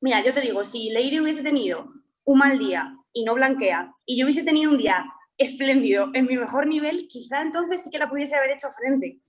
mira, 0.00 0.24
yo 0.24 0.34
te 0.34 0.40
digo, 0.40 0.64
si 0.64 0.90
Leire 0.90 1.20
hubiese 1.20 1.44
tenido 1.44 1.92
un 2.24 2.38
mal 2.38 2.58
día 2.58 2.96
y 3.12 3.22
no 3.22 3.34
blanquea, 3.34 3.92
y 4.04 4.18
yo 4.18 4.24
hubiese 4.24 4.42
tenido 4.42 4.72
un 4.72 4.78
día 4.78 5.04
espléndido, 5.38 6.10
en 6.14 6.26
mi 6.26 6.36
mejor 6.36 6.66
nivel, 6.66 7.06
quizá 7.06 7.42
entonces 7.42 7.84
sí 7.84 7.90
que 7.90 7.98
la 7.98 8.10
pudiese 8.10 8.34
haber 8.34 8.50
hecho 8.50 8.70
frente. 8.72 9.20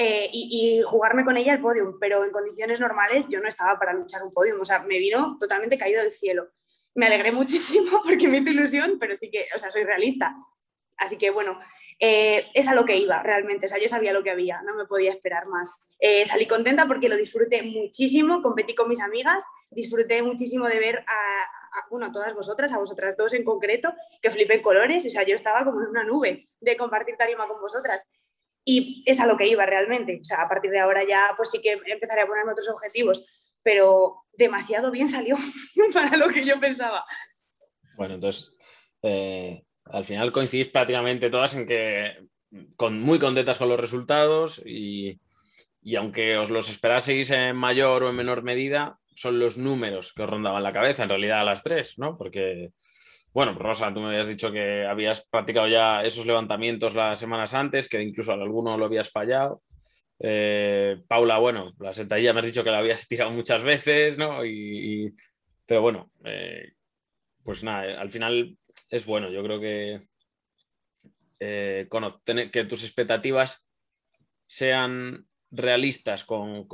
Eh, 0.00 0.30
y, 0.32 0.80
jugarme 0.84 1.24
con 1.24 1.36
ella 1.36 1.52
el 1.52 1.60
podium, 1.60 1.98
pero 1.98 2.24
en 2.24 2.30
condiciones 2.30 2.78
normales 2.78 3.26
yo 3.28 3.40
no 3.40 3.48
estaba 3.48 3.80
para 3.80 3.92
luchar 3.92 4.22
un 4.22 4.30
podium, 4.30 4.60
o 4.60 4.64
sea, 4.64 4.78
me 4.84 4.96
vino 4.96 5.36
totalmente 5.40 5.76
caído 5.76 6.00
del 6.00 6.12
cielo. 6.12 6.50
Me 6.94 7.06
alegré 7.06 7.32
muchísimo 7.42 8.00
porque 8.04 8.28
me 8.28 8.38
hizo 8.38 8.50
ilusión, 8.50 8.96
pero 9.00 9.16
sí 9.16 9.28
que, 9.28 9.48
o 9.52 9.58
sea, 9.58 9.72
soy 9.72 9.82
realista. 9.82 10.36
Así 10.96 11.18
que 11.18 11.30
bueno, 11.30 11.58
eh, 11.98 12.46
es 12.54 12.68
a 12.68 12.74
lo 12.74 12.84
que 12.84 12.96
iba 12.96 13.22
realmente, 13.24 13.66
o 13.66 13.68
sea, 13.68 13.78
yo 13.78 13.88
sabía 13.88 14.12
lo 14.12 14.22
que 14.22 14.30
había, 14.30 14.62
no 14.62 14.76
me 14.76 14.84
podía 14.84 15.10
esperar 15.10 15.46
más. 15.46 15.80
Eh, 15.98 16.24
salí 16.26 16.46
contenta 16.46 16.86
porque 16.86 17.08
lo 17.08 17.16
disfruté 17.16 17.64
muchísimo, 17.64 18.40
competí 18.40 18.76
con 18.76 18.88
mis 18.88 19.00
amigas, 19.00 19.44
disfruté 19.72 20.22
muchísimo 20.22 20.66
de 20.66 20.78
ver 20.78 20.98
a, 20.98 21.42
a, 21.42 21.88
bueno, 21.90 22.12
todas 22.12 22.34
vosotras, 22.34 22.72
a 22.72 22.78
vosotras 22.78 23.16
dos 23.16 23.34
en 23.34 23.42
concreto, 23.42 23.92
que 24.22 24.30
flipé 24.30 24.62
colores, 24.62 25.04
o 25.06 25.10
sea, 25.10 25.24
yo 25.24 25.34
estaba 25.34 25.64
como 25.64 25.80
en 25.80 25.88
una 25.88 26.04
nube 26.04 26.46
de 26.60 26.76
compartir 26.76 27.16
tarima 27.16 27.48
con 27.48 27.60
vosotras. 27.60 28.08
Y 28.70 29.02
es 29.06 29.18
a 29.18 29.26
lo 29.26 29.36
que 29.36 29.48
iba 29.48 29.64
realmente, 29.64 30.18
o 30.20 30.24
sea, 30.24 30.42
a 30.42 30.48
partir 30.48 30.70
de 30.70 30.80
ahora 30.80 31.02
ya 31.08 31.32
pues 31.36 31.50
sí 31.50 31.60
que 31.62 31.78
empezaré 31.86 32.22
a 32.22 32.26
ponerme 32.26 32.52
otros 32.52 32.68
objetivos, 32.68 33.24
pero 33.62 34.24
demasiado 34.34 34.90
bien 34.90 35.08
salió 35.08 35.36
para 35.94 36.16
lo 36.16 36.28
que 36.28 36.44
yo 36.44 36.60
pensaba. 36.60 37.04
Bueno, 37.96 38.14
entonces... 38.14 38.54
Eh 39.02 39.62
al 39.90 40.04
final 40.04 40.32
coincidís 40.32 40.68
prácticamente 40.68 41.30
todas 41.30 41.54
en 41.54 41.66
que 41.66 42.28
con, 42.76 43.00
muy 43.00 43.18
contentas 43.18 43.58
con 43.58 43.68
los 43.68 43.80
resultados 43.80 44.62
y, 44.64 45.20
y, 45.82 45.96
aunque 45.96 46.36
os 46.38 46.50
los 46.50 46.68
esperaseis 46.68 47.30
en 47.30 47.56
mayor 47.56 48.02
o 48.02 48.10
en 48.10 48.16
menor 48.16 48.42
medida, 48.42 48.98
son 49.14 49.38
los 49.38 49.58
números 49.58 50.12
que 50.12 50.22
os 50.22 50.30
rondaban 50.30 50.62
la 50.62 50.72
cabeza 50.72 51.02
en 51.02 51.08
realidad 51.08 51.40
a 51.40 51.44
las 51.44 51.62
tres, 51.62 51.98
¿no? 51.98 52.16
Porque, 52.16 52.72
bueno, 53.32 53.54
Rosa, 53.54 53.92
tú 53.92 54.00
me 54.00 54.08
habías 54.08 54.26
dicho 54.26 54.50
que 54.50 54.84
habías 54.86 55.26
practicado 55.28 55.68
ya 55.68 56.02
esos 56.02 56.26
levantamientos 56.26 56.94
las 56.94 57.18
semanas 57.18 57.54
antes, 57.54 57.88
que 57.88 58.02
incluso 58.02 58.32
a 58.32 58.34
alguno 58.34 58.76
lo 58.76 58.86
habías 58.86 59.10
fallado. 59.10 59.62
Eh, 60.18 60.96
Paula, 61.06 61.38
bueno, 61.38 61.72
la 61.78 61.92
sentadilla 61.94 62.32
me 62.32 62.40
has 62.40 62.46
dicho 62.46 62.64
que 62.64 62.70
la 62.70 62.78
habías 62.78 63.06
tirado 63.08 63.30
muchas 63.30 63.62
veces, 63.62 64.18
¿no? 64.18 64.44
Y, 64.44 65.14
pero 65.66 65.82
bueno, 65.82 66.10
eh, 66.24 66.72
pues 67.44 67.62
nada, 67.62 68.00
al 68.00 68.10
final 68.10 68.56
es 68.90 69.06
bueno. 69.06 69.30
Yo 69.30 69.42
creo 69.42 69.60
que, 69.60 70.00
eh, 71.40 71.88
que 72.50 72.64
tus 72.64 72.82
expectativas 72.82 73.68
sean 74.46 75.26
realistas 75.50 76.24
con, 76.24 76.66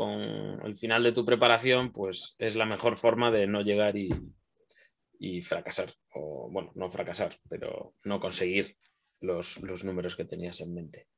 el 0.65 0.77
final 0.77 1.03
de 1.03 1.13
tu 1.13 1.25
preparación, 1.25 1.93
pues 1.93 2.37
es 2.39 2.55
la 2.57 2.65
mejor 2.65 2.97
forma 2.97 3.31
de 3.31 3.47
no 3.47 3.61
llegar 3.61 3.97
y 3.97 5.43
fracasar. 5.43 5.93
O 6.15 6.49
bueno, 6.51 6.73
no 6.75 6.89
fracasar, 6.89 7.37
pero 7.49 7.95
no 8.05 8.21
conseguir 8.21 8.77
los, 9.21 9.61
los 9.63 9.85
números 9.85 10.17
que 10.17 10.25
tenías 10.25 10.61
en 10.61 10.75
mente. 10.75 11.09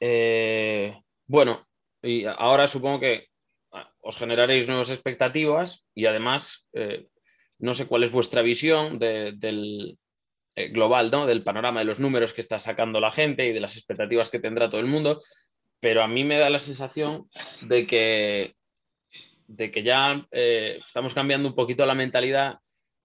Eh, 0.00 0.96
bueno, 1.26 1.66
y 2.02 2.24
ahora 2.24 2.66
supongo 2.66 3.00
que 3.00 3.28
ah, 3.72 3.92
os 4.00 4.16
generaréis 4.16 4.68
nuevas 4.68 4.90
expectativas 4.90 5.84
y 5.94 6.06
además 6.06 6.66
eh, 6.72 7.08
no 7.58 7.74
sé 7.74 7.86
cuál 7.86 8.04
es 8.04 8.12
vuestra 8.12 8.42
visión 8.42 8.98
de, 8.98 9.32
del 9.36 9.98
eh, 10.54 10.68
global, 10.68 11.10
¿no? 11.10 11.26
Del 11.26 11.42
panorama 11.42 11.80
de 11.80 11.86
los 11.86 12.00
números 12.00 12.32
que 12.32 12.40
está 12.40 12.58
sacando 12.58 13.00
la 13.00 13.10
gente 13.10 13.46
y 13.46 13.52
de 13.52 13.60
las 13.60 13.76
expectativas 13.76 14.28
que 14.28 14.38
tendrá 14.38 14.70
todo 14.70 14.80
el 14.80 14.86
mundo, 14.86 15.20
pero 15.80 16.02
a 16.02 16.08
mí 16.08 16.24
me 16.24 16.38
da 16.38 16.50
la 16.50 16.58
sensación 16.58 17.28
de 17.62 17.86
que, 17.86 18.54
de 19.46 19.70
que 19.70 19.82
ya 19.82 20.26
estamos 20.30 21.14
cambiando 21.14 21.48
un 21.48 21.54
poquito 21.54 21.86
la 21.86 21.94
mentalidad 21.94 22.58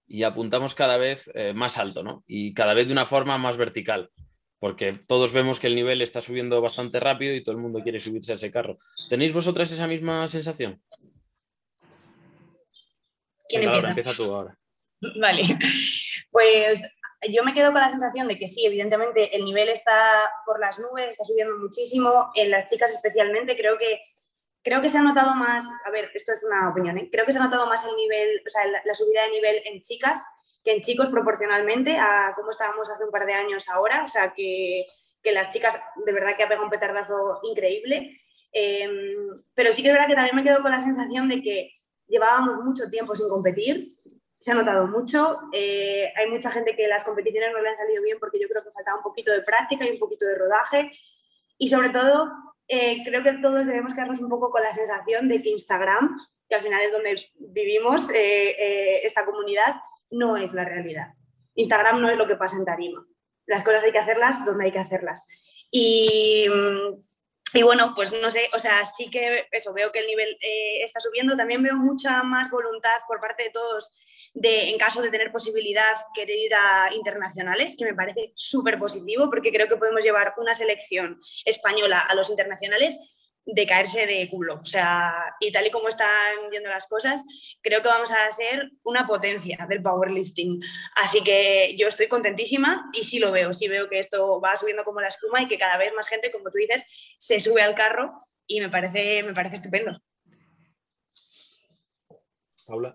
y 0.06 0.22
apuntamos 0.22 0.74
cada 0.74 0.96
vez 0.98 1.30
eh, 1.34 1.52
más 1.54 1.78
alto, 1.78 2.02
¿no? 2.02 2.24
Y 2.26 2.54
cada 2.54 2.74
vez 2.74 2.86
de 2.86 2.92
una 2.92 3.06
forma 3.06 3.38
más 3.38 3.56
vertical, 3.56 4.10
porque 4.58 5.00
todos 5.06 5.32
vemos 5.32 5.60
que 5.60 5.66
el 5.66 5.74
nivel 5.74 6.02
está 6.02 6.20
subiendo 6.20 6.60
bastante 6.60 7.00
rápido 7.00 7.34
y 7.34 7.42
todo 7.42 7.54
el 7.54 7.60
mundo 7.60 7.80
quiere 7.80 8.00
subirse 8.00 8.32
a 8.32 8.36
ese 8.36 8.50
carro. 8.50 8.78
¿Tenéis 9.08 9.32
vosotras 9.32 9.70
esa 9.70 9.86
misma 9.86 10.28
sensación? 10.28 10.82
¿Quién 13.46 13.62
Venga, 13.62 13.76
empieza? 13.76 13.88
empieza 13.88 14.14
tú 14.14 14.34
ahora. 14.34 14.58
Vale, 15.20 15.58
pues 16.30 16.82
yo 17.30 17.44
me 17.44 17.54
quedo 17.54 17.72
con 17.72 17.80
la 17.80 17.90
sensación 17.90 18.28
de 18.28 18.38
que 18.38 18.48
sí, 18.48 18.64
evidentemente 18.64 19.36
el 19.36 19.44
nivel 19.44 19.68
está 19.68 20.12
por 20.46 20.60
las 20.60 20.78
nubes, 20.78 21.10
está 21.10 21.24
subiendo 21.24 21.56
muchísimo, 21.58 22.30
en 22.34 22.50
las 22.50 22.70
chicas 22.70 22.92
especialmente, 22.92 23.56
creo 23.56 23.78
que, 23.78 24.00
creo 24.64 24.80
que 24.80 24.88
se 24.88 24.98
ha 24.98 25.02
notado 25.02 25.34
más, 25.34 25.68
a 25.84 25.90
ver, 25.90 26.10
esto 26.14 26.32
es 26.32 26.42
una 26.42 26.70
opinión, 26.70 26.98
¿eh? 26.98 27.08
creo 27.12 27.24
que 27.24 27.32
se 27.32 27.38
ha 27.38 27.44
notado 27.44 27.66
más 27.66 27.84
el 27.84 27.94
nivel, 27.94 28.42
o 28.44 28.48
sea, 28.48 28.66
la, 28.66 28.82
la, 28.84 28.94
subida 28.94 29.22
de 29.24 29.30
nivel 29.30 29.62
en 29.66 29.82
chicas 29.82 30.26
que 30.64 30.72
en 30.72 30.80
chicos 30.80 31.10
proporcionalmente 31.10 31.98
a 31.98 32.32
cómo 32.34 32.50
estábamos 32.50 32.90
hace 32.90 33.04
un 33.04 33.10
par 33.10 33.26
de 33.26 33.34
años 33.34 33.68
ahora, 33.68 34.02
o 34.02 34.08
sea, 34.08 34.32
que, 34.32 34.86
que 35.22 35.32
las 35.32 35.50
chicas 35.50 35.78
de 36.04 36.12
verdad 36.12 36.36
que 36.36 36.42
ha 36.42 36.48
pegado 36.48 36.64
un 36.64 36.70
petardazo 36.70 37.40
increíble, 37.42 38.22
eh, 38.50 38.88
pero 39.54 39.72
sí 39.72 39.82
que 39.82 39.88
es 39.88 39.94
verdad 39.94 40.08
que 40.08 40.14
también 40.14 40.34
me 40.34 40.42
quedo 40.42 40.62
con 40.62 40.70
la 40.70 40.80
sensación 40.80 41.28
de 41.28 41.42
que 41.42 41.74
llevábamos 42.08 42.64
mucho 42.64 42.88
tiempo 42.88 43.14
sin 43.14 43.28
competir, 43.28 43.94
se 44.38 44.52
ha 44.52 44.54
notado 44.54 44.86
mucho. 44.86 45.40
Eh, 45.52 46.12
hay 46.14 46.28
mucha 46.28 46.50
gente 46.50 46.76
que 46.76 46.86
las 46.86 47.02
competiciones 47.02 47.50
no 47.52 47.62
le 47.62 47.70
han 47.70 47.76
salido 47.76 48.02
bien 48.02 48.18
porque 48.20 48.38
yo 48.38 48.46
creo 48.46 48.62
que 48.62 48.70
faltaba 48.70 48.98
un 48.98 49.02
poquito 49.02 49.32
de 49.32 49.40
práctica 49.40 49.86
y 49.86 49.92
un 49.92 49.98
poquito 49.98 50.26
de 50.26 50.34
rodaje. 50.34 50.92
Y 51.56 51.68
sobre 51.68 51.88
todo, 51.88 52.30
eh, 52.68 53.02
creo 53.04 53.22
que 53.22 53.34
todos 53.34 53.66
debemos 53.66 53.94
quedarnos 53.94 54.20
un 54.20 54.28
poco 54.28 54.50
con 54.50 54.62
la 54.62 54.72
sensación 54.72 55.28
de 55.28 55.42
que 55.42 55.50
Instagram, 55.50 56.16
que 56.48 56.54
al 56.54 56.62
final 56.62 56.80
es 56.82 56.92
donde 56.92 57.26
vivimos 57.38 58.10
eh, 58.14 59.00
esta 59.04 59.24
comunidad, 59.24 59.76
no 60.10 60.36
es 60.36 60.52
la 60.54 60.64
realidad. 60.64 61.08
Instagram 61.54 62.00
no 62.00 62.08
es 62.08 62.16
lo 62.16 62.26
que 62.26 62.36
pasa 62.36 62.56
en 62.56 62.64
Tarima. 62.64 63.06
Las 63.46 63.62
cosas 63.62 63.84
hay 63.84 63.92
que 63.92 63.98
hacerlas 63.98 64.44
donde 64.44 64.64
hay 64.64 64.72
que 64.72 64.78
hacerlas. 64.78 65.28
Y 65.70 66.46
y 67.54 67.62
bueno, 67.62 67.92
pues 67.94 68.12
no 68.20 68.30
sé, 68.30 68.50
o 68.52 68.58
sea, 68.58 68.84
sí 68.84 69.08
que 69.10 69.46
eso, 69.52 69.72
veo 69.72 69.92
que 69.92 70.00
el 70.00 70.06
nivel 70.06 70.36
eh, 70.40 70.82
está 70.82 70.98
subiendo. 70.98 71.36
También 71.36 71.62
veo 71.62 71.76
mucha 71.76 72.22
más 72.24 72.50
voluntad 72.50 72.98
por 73.06 73.20
parte 73.20 73.44
de 73.44 73.50
todos 73.50 73.94
de, 74.34 74.70
en 74.70 74.78
caso 74.78 75.00
de 75.00 75.10
tener 75.10 75.30
posibilidad, 75.30 75.94
querer 76.12 76.36
ir 76.36 76.54
a 76.54 76.92
internacionales, 76.92 77.76
que 77.78 77.84
me 77.84 77.94
parece 77.94 78.32
súper 78.34 78.78
positivo 78.78 79.30
porque 79.30 79.52
creo 79.52 79.68
que 79.68 79.76
podemos 79.76 80.04
llevar 80.04 80.34
una 80.36 80.54
selección 80.54 81.20
española 81.44 82.00
a 82.00 82.14
los 82.16 82.28
internacionales 82.30 82.98
de 83.46 83.66
caerse 83.66 84.06
de 84.06 84.28
culo. 84.28 84.54
O 84.60 84.64
sea, 84.64 85.36
y 85.40 85.50
tal 85.52 85.66
y 85.66 85.70
como 85.70 85.88
están 85.88 86.50
viendo 86.50 86.70
las 86.70 86.86
cosas, 86.86 87.24
creo 87.62 87.82
que 87.82 87.88
vamos 87.88 88.10
a 88.12 88.30
ser 88.32 88.70
una 88.82 89.06
potencia 89.06 89.66
del 89.68 89.82
powerlifting. 89.82 90.62
Así 90.96 91.22
que 91.22 91.74
yo 91.76 91.88
estoy 91.88 92.08
contentísima 92.08 92.90
y 92.92 93.04
sí 93.04 93.18
lo 93.18 93.32
veo, 93.32 93.52
sí 93.52 93.68
veo 93.68 93.88
que 93.88 93.98
esto 93.98 94.40
va 94.40 94.56
subiendo 94.56 94.84
como 94.84 95.00
la 95.00 95.08
espuma 95.08 95.42
y 95.42 95.48
que 95.48 95.58
cada 95.58 95.76
vez 95.76 95.92
más 95.94 96.08
gente, 96.08 96.30
como 96.30 96.50
tú 96.50 96.58
dices, 96.58 96.86
se 97.18 97.38
sube 97.40 97.62
al 97.62 97.74
carro 97.74 98.26
y 98.46 98.60
me 98.60 98.68
parece, 98.68 99.22
me 99.22 99.34
parece 99.34 99.56
estupendo. 99.56 100.00
Paula. 102.66 102.94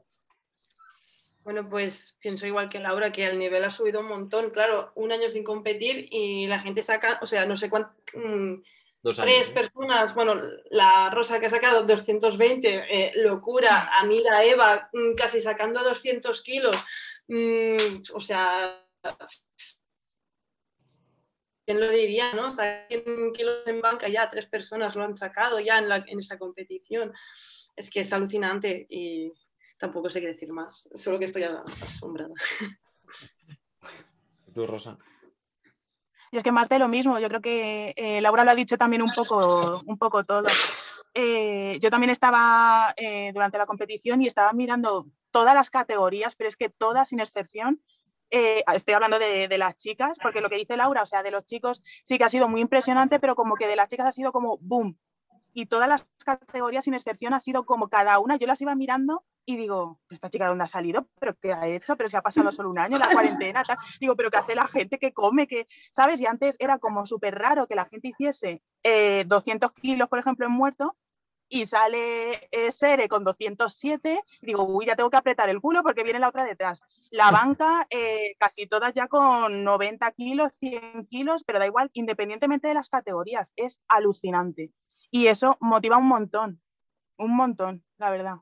Bueno, 1.43 1.67
pues 1.67 2.17
pienso 2.19 2.45
igual 2.45 2.69
que 2.69 2.79
Laura, 2.79 3.11
que 3.11 3.25
el 3.25 3.39
nivel 3.39 3.63
ha 3.63 3.71
subido 3.71 4.01
un 4.01 4.07
montón. 4.07 4.51
Claro, 4.51 4.91
un 4.95 5.11
año 5.11 5.29
sin 5.29 5.43
competir 5.43 6.07
y 6.11 6.47
la 6.47 6.59
gente 6.59 6.83
saca, 6.83 7.19
o 7.21 7.25
sea, 7.25 7.45
no 7.45 7.55
sé 7.55 7.69
cuánto... 7.69 7.91
Mmm, 8.13 8.61
Dos 9.01 9.17
años, 9.19 9.33
tres 9.33 9.49
¿eh? 9.49 9.53
personas, 9.53 10.13
bueno, 10.13 10.35
la 10.71 11.09
Rosa 11.09 11.39
que 11.39 11.45
ha 11.45 11.49
sacado 11.49 11.83
220, 11.83 12.83
eh, 12.89 13.13
locura, 13.15 13.89
a 13.97 14.05
mí 14.05 14.21
la 14.21 14.43
Eva 14.43 14.89
mm, 14.91 15.15
casi 15.15 15.39
sacando 15.39 15.81
200 15.81 16.41
kilos, 16.41 16.75
mm, 17.27 18.01
o 18.13 18.19
sea, 18.19 18.85
¿quién 21.65 21.79
lo 21.79 21.89
diría, 21.89 22.33
no? 22.33 22.47
O 22.47 22.49
sea, 22.49 22.87
100 22.89 23.31
kilos 23.31 23.59
en 23.67 23.79
banca 23.79 24.09
ya, 24.09 24.27
tres 24.27 24.47
personas 24.47 24.97
lo 24.97 25.03
han 25.03 25.15
sacado 25.15 25.59
ya 25.59 25.77
en, 25.77 25.87
la, 25.87 26.03
en 26.05 26.19
esa 26.19 26.37
competición. 26.37 27.13
Es 27.75 27.89
que 27.89 28.01
es 28.01 28.11
alucinante 28.11 28.85
y 28.89 29.31
tampoco 29.77 30.09
sé 30.09 30.19
qué 30.19 30.27
decir 30.27 30.51
más, 30.51 30.89
solo 30.93 31.17
que 31.17 31.25
estoy 31.25 31.43
asombrada. 31.43 32.33
Tú, 34.53 34.67
Rosa. 34.67 34.97
Y 36.31 36.37
es 36.37 36.43
que 36.43 36.51
más 36.51 36.69
de 36.69 36.79
lo 36.79 36.87
mismo, 36.87 37.19
yo 37.19 37.27
creo 37.27 37.41
que 37.41 37.93
eh, 37.95 38.21
Laura 38.21 38.43
lo 38.43 38.51
ha 38.51 38.55
dicho 38.55 38.77
también 38.77 39.01
un 39.01 39.11
poco, 39.15 39.81
un 39.85 39.97
poco 39.97 40.23
todo. 40.23 40.45
Eh, 41.13 41.79
yo 41.81 41.89
también 41.89 42.11
estaba 42.11 42.93
eh, 42.97 43.31
durante 43.33 43.57
la 43.57 43.65
competición 43.65 44.21
y 44.21 44.27
estaba 44.27 44.53
mirando 44.53 45.07
todas 45.31 45.55
las 45.55 45.69
categorías, 45.69 46.35
pero 46.35 46.47
es 46.47 46.55
que 46.55 46.69
todas 46.69 47.09
sin 47.09 47.19
excepción 47.19 47.81
estoy 48.31 48.93
hablando 48.93 49.17
de, 49.17 49.47
de, 49.47 49.57
las 49.57 49.75
chicas, 49.75 50.19
porque 50.21 50.39
lo 50.39 50.51
que 50.51 50.57
dice 50.57 50.77
Laura, 50.77 51.01
o 51.01 51.05
sea, 51.07 51.23
de 51.23 51.31
los 51.31 51.45
chicos 51.45 51.81
sí 52.03 52.19
que 52.19 52.25
ha 52.25 52.29
sido 52.29 52.47
muy 52.47 52.61
impresionante, 52.61 53.19
pero 53.19 53.33
como 53.33 53.55
que 53.55 53.67
de 53.67 53.75
las 53.75 53.89
chicas 53.89 54.05
ha 54.05 54.11
sido 54.11 54.31
como 54.31 54.59
boom. 54.61 54.99
Y 55.59 55.65
todas 55.65 55.89
las 55.89 56.07
categorías, 56.23 56.85
sin 56.85 56.93
excepción, 56.93 57.33
ha 57.33 57.41
sido 57.41 57.65
como 57.65 57.89
cada 57.89 58.17
una, 58.19 58.37
yo 58.37 58.47
las 58.47 58.61
iba 58.61 58.75
mirando 58.75 59.25
y 59.45 59.57
digo, 59.57 59.99
¿esta 60.09 60.29
chica 60.29 60.45
de 60.45 60.51
dónde 60.51 60.63
ha 60.63 60.67
salido? 60.67 61.09
¿Pero 61.19 61.35
qué 61.35 61.51
ha 61.51 61.67
hecho? 61.67 61.97
¿Pero 61.97 62.07
se 62.07 62.15
ha 62.15 62.21
pasado 62.21 62.49
solo 62.53 62.69
un 62.69 62.79
año 62.79 62.97
la 62.97 63.11
cuarentena? 63.11 63.65
Tal. 63.65 63.77
Digo, 63.99 64.15
¿pero 64.15 64.31
qué 64.31 64.37
hace 64.37 64.55
la 64.55 64.69
gente 64.69 64.99
que 64.99 65.11
come? 65.11 65.47
que 65.47 65.67
¿Sabes? 65.91 66.21
Y 66.21 66.27
antes 66.27 66.55
era 66.59 66.79
como 66.79 67.05
súper 67.05 67.35
raro 67.35 67.67
que 67.67 67.75
la 67.75 67.83
gente 67.83 68.07
hiciese 68.07 68.61
eh, 68.83 69.25
200 69.27 69.73
kilos, 69.73 70.07
por 70.07 70.19
ejemplo, 70.19 70.45
en 70.45 70.53
muerto, 70.53 70.95
y 71.49 71.65
sale 71.65 72.31
eh, 72.51 72.71
Sere 72.71 73.09
con 73.09 73.25
207, 73.25 74.23
digo, 74.39 74.63
uy, 74.63 74.85
ya 74.85 74.95
tengo 74.95 75.09
que 75.09 75.17
apretar 75.17 75.49
el 75.49 75.59
culo 75.59 75.83
porque 75.83 76.03
viene 76.03 76.19
la 76.19 76.29
otra 76.29 76.45
detrás. 76.45 76.81
La 77.11 77.31
banca, 77.31 77.85
eh, 77.89 78.35
casi 78.39 78.65
todas 78.65 78.93
ya 78.93 79.09
con 79.09 79.65
90 79.65 80.09
kilos, 80.13 80.53
100 80.61 81.07
kilos, 81.07 81.43
pero 81.43 81.59
da 81.59 81.65
igual, 81.65 81.89
independientemente 81.91 82.69
de 82.69 82.75
las 82.75 82.87
categorías, 82.87 83.51
es 83.57 83.81
alucinante. 83.89 84.71
Y 85.11 85.27
eso 85.27 85.57
motiva 85.59 85.97
un 85.97 86.07
montón, 86.07 86.61
un 87.17 87.35
montón, 87.35 87.83
la 87.97 88.09
verdad. 88.09 88.35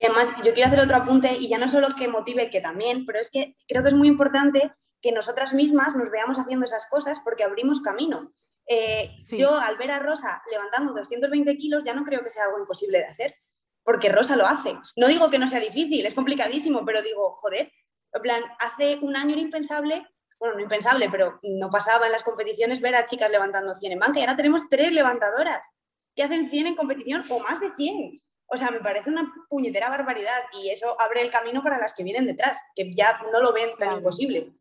Además, 0.00 0.32
yo 0.44 0.52
quiero 0.52 0.68
hacer 0.68 0.80
otro 0.80 0.96
apunte 0.96 1.36
y 1.36 1.48
ya 1.48 1.58
no 1.58 1.68
solo 1.68 1.88
que 1.96 2.08
motive, 2.08 2.50
que 2.50 2.60
también, 2.60 3.06
pero 3.06 3.20
es 3.20 3.30
que 3.30 3.56
creo 3.68 3.82
que 3.82 3.88
es 3.88 3.94
muy 3.94 4.08
importante 4.08 4.72
que 5.00 5.12
nosotras 5.12 5.54
mismas 5.54 5.96
nos 5.96 6.10
veamos 6.10 6.38
haciendo 6.38 6.64
esas 6.64 6.86
cosas 6.88 7.20
porque 7.20 7.44
abrimos 7.44 7.80
camino. 7.80 8.32
Eh, 8.66 9.10
sí. 9.24 9.38
Yo 9.38 9.58
al 9.58 9.76
ver 9.76 9.92
a 9.92 10.00
Rosa 10.00 10.42
levantando 10.50 10.92
220 10.92 11.56
kilos 11.56 11.84
ya 11.84 11.94
no 11.94 12.04
creo 12.04 12.22
que 12.22 12.30
sea 12.30 12.44
algo 12.44 12.58
imposible 12.58 12.98
de 12.98 13.06
hacer, 13.06 13.36
porque 13.84 14.08
Rosa 14.08 14.36
lo 14.36 14.46
hace. 14.46 14.76
No 14.96 15.06
digo 15.06 15.30
que 15.30 15.38
no 15.38 15.46
sea 15.46 15.60
difícil, 15.60 16.04
es 16.04 16.14
complicadísimo, 16.14 16.84
pero 16.84 17.02
digo, 17.02 17.34
joder, 17.36 17.72
en 18.12 18.22
plan, 18.22 18.42
hace 18.58 18.98
un 19.02 19.16
año 19.16 19.32
era 19.32 19.42
impensable, 19.42 20.06
bueno, 20.38 20.56
no 20.56 20.62
impensable, 20.62 21.08
pero 21.10 21.38
no 21.42 21.70
pasaba 21.70 22.06
en 22.06 22.12
las 22.12 22.22
competiciones 22.22 22.80
ver 22.80 22.96
a 22.96 23.04
chicas 23.04 23.30
levantando 23.30 23.74
100 23.74 23.92
en 23.92 23.98
banca 23.98 24.18
y 24.18 24.22
ahora 24.22 24.36
tenemos 24.36 24.68
tres 24.68 24.92
levantadoras 24.92 25.72
que 26.16 26.22
hacen 26.22 26.48
100 26.48 26.66
en 26.66 26.74
competición 26.74 27.22
o 27.28 27.40
más 27.40 27.60
de 27.60 27.70
100. 27.72 28.20
O 28.46 28.56
sea, 28.56 28.70
me 28.70 28.80
parece 28.80 29.10
una 29.10 29.32
puñetera 29.48 29.90
barbaridad 29.90 30.44
y 30.52 30.70
eso 30.70 31.00
abre 31.00 31.20
el 31.22 31.30
camino 31.30 31.62
para 31.62 31.78
las 31.78 31.94
que 31.94 32.04
vienen 32.04 32.26
detrás, 32.26 32.58
que 32.74 32.94
ya 32.94 33.20
no 33.32 33.40
lo 33.40 33.52
ven 33.52 33.70
tan 33.78 33.96
imposible. 33.96 34.52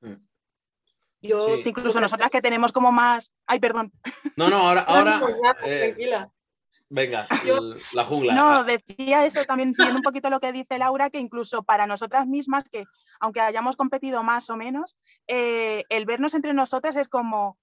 Mm. 0.00 0.14
Yo, 1.22 1.38
sí. 1.38 1.68
incluso 1.68 2.00
nosotras 2.00 2.30
que 2.30 2.40
tenemos 2.40 2.72
como 2.72 2.90
más. 2.92 3.32
Ay, 3.46 3.60
perdón. 3.60 3.92
No, 4.36 4.48
no, 4.48 4.56
ahora. 4.56 4.80
ahora 4.88 5.20
eh, 5.64 5.78
tranquila. 5.88 6.32
Venga, 6.88 7.28
Yo, 7.46 7.76
la 7.92 8.04
jungla. 8.04 8.34
No, 8.34 8.64
decía 8.64 9.24
eso 9.24 9.44
también, 9.44 9.74
siguiendo 9.74 9.98
un 9.98 10.02
poquito 10.02 10.28
lo 10.28 10.40
que 10.40 10.52
dice 10.52 10.78
Laura, 10.78 11.08
que 11.08 11.18
incluso 11.18 11.62
para 11.62 11.86
nosotras 11.86 12.26
mismas, 12.26 12.68
que 12.68 12.84
aunque 13.20 13.40
hayamos 13.40 13.76
competido 13.76 14.22
más 14.24 14.50
o 14.50 14.56
menos, 14.56 14.96
eh, 15.28 15.84
el 15.88 16.04
vernos 16.04 16.34
entre 16.34 16.52
nosotras 16.52 16.96
es 16.96 17.08
como, 17.08 17.58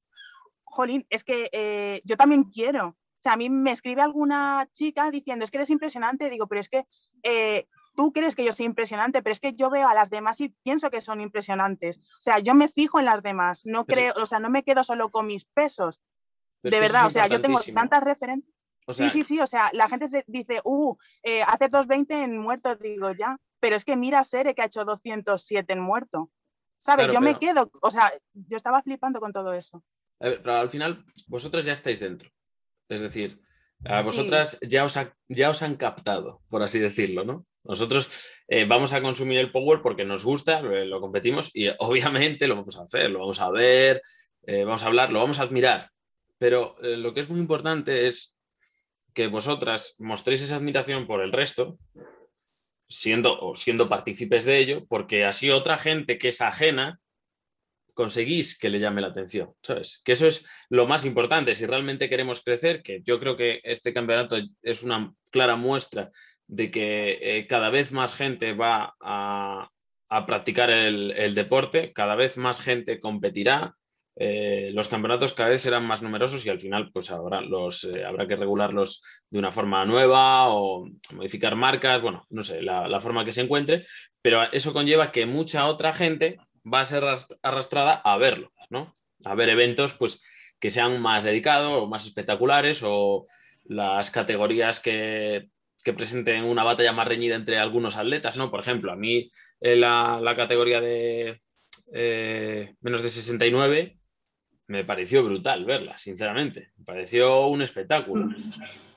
jolín, 0.64 1.06
es 1.10 1.24
que 1.24 1.50
eh, 1.52 2.02
yo 2.06 2.16
también 2.16 2.46
quiero. 2.46 2.96
O 3.20 3.22
sea, 3.22 3.34
a 3.34 3.38
mí 3.38 3.50
me 3.50 3.72
escribe 3.72 4.02
alguna 4.02 4.68
chica 4.72 5.10
diciendo, 5.10 5.44
es 5.44 5.52
que 5.52 5.58
eres 5.58 5.70
impresionante, 5.70 6.30
digo, 6.30 6.48
pero 6.48 6.62
es 6.62 6.70
que 6.70 6.86
eh, 7.24 7.68
tú 7.96 8.14
crees 8.14 8.36
que 8.36 8.46
yo 8.46 8.52
soy 8.52 8.68
impresionante, 8.68 9.24
pero 9.24 9.34
es 9.34 9.40
que 9.40 9.54
yo 9.54 9.70
veo 9.70 9.88
a 9.88 9.94
las 9.96 10.10
demás 10.10 10.40
y 10.40 10.50
pienso 10.64 10.92
que 10.92 11.02
son 11.02 11.20
impresionantes. 11.20 11.98
O 11.98 12.22
sea, 12.22 12.40
yo 12.40 12.54
me 12.54 12.70
fijo 12.70 13.00
en 13.00 13.06
las 13.06 13.24
demás, 13.24 13.66
no 13.66 13.86
creo, 13.86 14.14
o 14.22 14.26
sea, 14.26 14.40
no 14.40 14.50
me 14.50 14.64
quedo 14.64 14.84
solo 14.84 15.10
con 15.10 15.26
mis 15.26 15.46
pesos. 15.46 16.02
de 16.62 16.80
verdad, 16.80 17.08
o 17.08 17.10
sea, 17.10 17.28
yo 17.28 17.42
tengo 17.42 17.60
tantas 17.74 18.04
referencias. 18.04 18.56
O 18.86 18.94
sea, 18.94 19.10
sí, 19.10 19.24
sí, 19.24 19.36
sí, 19.36 19.40
o 19.42 19.48
sea, 19.48 19.70
la 19.74 19.90
gente 19.90 20.08
se 20.08 20.24
dice, 20.28 20.62
uh, 20.64 20.96
eh, 21.24 21.42
hace 21.42 21.68
220 21.68 22.24
en 22.24 22.38
muerto, 22.38 22.74
digo, 22.76 23.12
ya, 23.12 23.38
pero 23.60 23.76
es 23.76 23.84
que 23.84 23.98
mira 23.98 24.20
a 24.20 24.24
Sere 24.24 24.56
que 24.56 24.62
ha 24.62 24.66
hecho 24.66 24.86
207 24.86 25.74
en 25.74 25.80
muerto. 25.80 26.30
¿Sabes? 26.78 27.08
Claro, 27.08 27.14
yo 27.14 27.20
pero... 27.20 27.34
me 27.34 27.40
quedo, 27.40 27.72
o 27.82 27.92
sea, 27.92 28.12
yo 28.34 28.56
estaba 28.56 28.82
flipando 28.84 29.20
con 29.20 29.34
todo 29.34 29.52
eso. 29.54 29.84
Ver, 30.20 30.42
pero 30.42 30.58
al 30.58 30.70
final, 30.70 31.04
vosotros 31.28 31.66
ya 31.66 31.74
estáis 31.74 32.00
dentro. 32.00 32.30
Es 32.90 33.02
decir, 33.02 33.40
a 33.86 34.02
vosotras 34.02 34.58
sí. 34.60 34.68
ya, 34.68 34.86
os 34.86 34.98
ha, 34.98 35.14
ya 35.28 35.50
os 35.50 35.62
han 35.62 35.76
captado, 35.76 36.42
por 36.50 36.64
así 36.64 36.80
decirlo, 36.80 37.24
¿no? 37.24 37.46
Nosotros 37.64 38.10
eh, 38.48 38.66
vamos 38.66 38.94
a 38.94 39.02
consumir 39.02 39.40
el 39.40 39.52
Power 39.52 39.82
porque 39.82 40.06
nos 40.06 40.24
gusta, 40.24 40.62
lo, 40.62 40.86
lo, 40.86 41.00
competimos 41.02 41.52
y 41.54 41.68
obviamente 41.80 42.48
lo 42.48 42.56
vamos 42.56 42.78
a 42.78 42.84
hacer, 42.84 43.10
lo 43.10 43.20
vamos 43.20 43.42
a 43.42 43.52
ver, 43.52 44.02
eh, 44.48 44.64
vamos 44.64 44.84
a 44.84 44.88
hablar, 44.88 45.12
lo 45.12 45.20
vamos 45.20 45.40
a 45.40 45.44
admirar. 45.44 45.92
Pero 46.38 46.76
eh, 46.82 46.98
lo 46.98 47.14
que 47.14 47.20
es 47.20 47.30
muy 47.30 47.40
importante 47.40 48.08
es 48.08 48.38
que 49.14 49.28
vosotras 49.28 49.96
mostréis 50.00 50.42
esa 50.44 50.56
admiración 50.56 51.08
por 51.08 51.22
el 51.22 51.32
resto, 51.32 51.78
siendo, 52.88 53.40
o 53.40 53.56
siendo 53.56 53.90
partícipes 53.90 54.46
de 54.46 54.60
ello, 54.60 54.86
porque 54.88 55.26
así 55.26 55.50
otra 55.50 55.78
gente 55.78 56.18
que 56.18 56.30
es 56.30 56.40
ajena 56.40 57.00
conseguís 57.98 58.56
que 58.60 58.70
le 58.70 58.80
llame 58.80 59.02
la 59.02 59.08
atención, 59.08 59.54
¿sabes? 59.64 60.02
Que 60.06 60.12
eso 60.12 60.28
es 60.28 60.48
lo 60.70 60.86
más 60.86 61.04
importante. 61.04 61.56
Si 61.56 61.66
realmente 61.66 62.08
queremos 62.08 62.44
crecer, 62.44 62.84
que 62.84 63.02
yo 63.02 63.20
creo 63.20 63.36
que 63.36 63.60
este 63.64 63.92
campeonato 63.92 64.38
es 64.62 64.84
una 64.84 65.12
clara 65.32 65.56
muestra 65.56 66.12
de 66.46 66.70
que 66.70 67.18
eh, 67.20 67.48
cada 67.48 67.72
vez 67.72 67.92
más 67.92 68.14
gente 68.14 68.54
va 68.54 68.94
a, 69.02 69.72
practicar 70.28 70.70
el, 70.70 71.34
deporte, 71.34 71.92
cada 71.92 72.16
vez 72.16 72.38
más 72.38 72.62
gente 72.62 73.00
competirá, 73.00 73.76
eh, 74.16 74.70
los 74.74 74.88
campeonatos 74.88 75.34
cada 75.34 75.50
vez 75.50 75.62
serán 75.64 75.86
más 75.86 76.02
numerosos 76.02 76.46
y 76.46 76.50
al 76.50 76.60
final 76.60 76.92
pues 76.94 77.12
habrá, 77.12 77.42
los, 77.42 77.84
eh, 77.84 78.06
habrá 78.06 78.28
que 78.28 78.36
regularlos 78.36 79.04
de 79.30 79.40
una 79.40 79.52
forma 79.52 79.86
nueva 79.86 80.50
o 80.50 80.88
modificar 81.14 81.56
marcas, 81.56 82.02
bueno, 82.04 82.26
no 82.30 82.44
sé, 82.44 82.62
la, 82.62 82.88
la 82.88 83.02
forma 83.02 83.26
que 83.26 83.34
se 83.34 83.42
encuentre, 83.42 83.86
pero 84.22 84.44
eso 84.52 84.72
conlleva 84.72 85.12
que 85.12 85.26
mucha 85.26 85.66
otra 85.66 85.94
gente 85.94 86.38
va 86.72 86.82
a 86.82 86.86
ser 86.86 87.04
arrastrada 87.42 87.94
a 87.94 88.18
verlo, 88.18 88.52
¿no? 88.70 88.94
A 89.26 89.36
ver 89.36 89.50
eventos 89.50 89.94
pues, 89.94 90.24
que 90.60 90.70
sean 90.70 91.02
más 91.02 91.24
dedicados 91.24 91.72
o 91.72 91.88
más 91.88 92.06
espectaculares 92.06 92.82
o 92.84 93.26
las 93.66 94.12
categorías 94.12 94.80
que, 94.80 95.50
presenten 95.96 96.44
una 96.44 96.66
batalla 96.66 96.92
más 96.92 97.08
reñida 97.08 97.36
entre 97.36 97.58
algunos 97.60 97.96
atletas, 97.96 98.36
¿no? 98.36 98.52
Por 98.52 98.60
ejemplo, 98.60 98.92
a 98.92 98.98
mí 98.98 99.32
la, 99.62 100.20
la 100.22 100.36
categoría 100.36 100.82
de 100.82 101.40
eh, 101.94 102.76
menos 102.82 103.02
de 103.02 103.10
69 103.10 103.98
me 104.68 104.84
pareció 104.84 105.24
brutal 105.24 105.64
verla, 105.64 105.98
sinceramente. 105.98 106.74
Me 106.76 106.84
pareció 106.84 107.48
un 107.48 107.62
espectáculo, 107.62 108.28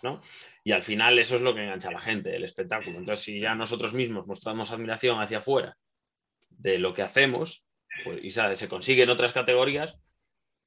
¿no? 0.02 0.20
Y 0.64 0.72
al 0.72 0.82
final 0.82 1.16
eso 1.18 1.36
es 1.36 1.42
lo 1.42 1.54
que 1.54 1.62
engancha 1.62 1.90
a 1.90 1.92
la 1.92 2.00
gente, 2.00 2.34
el 2.34 2.42
espectáculo. 2.42 2.98
Entonces, 2.98 3.24
si 3.24 3.38
ya 3.38 3.54
nosotros 3.54 3.94
mismos 3.94 4.26
mostramos 4.26 4.72
admiración 4.72 5.20
hacia 5.20 5.38
afuera 5.38 5.76
de 6.60 6.78
lo 6.78 6.92
que 6.92 7.02
hacemos 7.02 7.64
pues, 8.04 8.22
y 8.22 8.30
¿sabes? 8.30 8.58
se 8.58 8.68
consigue 8.68 9.02
en 9.02 9.10
otras 9.10 9.32
categorías, 9.32 9.96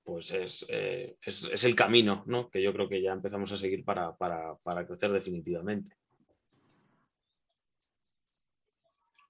pues 0.04 0.32
es, 0.32 0.66
eh, 0.70 1.16
es, 1.22 1.50
es, 1.52 1.64
el 1.64 1.76
camino 1.76 2.24
¿no? 2.26 2.50
que 2.50 2.62
yo 2.62 2.74
creo 2.74 2.90
que 2.90 3.02
ya 3.02 3.12
empezamos 3.12 3.52
a 3.52 3.58
seguir 3.58 3.86
para, 3.86 4.16
para, 4.16 4.56
para 4.64 4.86
crecer 4.86 5.12
definitivamente. 5.12 5.96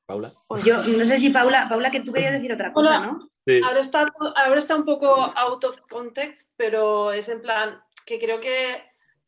Paula. 0.05 0.33
Yo 0.65 0.83
no 0.83 1.05
sé 1.05 1.17
si 1.17 1.29
Paula, 1.29 1.67
Paula, 1.69 1.89
que 1.89 2.01
tú 2.01 2.11
querías 2.11 2.33
decir 2.33 2.51
otra 2.51 2.73
cosa, 2.73 2.99
Hola. 2.99 3.07
¿no? 3.07 3.29
Sí. 3.45 3.61
Ahora, 3.63 3.79
está, 3.79 4.11
ahora 4.35 4.59
está 4.59 4.75
un 4.75 4.85
poco 4.85 5.07
out 5.15 5.63
of 5.63 5.79
context, 5.89 6.51
pero 6.57 7.11
es 7.11 7.29
en 7.29 7.41
plan 7.41 7.81
que 8.05 8.19
creo 8.19 8.39
que 8.39 8.83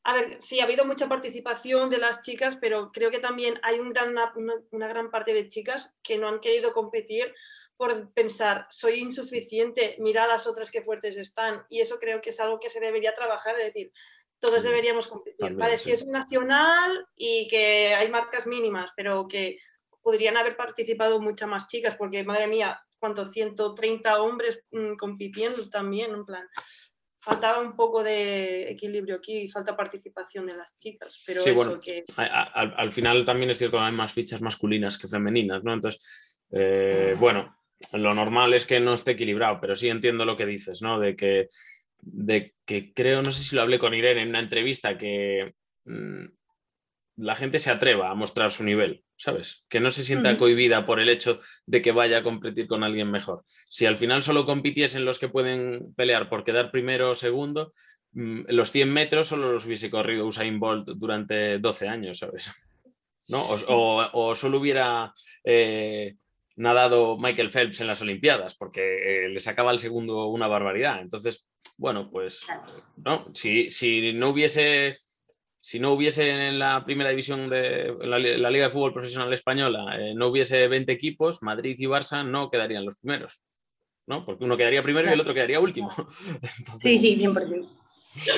a 0.08 0.14
ver, 0.14 0.38
sí, 0.40 0.60
ha 0.60 0.66
habido 0.66 0.86
mucha 0.86 1.10
participación 1.10 1.90
de 1.90 1.98
las 1.98 2.22
chicas, 2.22 2.58
pero 2.62 2.92
creo 2.92 3.10
que 3.10 3.18
también 3.18 3.60
hay 3.64 3.80
un 3.80 3.90
gran, 3.92 4.10
una, 4.10 4.32
una, 4.70 4.88
gran 4.88 5.10
parte 5.10 5.34
de 5.34 5.50
chicas 5.50 5.96
que 6.04 6.20
no 6.20 6.30
han 6.30 6.40
querido 6.40 6.72
competir 6.72 7.34
por 7.76 8.14
pensar, 8.14 8.68
soy 8.70 9.00
insuficiente, 9.00 9.96
mira 9.98 10.26
a 10.26 10.28
las 10.28 10.46
otras 10.46 10.70
que 10.70 10.84
fuertes 10.84 11.18
están. 11.18 11.66
Y 11.70 11.82
eso 11.82 11.98
creo 11.98 12.22
que 12.22 12.30
es 12.30 12.40
algo 12.40 12.60
que 12.60 12.70
se 12.70 12.80
debería 12.80 13.16
trabajar, 13.16 13.60
es 13.60 13.74
decir, 13.74 13.92
todos 14.38 14.62
sí, 14.62 14.68
deberíamos 14.68 15.08
competir. 15.08 15.38
También, 15.40 15.60
vale, 15.60 15.78
sí. 15.80 15.86
si 15.86 15.92
es 15.94 16.04
un 16.04 16.12
nacional 16.12 17.08
y 17.16 17.48
que 17.48 17.96
hay 17.96 18.08
marcas 18.08 18.46
mínimas, 18.46 18.92
pero 18.96 19.28
que 19.28 19.58
podrían 20.04 20.38
haber 20.38 20.56
participado 20.56 21.20
muchas 21.20 21.50
más 21.50 21.68
chicas, 21.68 21.96
porque 21.96 22.24
madre 22.24 22.46
mía, 22.46 22.80
¿cuántos? 23.00 23.32
130 23.32 24.22
hombres 24.22 24.64
mmm, 24.70 24.94
compitiendo 24.98 25.68
también, 25.68 26.14
en 26.14 26.26
plan 26.26 26.48
faltaba 27.26 27.60
un 27.60 27.76
poco 27.76 28.04
de 28.04 28.70
equilibrio 28.70 29.16
aquí, 29.16 29.50
falta 29.50 29.76
participación 29.76 30.46
de 30.46 30.56
las 30.56 30.78
chicas, 30.78 31.24
pero 31.26 31.42
sí, 31.42 31.50
eso 31.50 31.56
bueno, 31.56 31.80
que... 31.80 32.04
Al, 32.18 32.76
al, 32.78 32.92
final 32.92 33.26
también 33.26 33.50
es 33.50 33.58
cierto, 33.58 33.82
hay 33.82 33.92
más 33.92 34.14
fichas 34.14 34.42
masculinas 34.42 35.00
que 35.00 35.08
femeninas, 35.08 35.64
¿no? 35.64 35.74
Entonces, 35.74 36.40
eh, 36.52 37.16
bueno, 37.20 37.58
lo 37.94 38.14
normal 38.14 38.54
es 38.54 38.66
que 38.66 38.80
no 38.80 38.94
esté 38.94 39.12
equilibrado, 39.12 39.60
pero 39.60 39.76
sí 39.76 39.90
entiendo 39.90 40.24
lo 40.24 40.38
que 40.38 40.46
dices, 40.46 40.84
¿no? 40.84 41.00
De 41.00 41.16
que, 41.16 41.48
de 42.00 42.54
que 42.64 42.94
creo, 42.94 43.24
no 43.24 43.32
sé 43.32 43.44
si 43.44 43.56
lo 43.56 43.64
hablé 43.64 43.80
con 43.80 43.96
Irene 43.96 44.22
en 44.22 44.30
una 44.30 44.40
entrevista, 44.40 44.96
que 44.96 45.56
mmm, 45.86 46.26
la 47.18 47.36
gente 47.36 47.60
se 47.60 47.72
atreva 47.72 48.10
a 48.10 48.16
mostrar 48.16 48.52
su 48.52 48.64
nivel, 48.64 49.04
¿sabes? 49.16 49.64
Que 49.70 49.80
no 49.80 49.92
se 49.92 50.04
sienta 50.04 50.36
cohibida 50.36 50.86
por 50.86 51.00
el 51.00 51.10
hecho 51.10 51.40
de 51.66 51.82
que 51.82 51.92
vaya 51.92 52.20
a 52.20 52.24
competir 52.24 52.68
con 52.68 52.84
alguien 52.84 53.10
mejor. 53.10 53.44
Si 53.70 53.86
al 53.86 53.96
final 53.96 54.24
solo 54.24 54.46
compitiesen 54.46 55.06
los 55.06 55.20
que 55.20 55.30
pueden 55.30 55.94
pelear 55.96 56.30
por 56.30 56.44
quedar 56.44 56.72
primero 56.72 57.12
o 57.12 57.16
segundo, 57.16 57.72
mm, 58.12 58.42
los 58.50 58.72
100 58.72 58.92
metros 58.92 59.28
solo 59.28 59.52
los 59.52 59.66
hubiese 59.66 59.90
corrido 59.90 60.26
Usain 60.26 60.60
Bolt 60.60 60.90
durante 60.90 61.60
12 61.60 61.88
años, 61.88 62.20
¿sabes? 62.20 62.50
¿No? 63.30 63.42
O, 63.42 63.56
o, 63.68 64.10
o 64.14 64.36
solo 64.36 64.60
hubiera 64.60 65.14
eh, 65.44 66.16
nadado 66.58 67.18
Michael 67.18 67.50
Phelps 67.50 67.82
en 67.82 67.88
las 67.88 68.02
Olimpiadas, 68.02 68.56
porque 68.56 69.26
eh, 69.26 69.30
le 69.30 69.40
sacaba 69.40 69.72
al 69.72 69.80
segundo 69.80 70.28
una 70.28 70.48
barbaridad. 70.48 71.02
Entonces, 71.02 71.48
bueno, 71.78 72.10
pues, 72.12 72.46
¿no? 72.98 73.26
Si, 73.34 73.70
si 73.70 74.14
no 74.14 74.30
hubiese 74.30 75.00
si 75.66 75.80
no 75.80 75.94
hubiese 75.94 76.30
en 76.30 76.60
la 76.60 76.86
primera 76.86 77.10
división 77.10 77.50
de 77.50 77.92
la, 78.02 78.20
Liga 78.20 78.66
de 78.66 78.70
Fútbol 78.70 78.94
Profesional 78.94 79.34
Española, 79.34 79.98
eh, 80.00 80.14
no 80.14 80.28
hubiese 80.28 80.68
20 80.68 80.92
equipos, 80.92 81.42
Madrid 81.42 81.76
y 81.80 81.86
Barça 81.86 82.24
no 82.24 82.52
quedarían 82.52 82.86
los 82.86 82.98
primeros, 82.98 83.42
¿no? 84.06 84.24
Porque 84.24 84.44
uno 84.44 84.58
quedaría 84.58 84.84
primero 84.84 85.10
y 85.10 85.14
el 85.14 85.20
otro 85.20 85.34
quedaría 85.34 85.60
último. 85.60 85.90
sí, 86.80 87.00
sí, 87.00 87.16
bien 87.16 87.34
por 87.34 87.50
Yo, 87.50 87.66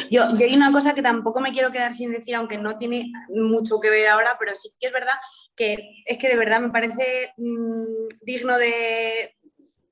yo 0.09 0.45
hay 0.45 0.55
una 0.55 0.71
cosa 0.71 0.93
que 0.93 1.01
tampoco 1.01 1.41
me 1.41 1.51
quiero 1.51 1.69
quedar 1.69 1.91
sin 1.91 2.13
decir, 2.13 2.33
aunque 2.33 2.57
no 2.57 2.77
tiene 2.77 3.11
mucho 3.35 3.81
que 3.81 3.89
ver 3.89 4.07
ahora, 4.07 4.37
pero 4.39 4.55
sí 4.55 4.69
que 4.79 4.87
es 4.87 4.93
verdad 4.93 5.15
que 5.53 6.03
es 6.05 6.17
que 6.17 6.29
de 6.29 6.37
verdad 6.37 6.61
me 6.61 6.69
parece 6.69 7.33
mm, 7.35 8.07
digno 8.21 8.57
de, 8.57 9.35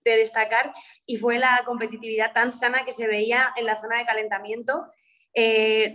destacar 0.06 0.74
y 1.06 1.18
fue 1.18 1.38
la 1.38 1.64
competitividad 1.66 2.32
tan 2.32 2.54
sana 2.54 2.86
que 2.86 2.94
se 2.94 3.08
veía 3.08 3.52
en 3.58 3.66
la 3.66 3.78
zona 3.78 3.98
de 3.98 4.06
calentamiento. 4.06 4.86
Eh, 5.36 5.94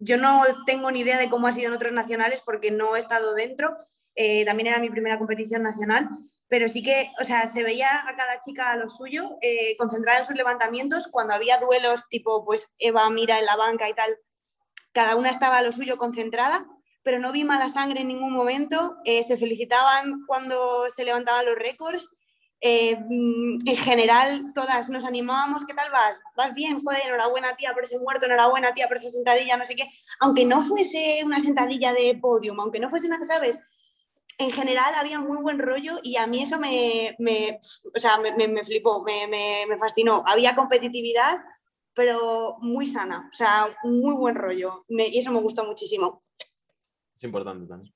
yo 0.00 0.16
no 0.16 0.42
tengo 0.66 0.90
ni 0.90 1.00
idea 1.00 1.18
de 1.18 1.28
cómo 1.28 1.46
ha 1.46 1.52
sido 1.52 1.68
en 1.68 1.74
otros 1.74 1.92
nacionales 1.92 2.42
porque 2.44 2.70
no 2.70 2.96
he 2.96 2.98
estado 2.98 3.34
dentro. 3.34 3.76
Eh, 4.16 4.44
también 4.44 4.68
era 4.68 4.80
mi 4.80 4.90
primera 4.90 5.18
competición 5.18 5.62
nacional, 5.62 6.08
pero 6.48 6.68
sí 6.68 6.82
que, 6.82 7.12
o 7.20 7.24
sea, 7.24 7.46
se 7.46 7.62
veía 7.62 8.08
a 8.08 8.16
cada 8.16 8.40
chica 8.40 8.72
a 8.72 8.76
lo 8.76 8.88
suyo, 8.88 9.38
eh, 9.42 9.76
concentrada 9.76 10.18
en 10.18 10.24
sus 10.24 10.34
levantamientos. 10.34 11.06
Cuando 11.08 11.34
había 11.34 11.58
duelos 11.58 12.08
tipo, 12.08 12.44
pues 12.44 12.72
Eva 12.78 13.08
mira 13.10 13.38
en 13.38 13.44
la 13.44 13.56
banca 13.56 13.88
y 13.88 13.94
tal, 13.94 14.16
cada 14.92 15.16
una 15.16 15.30
estaba 15.30 15.58
a 15.58 15.62
lo 15.62 15.70
suyo 15.70 15.98
concentrada, 15.98 16.66
pero 17.02 17.18
no 17.18 17.30
vi 17.30 17.44
mala 17.44 17.68
sangre 17.68 18.00
en 18.00 18.08
ningún 18.08 18.32
momento. 18.32 18.96
Eh, 19.04 19.22
se 19.22 19.36
felicitaban 19.36 20.24
cuando 20.26 20.88
se 20.88 21.04
levantaban 21.04 21.44
los 21.44 21.56
récords 21.56 22.10
eh, 22.62 22.96
mm, 22.96 23.66
en 23.66 23.76
general 23.76 24.52
todas 24.54 24.90
nos 24.90 25.06
animábamos, 25.06 25.64
¿qué 25.64 25.72
tal 25.72 25.90
vas? 25.90 26.20
¿Vas 26.36 26.52
bien? 26.54 26.78
Joder, 26.78 27.00
enhorabuena 27.06 27.56
tía 27.56 27.72
por 27.72 27.84
ese 27.84 27.98
muerto, 27.98 28.26
enhorabuena 28.26 28.72
tía 28.72 28.86
por 28.86 28.98
esa 28.98 29.08
sentadilla, 29.08 29.56
no 29.56 29.64
sé 29.64 29.74
qué. 29.74 29.84
Aunque 30.20 30.44
no 30.44 30.60
fuese 30.60 31.22
una 31.24 31.40
sentadilla 31.40 31.92
de 31.94 32.18
podium, 32.20 32.60
aunque 32.60 32.78
no 32.78 32.90
fuese 32.90 33.08
nada, 33.08 33.24
¿sabes? 33.24 33.60
En 34.38 34.50
general 34.50 34.94
había 34.94 35.18
muy 35.20 35.40
buen 35.42 35.58
rollo 35.58 36.00
y 36.02 36.16
a 36.16 36.26
mí 36.26 36.42
eso 36.42 36.58
me, 36.58 37.16
o 37.94 37.98
sea, 37.98 38.18
me, 38.18 38.32
me, 38.48 38.64
flipó, 38.64 39.02
me, 39.02 39.26
me, 39.26 39.78
fascinó. 39.78 40.22
Había 40.26 40.54
competitividad, 40.54 41.38
pero 41.94 42.56
muy 42.60 42.86
sana, 42.86 43.28
o 43.30 43.34
sea, 43.34 43.68
muy 43.84 44.14
buen 44.14 44.34
rollo 44.34 44.84
y 44.88 45.18
eso 45.18 45.32
me 45.32 45.40
gustó 45.40 45.64
muchísimo. 45.64 46.24
Es 47.14 47.22
importante 47.22 47.66
también. 47.66 47.94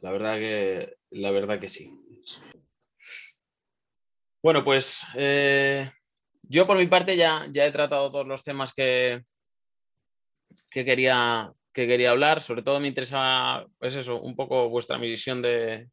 La 0.00 0.10
verdad 0.10 0.34
que, 0.36 0.98
la 1.10 1.30
verdad 1.30 1.58
que 1.58 1.70
sí. 1.70 1.90
Bueno, 4.44 4.62
pues 4.62 5.06
eh, 5.14 5.90
yo 6.42 6.66
por 6.66 6.76
mi 6.76 6.86
parte 6.86 7.16
ya, 7.16 7.48
ya 7.50 7.64
he 7.64 7.72
tratado 7.72 8.12
todos 8.12 8.26
los 8.26 8.42
temas 8.42 8.74
que, 8.74 9.22
que, 10.70 10.84
quería, 10.84 11.50
que 11.72 11.86
quería 11.86 12.10
hablar. 12.10 12.42
Sobre 12.42 12.60
todo 12.60 12.78
me 12.78 12.88
interesa, 12.88 13.64
pues 13.78 13.96
eso, 13.96 14.20
un 14.20 14.36
poco 14.36 14.68
vuestra 14.68 14.98
visión 14.98 15.40
de, 15.40 15.88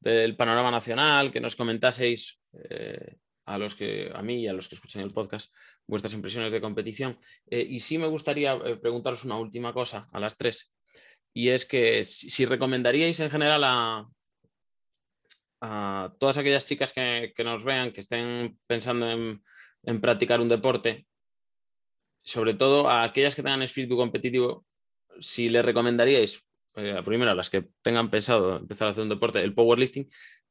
del 0.00 0.34
panorama 0.34 0.72
nacional, 0.72 1.30
que 1.30 1.38
nos 1.38 1.54
comentaseis 1.54 2.40
eh, 2.54 3.18
a 3.44 3.56
los 3.56 3.76
que, 3.76 4.10
a 4.12 4.20
mí 4.20 4.40
y 4.40 4.48
a 4.48 4.52
los 4.52 4.68
que 4.68 4.74
escuchan 4.74 5.02
el 5.02 5.12
podcast, 5.12 5.54
vuestras 5.86 6.14
impresiones 6.14 6.50
de 6.50 6.60
competición. 6.60 7.20
Eh, 7.48 7.64
y 7.70 7.78
sí 7.78 7.98
me 7.98 8.08
gustaría 8.08 8.58
preguntaros 8.80 9.24
una 9.24 9.38
última 9.38 9.72
cosa 9.72 10.00
a 10.10 10.18
las 10.18 10.36
tres, 10.36 10.72
y 11.32 11.50
es 11.50 11.66
que 11.66 12.02
si 12.02 12.46
recomendaríais 12.46 13.20
en 13.20 13.30
general 13.30 13.62
a, 13.62 14.08
a 15.60 16.14
todas 16.18 16.38
aquellas 16.38 16.64
chicas 16.64 16.92
que, 16.92 17.32
nos 17.44 17.64
vean, 17.64 17.92
que 17.92 18.00
estén 18.00 18.58
pensando 18.66 19.10
en, 19.10 20.00
practicar 20.00 20.40
un 20.40 20.48
deporte, 20.48 21.06
sobre 22.22 22.54
todo 22.54 22.88
a 22.88 23.02
aquellas 23.02 23.34
que 23.34 23.42
tengan 23.42 23.62
espíritu 23.62 23.96
competitivo, 23.96 24.64
si 25.20 25.48
les 25.48 25.64
recomendaríais, 25.64 26.42
eh, 26.76 27.02
primero 27.04 27.30
a 27.30 27.34
las 27.34 27.50
que 27.50 27.68
tengan 27.82 28.10
pensado 28.10 28.56
empezar 28.56 28.88
a 28.88 28.90
hacer 28.92 29.02
un 29.02 29.08
deporte, 29.08 29.42
el 29.42 29.54
powerlifting, 29.54 30.08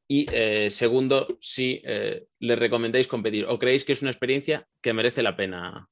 y 0.08 0.26
eh, 0.32 0.72
segundo, 0.72 1.28
si 1.40 1.82
eh, 1.86 2.28
les 2.40 2.60
recomendáis 2.60 3.08
competir 3.08 3.46
o 3.46 3.60
creéis 3.60 3.86
que 3.86 3.94
es 3.94 4.02
una 4.02 4.12
experiencia 4.12 4.68
que 4.82 4.94
merece 4.94 5.22
la 5.22 5.36
pena 5.36 5.88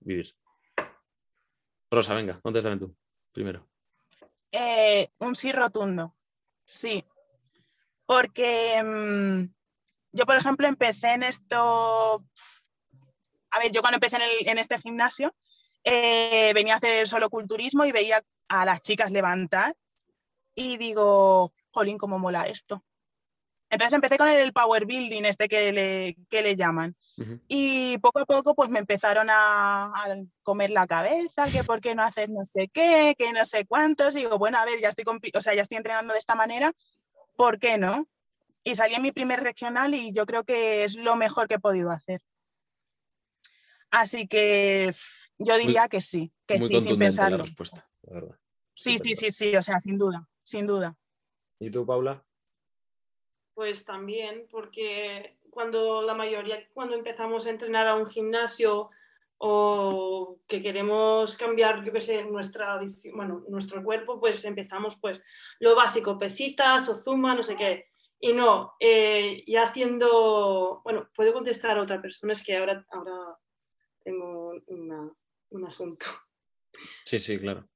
vivir. 0.00 0.34
Rosa, 1.90 2.14
venga, 2.14 2.40
contéstame 2.40 2.78
tú 2.78 2.94
primero. 3.32 3.66
un 5.18 5.36
sí 5.36 5.52
rotundo. 5.52 6.14
Sí, 6.66 7.04
porque 8.14 8.80
mm, 8.80 9.52
yo, 10.12 10.24
por 10.24 10.36
ejemplo, 10.36 10.68
empecé 10.68 11.14
en 11.14 11.24
esto, 11.24 12.24
a 13.50 13.58
ver, 13.58 13.72
yo 13.72 13.80
cuando 13.80 13.96
empecé 13.96 14.18
en, 14.46 14.58
este 14.58 14.78
gimnasio, 14.78 15.34
eh, 15.82 16.52
venía 16.54 16.74
a 16.74 16.76
hacer 16.76 17.08
solo 17.08 17.28
culturismo 17.28 17.84
y 17.84 17.90
veía 17.90 18.22
a 18.46 18.64
las 18.64 18.82
chicas 18.82 19.10
levantar 19.10 19.74
y 20.54 20.76
digo, 20.76 21.52
jolín, 21.72 21.98
cómo 21.98 22.20
mola 22.20 22.46
esto. 22.46 22.84
Entonces 23.68 23.94
empecé 23.94 24.16
con 24.16 24.28
el 24.28 24.52
power 24.52 24.86
building, 24.86 25.24
este 25.24 25.48
que 25.48 25.72
le, 25.72 26.16
que 26.30 26.42
le 26.42 26.54
llaman. 26.54 26.94
Y 27.48 27.98
poco 27.98 28.20
a 28.20 28.26
poco 28.26 28.54
pues 28.54 28.70
me 28.70 28.78
empezaron 28.78 29.28
a, 29.28 29.92
comer 30.44 30.70
la 30.70 30.86
cabeza, 30.86 31.50
que 31.50 31.64
por 31.64 31.80
qué 31.80 31.96
no 31.96 32.04
hacer 32.04 32.30
no 32.30 32.46
sé 32.46 32.68
qué, 32.72 33.16
que 33.18 33.32
no 33.32 33.44
sé 33.44 33.66
cuántos. 33.66 34.14
Y 34.14 34.18
digo, 34.18 34.38
bueno, 34.38 34.58
a 34.58 34.64
ver, 34.64 34.80
ya 34.80 34.90
estoy, 34.90 35.04
o 35.34 35.40
sea, 35.40 35.54
ya 35.54 35.62
estoy 35.62 35.78
entrenando 35.78 36.12
de 36.12 36.20
esta 36.20 36.36
manera, 36.36 36.72
¿por 37.36 37.58
qué 37.58 37.78
no? 37.78 38.08
Y 38.62 38.76
salí 38.76 38.94
en 38.94 39.02
mi 39.02 39.12
primer 39.12 39.42
regional 39.42 39.94
y 39.94 40.12
yo 40.12 40.26
creo 40.26 40.44
que 40.44 40.84
es 40.84 40.96
lo 40.96 41.16
mejor 41.16 41.48
que 41.48 41.54
he 41.54 41.58
podido 41.58 41.90
hacer. 41.90 42.22
Así 43.90 44.26
que 44.26 44.94
yo 45.38 45.56
diría 45.58 45.88
que 45.88 46.00
sí, 46.00 46.32
que 46.46 46.58
sí, 46.58 46.80
sin 46.80 46.98
pensarlo. 46.98 47.38
La 47.38 47.44
respuesta, 47.44 47.86
Sí, 48.74 48.98
sí, 48.98 49.14
sí, 49.14 49.30
sí, 49.30 49.54
o 49.54 49.62
sea, 49.62 49.78
sin 49.78 49.96
duda, 49.96 50.28
sin 50.42 50.66
duda. 50.66 50.96
¿Y 51.60 51.70
tú, 51.70 51.86
Paula? 51.86 52.24
Pues 53.54 53.84
también, 53.84 54.48
porque 54.50 55.36
cuando 55.50 56.02
la 56.02 56.14
mayoría, 56.14 56.68
cuando 56.72 56.96
empezamos 56.96 57.46
a 57.46 57.50
entrenar 57.50 57.86
a 57.86 57.94
un 57.94 58.06
gimnasio 58.06 58.90
o 59.38 60.40
que 60.46 60.62
queremos 60.62 61.36
cambiar, 61.36 61.84
yo 61.84 61.92
qué 61.92 62.00
sé, 62.00 62.24
nuestra 62.24 62.80
bueno, 63.14 63.44
nuestro 63.48 63.82
cuerpo, 63.82 64.20
pues 64.20 64.44
empezamos 64.44 64.96
pues 65.00 65.20
lo 65.60 65.74
básico, 65.74 66.18
pesitas 66.18 66.88
o 66.88 66.94
zumba, 66.94 67.34
no 67.34 67.42
sé 67.42 67.56
qué. 67.56 67.86
Y 68.20 68.32
no, 68.32 68.74
eh, 68.80 69.44
ya 69.46 69.64
haciendo, 69.64 70.80
bueno, 70.84 71.10
puedo 71.14 71.32
contestar 71.32 71.76
a 71.76 71.82
otra 71.82 72.00
persona, 72.00 72.32
es 72.32 72.42
que 72.42 72.56
ahora, 72.56 72.84
ahora 72.90 73.38
tengo 74.02 74.52
un 74.66 75.66
asunto. 75.66 76.06
Sí, 77.04 77.18
sí, 77.18 77.38
claro. 77.38 77.68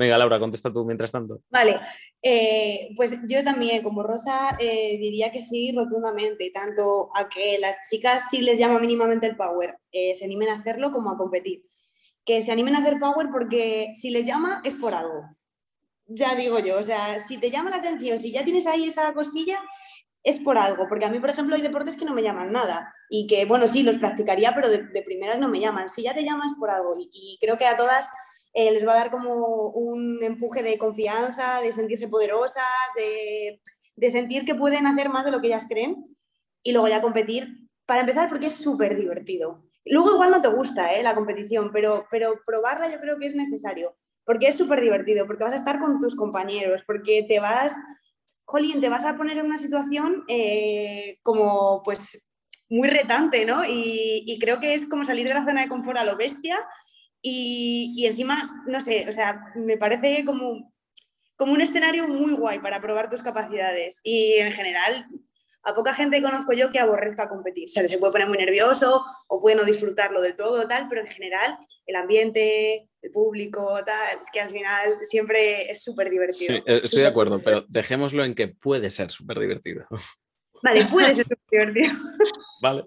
Venga, 0.00 0.16
Laura, 0.16 0.38
contesta 0.38 0.72
tú 0.72 0.82
mientras 0.86 1.12
tanto. 1.12 1.42
Vale, 1.50 1.78
eh, 2.22 2.88
pues 2.96 3.18
yo 3.28 3.44
también, 3.44 3.82
como 3.82 4.02
Rosa, 4.02 4.56
eh, 4.58 4.96
diría 4.98 5.30
que 5.30 5.42
sí, 5.42 5.72
rotundamente, 5.76 6.50
tanto 6.54 7.10
a 7.14 7.28
que 7.28 7.58
las 7.58 7.76
chicas 7.90 8.30
sí 8.30 8.40
les 8.40 8.58
llama 8.58 8.78
mínimamente 8.78 9.26
el 9.26 9.36
power, 9.36 9.76
eh, 9.92 10.14
se 10.14 10.24
animen 10.24 10.48
a 10.48 10.54
hacerlo 10.54 10.90
como 10.90 11.10
a 11.10 11.18
competir. 11.18 11.66
Que 12.24 12.40
se 12.40 12.50
animen 12.50 12.76
a 12.76 12.78
hacer 12.78 12.98
power 12.98 13.26
porque 13.30 13.92
si 13.94 14.08
les 14.08 14.24
llama 14.24 14.62
es 14.64 14.74
por 14.74 14.94
algo. 14.94 15.22
Ya 16.06 16.34
digo 16.34 16.60
yo, 16.60 16.78
o 16.78 16.82
sea, 16.82 17.18
si 17.18 17.36
te 17.36 17.50
llama 17.50 17.68
la 17.68 17.76
atención, 17.76 18.22
si 18.22 18.32
ya 18.32 18.42
tienes 18.42 18.66
ahí 18.66 18.84
esa 18.84 19.12
cosilla, 19.12 19.60
es 20.22 20.40
por 20.40 20.56
algo, 20.56 20.88
porque 20.88 21.04
a 21.04 21.10
mí, 21.10 21.20
por 21.20 21.28
ejemplo, 21.28 21.56
hay 21.56 21.62
deportes 21.62 21.98
que 21.98 22.06
no 22.06 22.14
me 22.14 22.22
llaman 22.22 22.52
nada 22.52 22.94
y 23.10 23.26
que, 23.26 23.44
bueno, 23.44 23.66
sí, 23.66 23.82
los 23.82 23.98
practicaría, 23.98 24.54
pero 24.54 24.70
de, 24.70 25.02
primeras 25.02 25.38
no 25.38 25.48
me 25.48 25.60
llaman. 25.60 25.90
Si 25.90 26.02
ya 26.02 26.14
te 26.14 26.24
llamas 26.24 26.52
por 26.58 26.70
algo 26.70 26.96
y 26.98 27.36
creo 27.38 27.58
que 27.58 27.66
a 27.66 27.76
todas 27.76 28.08
eh, 28.52 28.72
les 28.72 28.86
va 28.86 28.92
a 28.92 28.96
dar 28.96 29.10
como 29.10 29.68
un 29.68 30.22
empuje 30.22 30.62
de 30.62 30.78
confianza, 30.78 31.60
de 31.60 31.72
sentirse 31.72 32.08
poderosas, 32.08 32.64
de, 32.96 33.60
sentir 34.10 34.44
que 34.44 34.54
pueden 34.54 34.86
hacer 34.86 35.08
más 35.08 35.24
de 35.24 35.30
lo 35.30 35.40
que 35.40 35.48
ellas 35.48 35.66
creen 35.68 36.16
y 36.62 36.72
luego 36.72 36.88
ya 36.88 37.00
competir. 37.00 37.68
Para 37.86 38.00
empezar, 38.00 38.28
porque 38.28 38.46
es 38.46 38.54
súper 38.54 38.96
divertido. 38.96 39.64
Luego 39.84 40.14
igual 40.14 40.30
no 40.30 40.42
te 40.42 40.48
gusta 40.48 40.92
¿eh? 40.92 41.02
la 41.02 41.14
competición, 41.14 41.70
pero, 41.72 42.06
pero 42.10 42.40
probarla 42.44 42.90
yo 42.90 43.00
creo 43.00 43.18
que 43.18 43.26
es 43.26 43.34
necesario, 43.34 43.96
porque 44.24 44.48
es 44.48 44.56
súper 44.56 44.80
divertido, 44.80 45.26
porque 45.26 45.44
vas 45.44 45.54
a 45.54 45.56
estar 45.56 45.80
con 45.80 45.98
tus 45.98 46.14
compañeros, 46.14 46.84
porque 46.86 47.24
te 47.26 47.40
vas, 47.40 47.74
jolín, 48.44 48.80
te 48.80 48.88
vas 48.88 49.04
a 49.04 49.16
poner 49.16 49.38
en 49.38 49.46
una 49.46 49.58
situación 49.58 50.24
eh, 50.28 51.18
como 51.22 51.82
pues 51.82 52.24
muy 52.68 52.88
retante, 52.88 53.44
¿no? 53.44 53.64
Y, 53.64 54.22
y, 54.26 54.38
creo 54.38 54.60
que 54.60 54.74
es 54.74 54.88
como 54.88 55.02
salir 55.02 55.26
de 55.26 55.34
la 55.34 55.44
zona 55.44 55.62
de 55.62 55.68
confort 55.68 55.98
a 55.98 56.04
lo 56.04 56.16
bestia 56.16 56.64
y, 57.22 58.06
encima, 58.06 58.64
no 58.66 58.80
sé, 58.80 59.06
o 59.08 59.12
sea, 59.12 59.52
me 59.54 59.76
parece 59.76 60.24
como, 60.24 60.72
como 61.36 61.52
un 61.52 61.60
escenario 61.60 62.08
muy 62.08 62.32
guay 62.32 62.60
para 62.60 62.80
probar 62.80 63.10
tus 63.10 63.22
capacidades. 63.22 64.00
Y 64.02 64.34
en 64.34 64.52
general, 64.52 65.06
a 65.62 65.74
poca 65.74 65.92
gente 65.92 66.22
conozco 66.22 66.52
yo 66.52 66.70
que 66.70 66.78
aborrezca 66.78 67.28
competir. 67.28 67.66
O 67.66 67.68
sea, 67.68 67.86
se 67.86 67.98
puede 67.98 68.12
poner 68.12 68.28
muy 68.28 68.38
nervioso 68.38 69.04
o 69.28 69.40
puede 69.40 69.56
no 69.56 69.64
disfrutarlo 69.64 70.20
de 70.22 70.32
todo, 70.32 70.66
tal, 70.66 70.88
pero 70.88 71.02
en 71.02 71.06
general 71.08 71.58
el 71.86 71.96
ambiente, 71.96 72.88
el 73.02 73.10
público, 73.10 73.78
tal, 73.84 74.18
es 74.18 74.30
que 74.32 74.40
al 74.40 74.50
final 74.50 74.96
siempre 75.02 75.70
es 75.70 75.82
súper 75.82 76.08
divertido. 76.08 76.54
Sí, 76.54 76.62
eh, 76.66 76.80
estoy 76.84 77.02
de 77.02 77.08
acuerdo, 77.08 77.40
pero 77.44 77.64
dejémoslo 77.68 78.24
en 78.24 78.34
que 78.34 78.48
puede 78.48 78.90
ser 78.90 79.10
súper 79.10 79.38
divertido. 79.38 79.86
Vale, 80.62 80.86
puede 80.86 81.14
ser 81.14 81.26
súper 81.26 81.72
divertido. 81.72 81.92
Vale. 82.62 82.84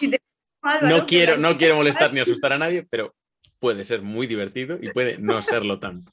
no, 0.82 1.06
quiero, 1.06 1.36
no 1.36 1.58
quiero 1.58 1.76
molestar 1.76 2.12
ni 2.12 2.20
asustar 2.20 2.52
a 2.52 2.58
nadie, 2.58 2.84
pero 2.84 3.14
puede 3.64 3.82
ser 3.82 4.02
muy 4.02 4.26
divertido 4.26 4.76
y 4.78 4.90
puede 4.90 5.16
no 5.16 5.40
serlo 5.40 5.78
tanto. 5.78 6.12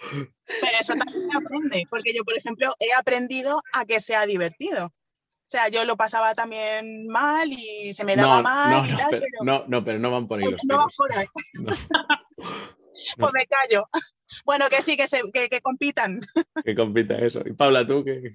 Pero 0.00 0.76
eso 0.80 0.94
también 0.94 1.22
se 1.22 1.38
aprende, 1.38 1.86
porque 1.88 2.12
yo, 2.12 2.24
por 2.24 2.36
ejemplo, 2.36 2.74
he 2.80 2.92
aprendido 2.92 3.62
a 3.72 3.84
que 3.84 4.00
sea 4.00 4.26
divertido. 4.26 4.86
O 4.86 5.46
sea, 5.46 5.68
yo 5.68 5.84
lo 5.84 5.96
pasaba 5.96 6.34
también 6.34 7.06
mal 7.06 7.48
y 7.48 7.94
se 7.94 8.04
me 8.04 8.16
daba 8.16 8.42
mal. 8.42 8.70
No, 8.70 8.82
no, 8.82 9.08
pero, 9.08 9.22
no, 9.44 9.64
no, 9.68 9.84
pero 9.84 9.98
no 10.00 10.10
van 10.10 10.26
por 10.26 10.40
ahí 10.40 10.50
los 10.50 10.64
No 10.64 10.88
por 10.96 11.16
ahí. 11.16 11.26
Pues 13.16 13.32
me 13.32 13.46
callo. 13.46 13.88
Bueno, 14.44 14.66
que 14.68 14.82
sí, 14.82 14.96
que, 14.96 15.06
se, 15.06 15.20
que, 15.32 15.60
compitan. 15.60 16.20
Que 16.64 16.74
compita 16.74 17.18
eso. 17.18 17.42
Y 17.46 17.52
Paula, 17.52 17.86
tú, 17.86 18.04
que, 18.04 18.32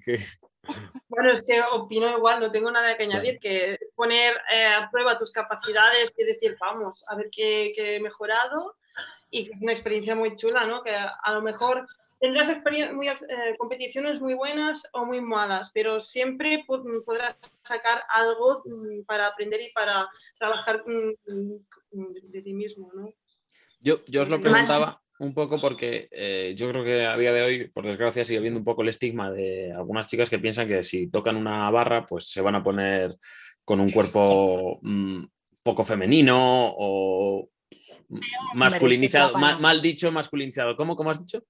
Bueno, 1.08 1.30
es 1.32 1.42
que 1.46 1.60
opino 1.72 2.10
igual, 2.16 2.40
no 2.40 2.50
tengo 2.50 2.70
nada 2.70 2.96
que 2.96 3.04
añadir, 3.04 3.38
que 3.38 3.78
poner 3.94 4.36
eh, 4.52 4.66
a 4.66 4.90
prueba 4.90 5.18
tus 5.18 5.32
capacidades 5.32 6.12
y 6.16 6.24
decir, 6.24 6.56
vamos, 6.60 7.04
a 7.08 7.16
ver 7.16 7.28
qué, 7.30 7.72
qué 7.74 7.96
he 7.96 8.00
mejorado 8.00 8.76
y 9.30 9.46
que 9.46 9.52
es 9.52 9.62
una 9.62 9.72
experiencia 9.72 10.14
muy 10.14 10.36
chula, 10.36 10.66
¿no? 10.66 10.82
Que 10.82 10.94
a 10.94 11.32
lo 11.32 11.42
mejor 11.42 11.86
tendrás 12.18 12.48
muy, 12.92 13.08
eh, 13.08 13.14
competiciones 13.58 14.20
muy 14.20 14.34
buenas 14.34 14.88
o 14.92 15.04
muy 15.04 15.20
malas, 15.20 15.70
pero 15.72 16.00
siempre 16.00 16.64
podrás 16.66 17.36
sacar 17.62 18.02
algo 18.08 18.62
mm, 18.64 19.04
para 19.04 19.28
aprender 19.28 19.60
y 19.60 19.72
para 19.72 20.08
trabajar 20.38 20.82
mm, 20.86 21.32
mm, 21.32 22.14
de 22.30 22.42
ti 22.42 22.52
mismo, 22.52 22.90
¿no? 22.94 23.12
Yo, 23.80 24.04
yo 24.06 24.22
os 24.22 24.28
lo 24.28 24.40
preguntaba 24.40 25.00
un 25.18 25.34
poco 25.34 25.60
porque 25.60 26.08
eh, 26.10 26.54
yo 26.56 26.70
creo 26.70 26.84
que 26.84 27.06
a 27.06 27.16
día 27.16 27.32
de 27.32 27.42
hoy, 27.42 27.68
por 27.68 27.86
desgracia, 27.86 28.24
sigue 28.24 28.38
habiendo 28.38 28.58
un 28.58 28.64
poco 28.64 28.82
el 28.82 28.88
estigma 28.88 29.30
de 29.30 29.72
algunas 29.72 30.06
chicas 30.06 30.28
que 30.28 30.38
piensan 30.38 30.68
que 30.68 30.82
si 30.82 31.08
tocan 31.08 31.36
una 31.36 31.70
barra, 31.70 32.06
pues 32.06 32.28
se 32.28 32.40
van 32.40 32.54
a 32.54 32.62
poner 32.62 33.16
con 33.64 33.80
un 33.80 33.90
cuerpo 33.90 34.80
poco 35.62 35.84
femenino 35.84 36.36
o 36.38 37.50
masculinizado, 38.54 39.36
mal, 39.36 39.82
dicho, 39.82 40.12
masculinizado. 40.12 40.76
¿Cómo, 40.76 40.96
¿Cómo 40.96 41.10
has 41.10 41.18
dicho? 41.18 41.44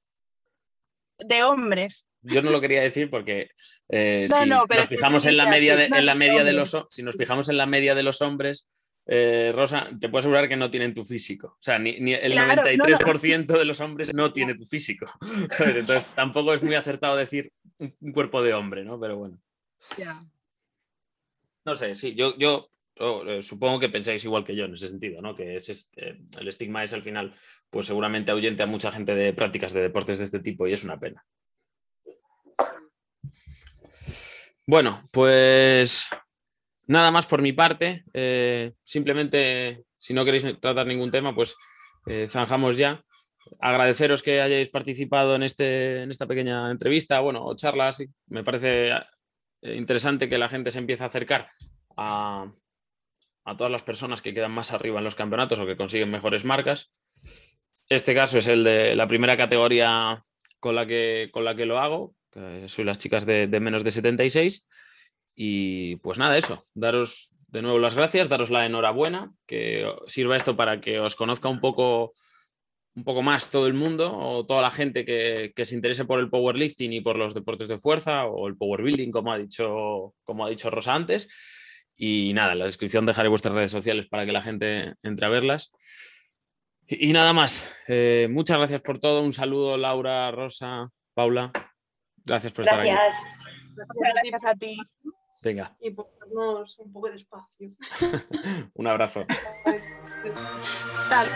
De 1.18 1.42
hombres. 1.42 2.06
Yo 2.22 2.42
no 2.42 2.50
lo 2.50 2.60
quería 2.60 2.80
decir 2.80 3.10
porque 3.10 3.50
eh, 3.88 4.26
si 4.28 4.48
nos 4.48 4.88
fijamos 4.88 5.26
en 5.26 5.36
la 5.36 5.46
media, 5.46 5.76
de, 5.76 5.86
en 5.86 6.06
la 6.06 6.14
media 6.14 6.44
de 6.44 6.52
los 6.52 6.76
si 6.88 7.02
nos 7.02 7.16
fijamos 7.16 7.48
en 7.48 7.56
la 7.56 7.66
media 7.66 7.94
de 7.94 8.02
los 8.02 8.20
hombres, 8.20 8.68
eh, 9.08 9.52
Rosa, 9.54 9.88
te 10.00 10.08
puedo 10.08 10.18
asegurar 10.18 10.48
que 10.48 10.56
no 10.56 10.68
tienen 10.68 10.92
tu 10.92 11.04
físico. 11.04 11.48
O 11.48 11.62
sea, 11.62 11.78
ni, 11.78 11.90
el 11.90 12.32
93% 12.32 13.46
de 13.46 13.64
los 13.64 13.80
hombres 13.80 14.12
no 14.12 14.32
tiene 14.32 14.56
tu 14.56 14.64
físico. 14.64 15.06
Entonces 15.60 16.04
tampoco 16.14 16.52
es 16.52 16.62
muy 16.62 16.74
acertado 16.74 17.16
decir 17.16 17.52
un 17.78 18.12
cuerpo 18.12 18.42
de 18.42 18.54
hombre, 18.54 18.84
¿no? 18.84 18.98
Pero 18.98 19.16
bueno. 19.16 19.40
No 21.64 21.76
sé, 21.76 21.94
sí, 21.94 22.14
yo, 22.14 22.36
yo 22.36 22.68
eh, 22.96 23.42
supongo 23.42 23.78
que 23.78 23.88
pensáis 23.88 24.24
igual 24.24 24.42
que 24.42 24.56
yo 24.56 24.64
en 24.64 24.74
ese 24.74 24.88
sentido, 24.88 25.22
¿no? 25.22 25.36
Que 25.36 25.56
es 25.56 25.68
este, 25.68 26.18
el 26.40 26.48
estigma 26.48 26.82
es 26.82 26.92
al 26.92 27.02
final, 27.02 27.32
pues 27.70 27.86
seguramente 27.86 28.32
ahuyente 28.32 28.64
a 28.64 28.66
mucha 28.66 28.90
gente 28.90 29.14
de 29.14 29.32
prácticas 29.32 29.72
de 29.72 29.82
deportes 29.82 30.18
de 30.18 30.24
este 30.24 30.40
tipo 30.40 30.66
y 30.66 30.72
es 30.72 30.82
una 30.82 30.98
pena. 30.98 31.24
Bueno, 34.66 35.08
pues 35.12 36.08
nada 36.86 37.10
más 37.10 37.26
por 37.26 37.42
mi 37.42 37.52
parte. 37.52 38.04
Eh, 38.12 38.72
simplemente, 38.82 39.84
si 39.98 40.14
no 40.14 40.24
queréis 40.24 40.44
tratar 40.60 40.86
ningún 40.86 41.10
tema, 41.10 41.34
pues 41.34 41.56
eh, 42.06 42.26
zanjamos 42.28 42.76
ya. 42.76 43.02
Agradeceros 43.60 44.22
que 44.22 44.40
hayáis 44.40 44.68
participado 44.68 45.34
en, 45.36 45.42
este, 45.42 46.02
en 46.02 46.10
esta 46.10 46.26
pequeña 46.26 46.70
entrevista, 46.70 47.20
bueno, 47.20 47.44
o 47.44 47.54
charla, 47.54 47.90
Me 48.26 48.42
parece 48.42 48.92
interesante 49.62 50.28
que 50.28 50.38
la 50.38 50.48
gente 50.48 50.70
se 50.70 50.78
empiece 50.78 51.04
a 51.04 51.06
acercar 51.06 51.48
a, 51.96 52.50
a 53.46 53.56
todas 53.56 53.70
las 53.70 53.84
personas 53.84 54.20
que 54.20 54.34
quedan 54.34 54.50
más 54.50 54.72
arriba 54.72 54.98
en 54.98 55.04
los 55.04 55.14
campeonatos 55.14 55.58
o 55.60 55.66
que 55.66 55.76
consiguen 55.76 56.10
mejores 56.10 56.44
marcas. 56.44 56.90
Este 57.88 58.14
caso 58.14 58.38
es 58.38 58.48
el 58.48 58.64
de 58.64 58.96
la 58.96 59.06
primera 59.06 59.36
categoría 59.36 60.24
con 60.58 60.74
la 60.74 60.84
que, 60.86 61.30
con 61.32 61.44
la 61.44 61.54
que 61.54 61.66
lo 61.66 61.78
hago, 61.78 62.16
que 62.32 62.68
soy 62.68 62.84
las 62.84 62.98
chicas 62.98 63.24
de, 63.24 63.46
menos 63.60 63.84
de 63.84 63.92
76. 63.92 64.66
Y 65.36 65.96
pues 65.96 66.18
nada, 66.18 66.38
eso, 66.38 66.66
daros 66.74 67.30
de 67.48 67.62
nuevo 67.62 67.78
las 67.78 67.94
gracias, 67.94 68.28
daros 68.28 68.50
la 68.50 68.66
enhorabuena, 68.66 69.32
que 69.46 69.86
sirva 70.06 70.36
esto 70.36 70.56
para 70.56 70.80
que 70.80 70.98
os 70.98 71.14
conozca 71.14 71.48
un 71.48 71.60
poco, 71.60 72.14
un 72.94 73.04
poco 73.04 73.22
más 73.22 73.50
todo 73.50 73.66
el 73.66 73.74
mundo 73.74 74.16
o 74.16 74.46
toda 74.46 74.62
la 74.62 74.70
gente 74.70 75.04
que, 75.04 75.52
que, 75.54 75.64
se 75.66 75.74
interese 75.74 76.06
por 76.06 76.18
el 76.20 76.30
powerlifting 76.30 76.92
y 76.94 77.02
por 77.02 77.16
los 77.16 77.34
deportes 77.34 77.68
de 77.68 77.78
fuerza 77.78 78.24
o 78.24 78.48
el 78.48 78.56
powerbuilding, 78.56 79.12
como 79.12 79.32
ha 79.32 79.38
dicho, 79.38 80.14
como 80.24 80.46
ha 80.46 80.50
dicho 80.50 80.70
Rosa 80.70 80.94
antes. 80.94 81.28
Y 81.96 82.32
nada, 82.34 82.52
en 82.52 82.58
la 82.58 82.64
descripción 82.64 83.06
dejaré 83.06 83.28
vuestras 83.28 83.54
redes 83.54 83.70
sociales 83.70 84.06
para 84.08 84.26
que 84.26 84.32
la 84.32 84.42
gente 84.42 84.94
entre 85.02 85.26
a 85.26 85.30
verlas. 85.30 85.70
Y, 86.86 87.12
nada 87.12 87.32
más. 87.32 87.68
Eh, 87.88 88.28
muchas 88.30 88.58
gracias 88.58 88.80
por 88.80 89.00
todo. 89.00 89.22
Un 89.22 89.32
saludo, 89.32 89.76
Laura, 89.76 90.30
Rosa, 90.30 90.88
Paula. 91.14 91.50
Gracias 92.24 92.52
por 92.52 92.64
estar 92.64 92.80
aquí. 92.80 92.90
Muchas 92.90 94.12
gracias 94.14 94.44
a 94.44 94.54
ti. 94.54 94.76
Venga. 95.42 95.76
Y 95.80 95.90
por 95.90 96.08
darnos 96.18 96.78
un 96.78 96.92
poco 96.92 97.08
de 97.08 97.16
espacio. 97.16 97.70
un 98.74 98.86
abrazo. 98.86 99.26
Tal. 101.08 101.26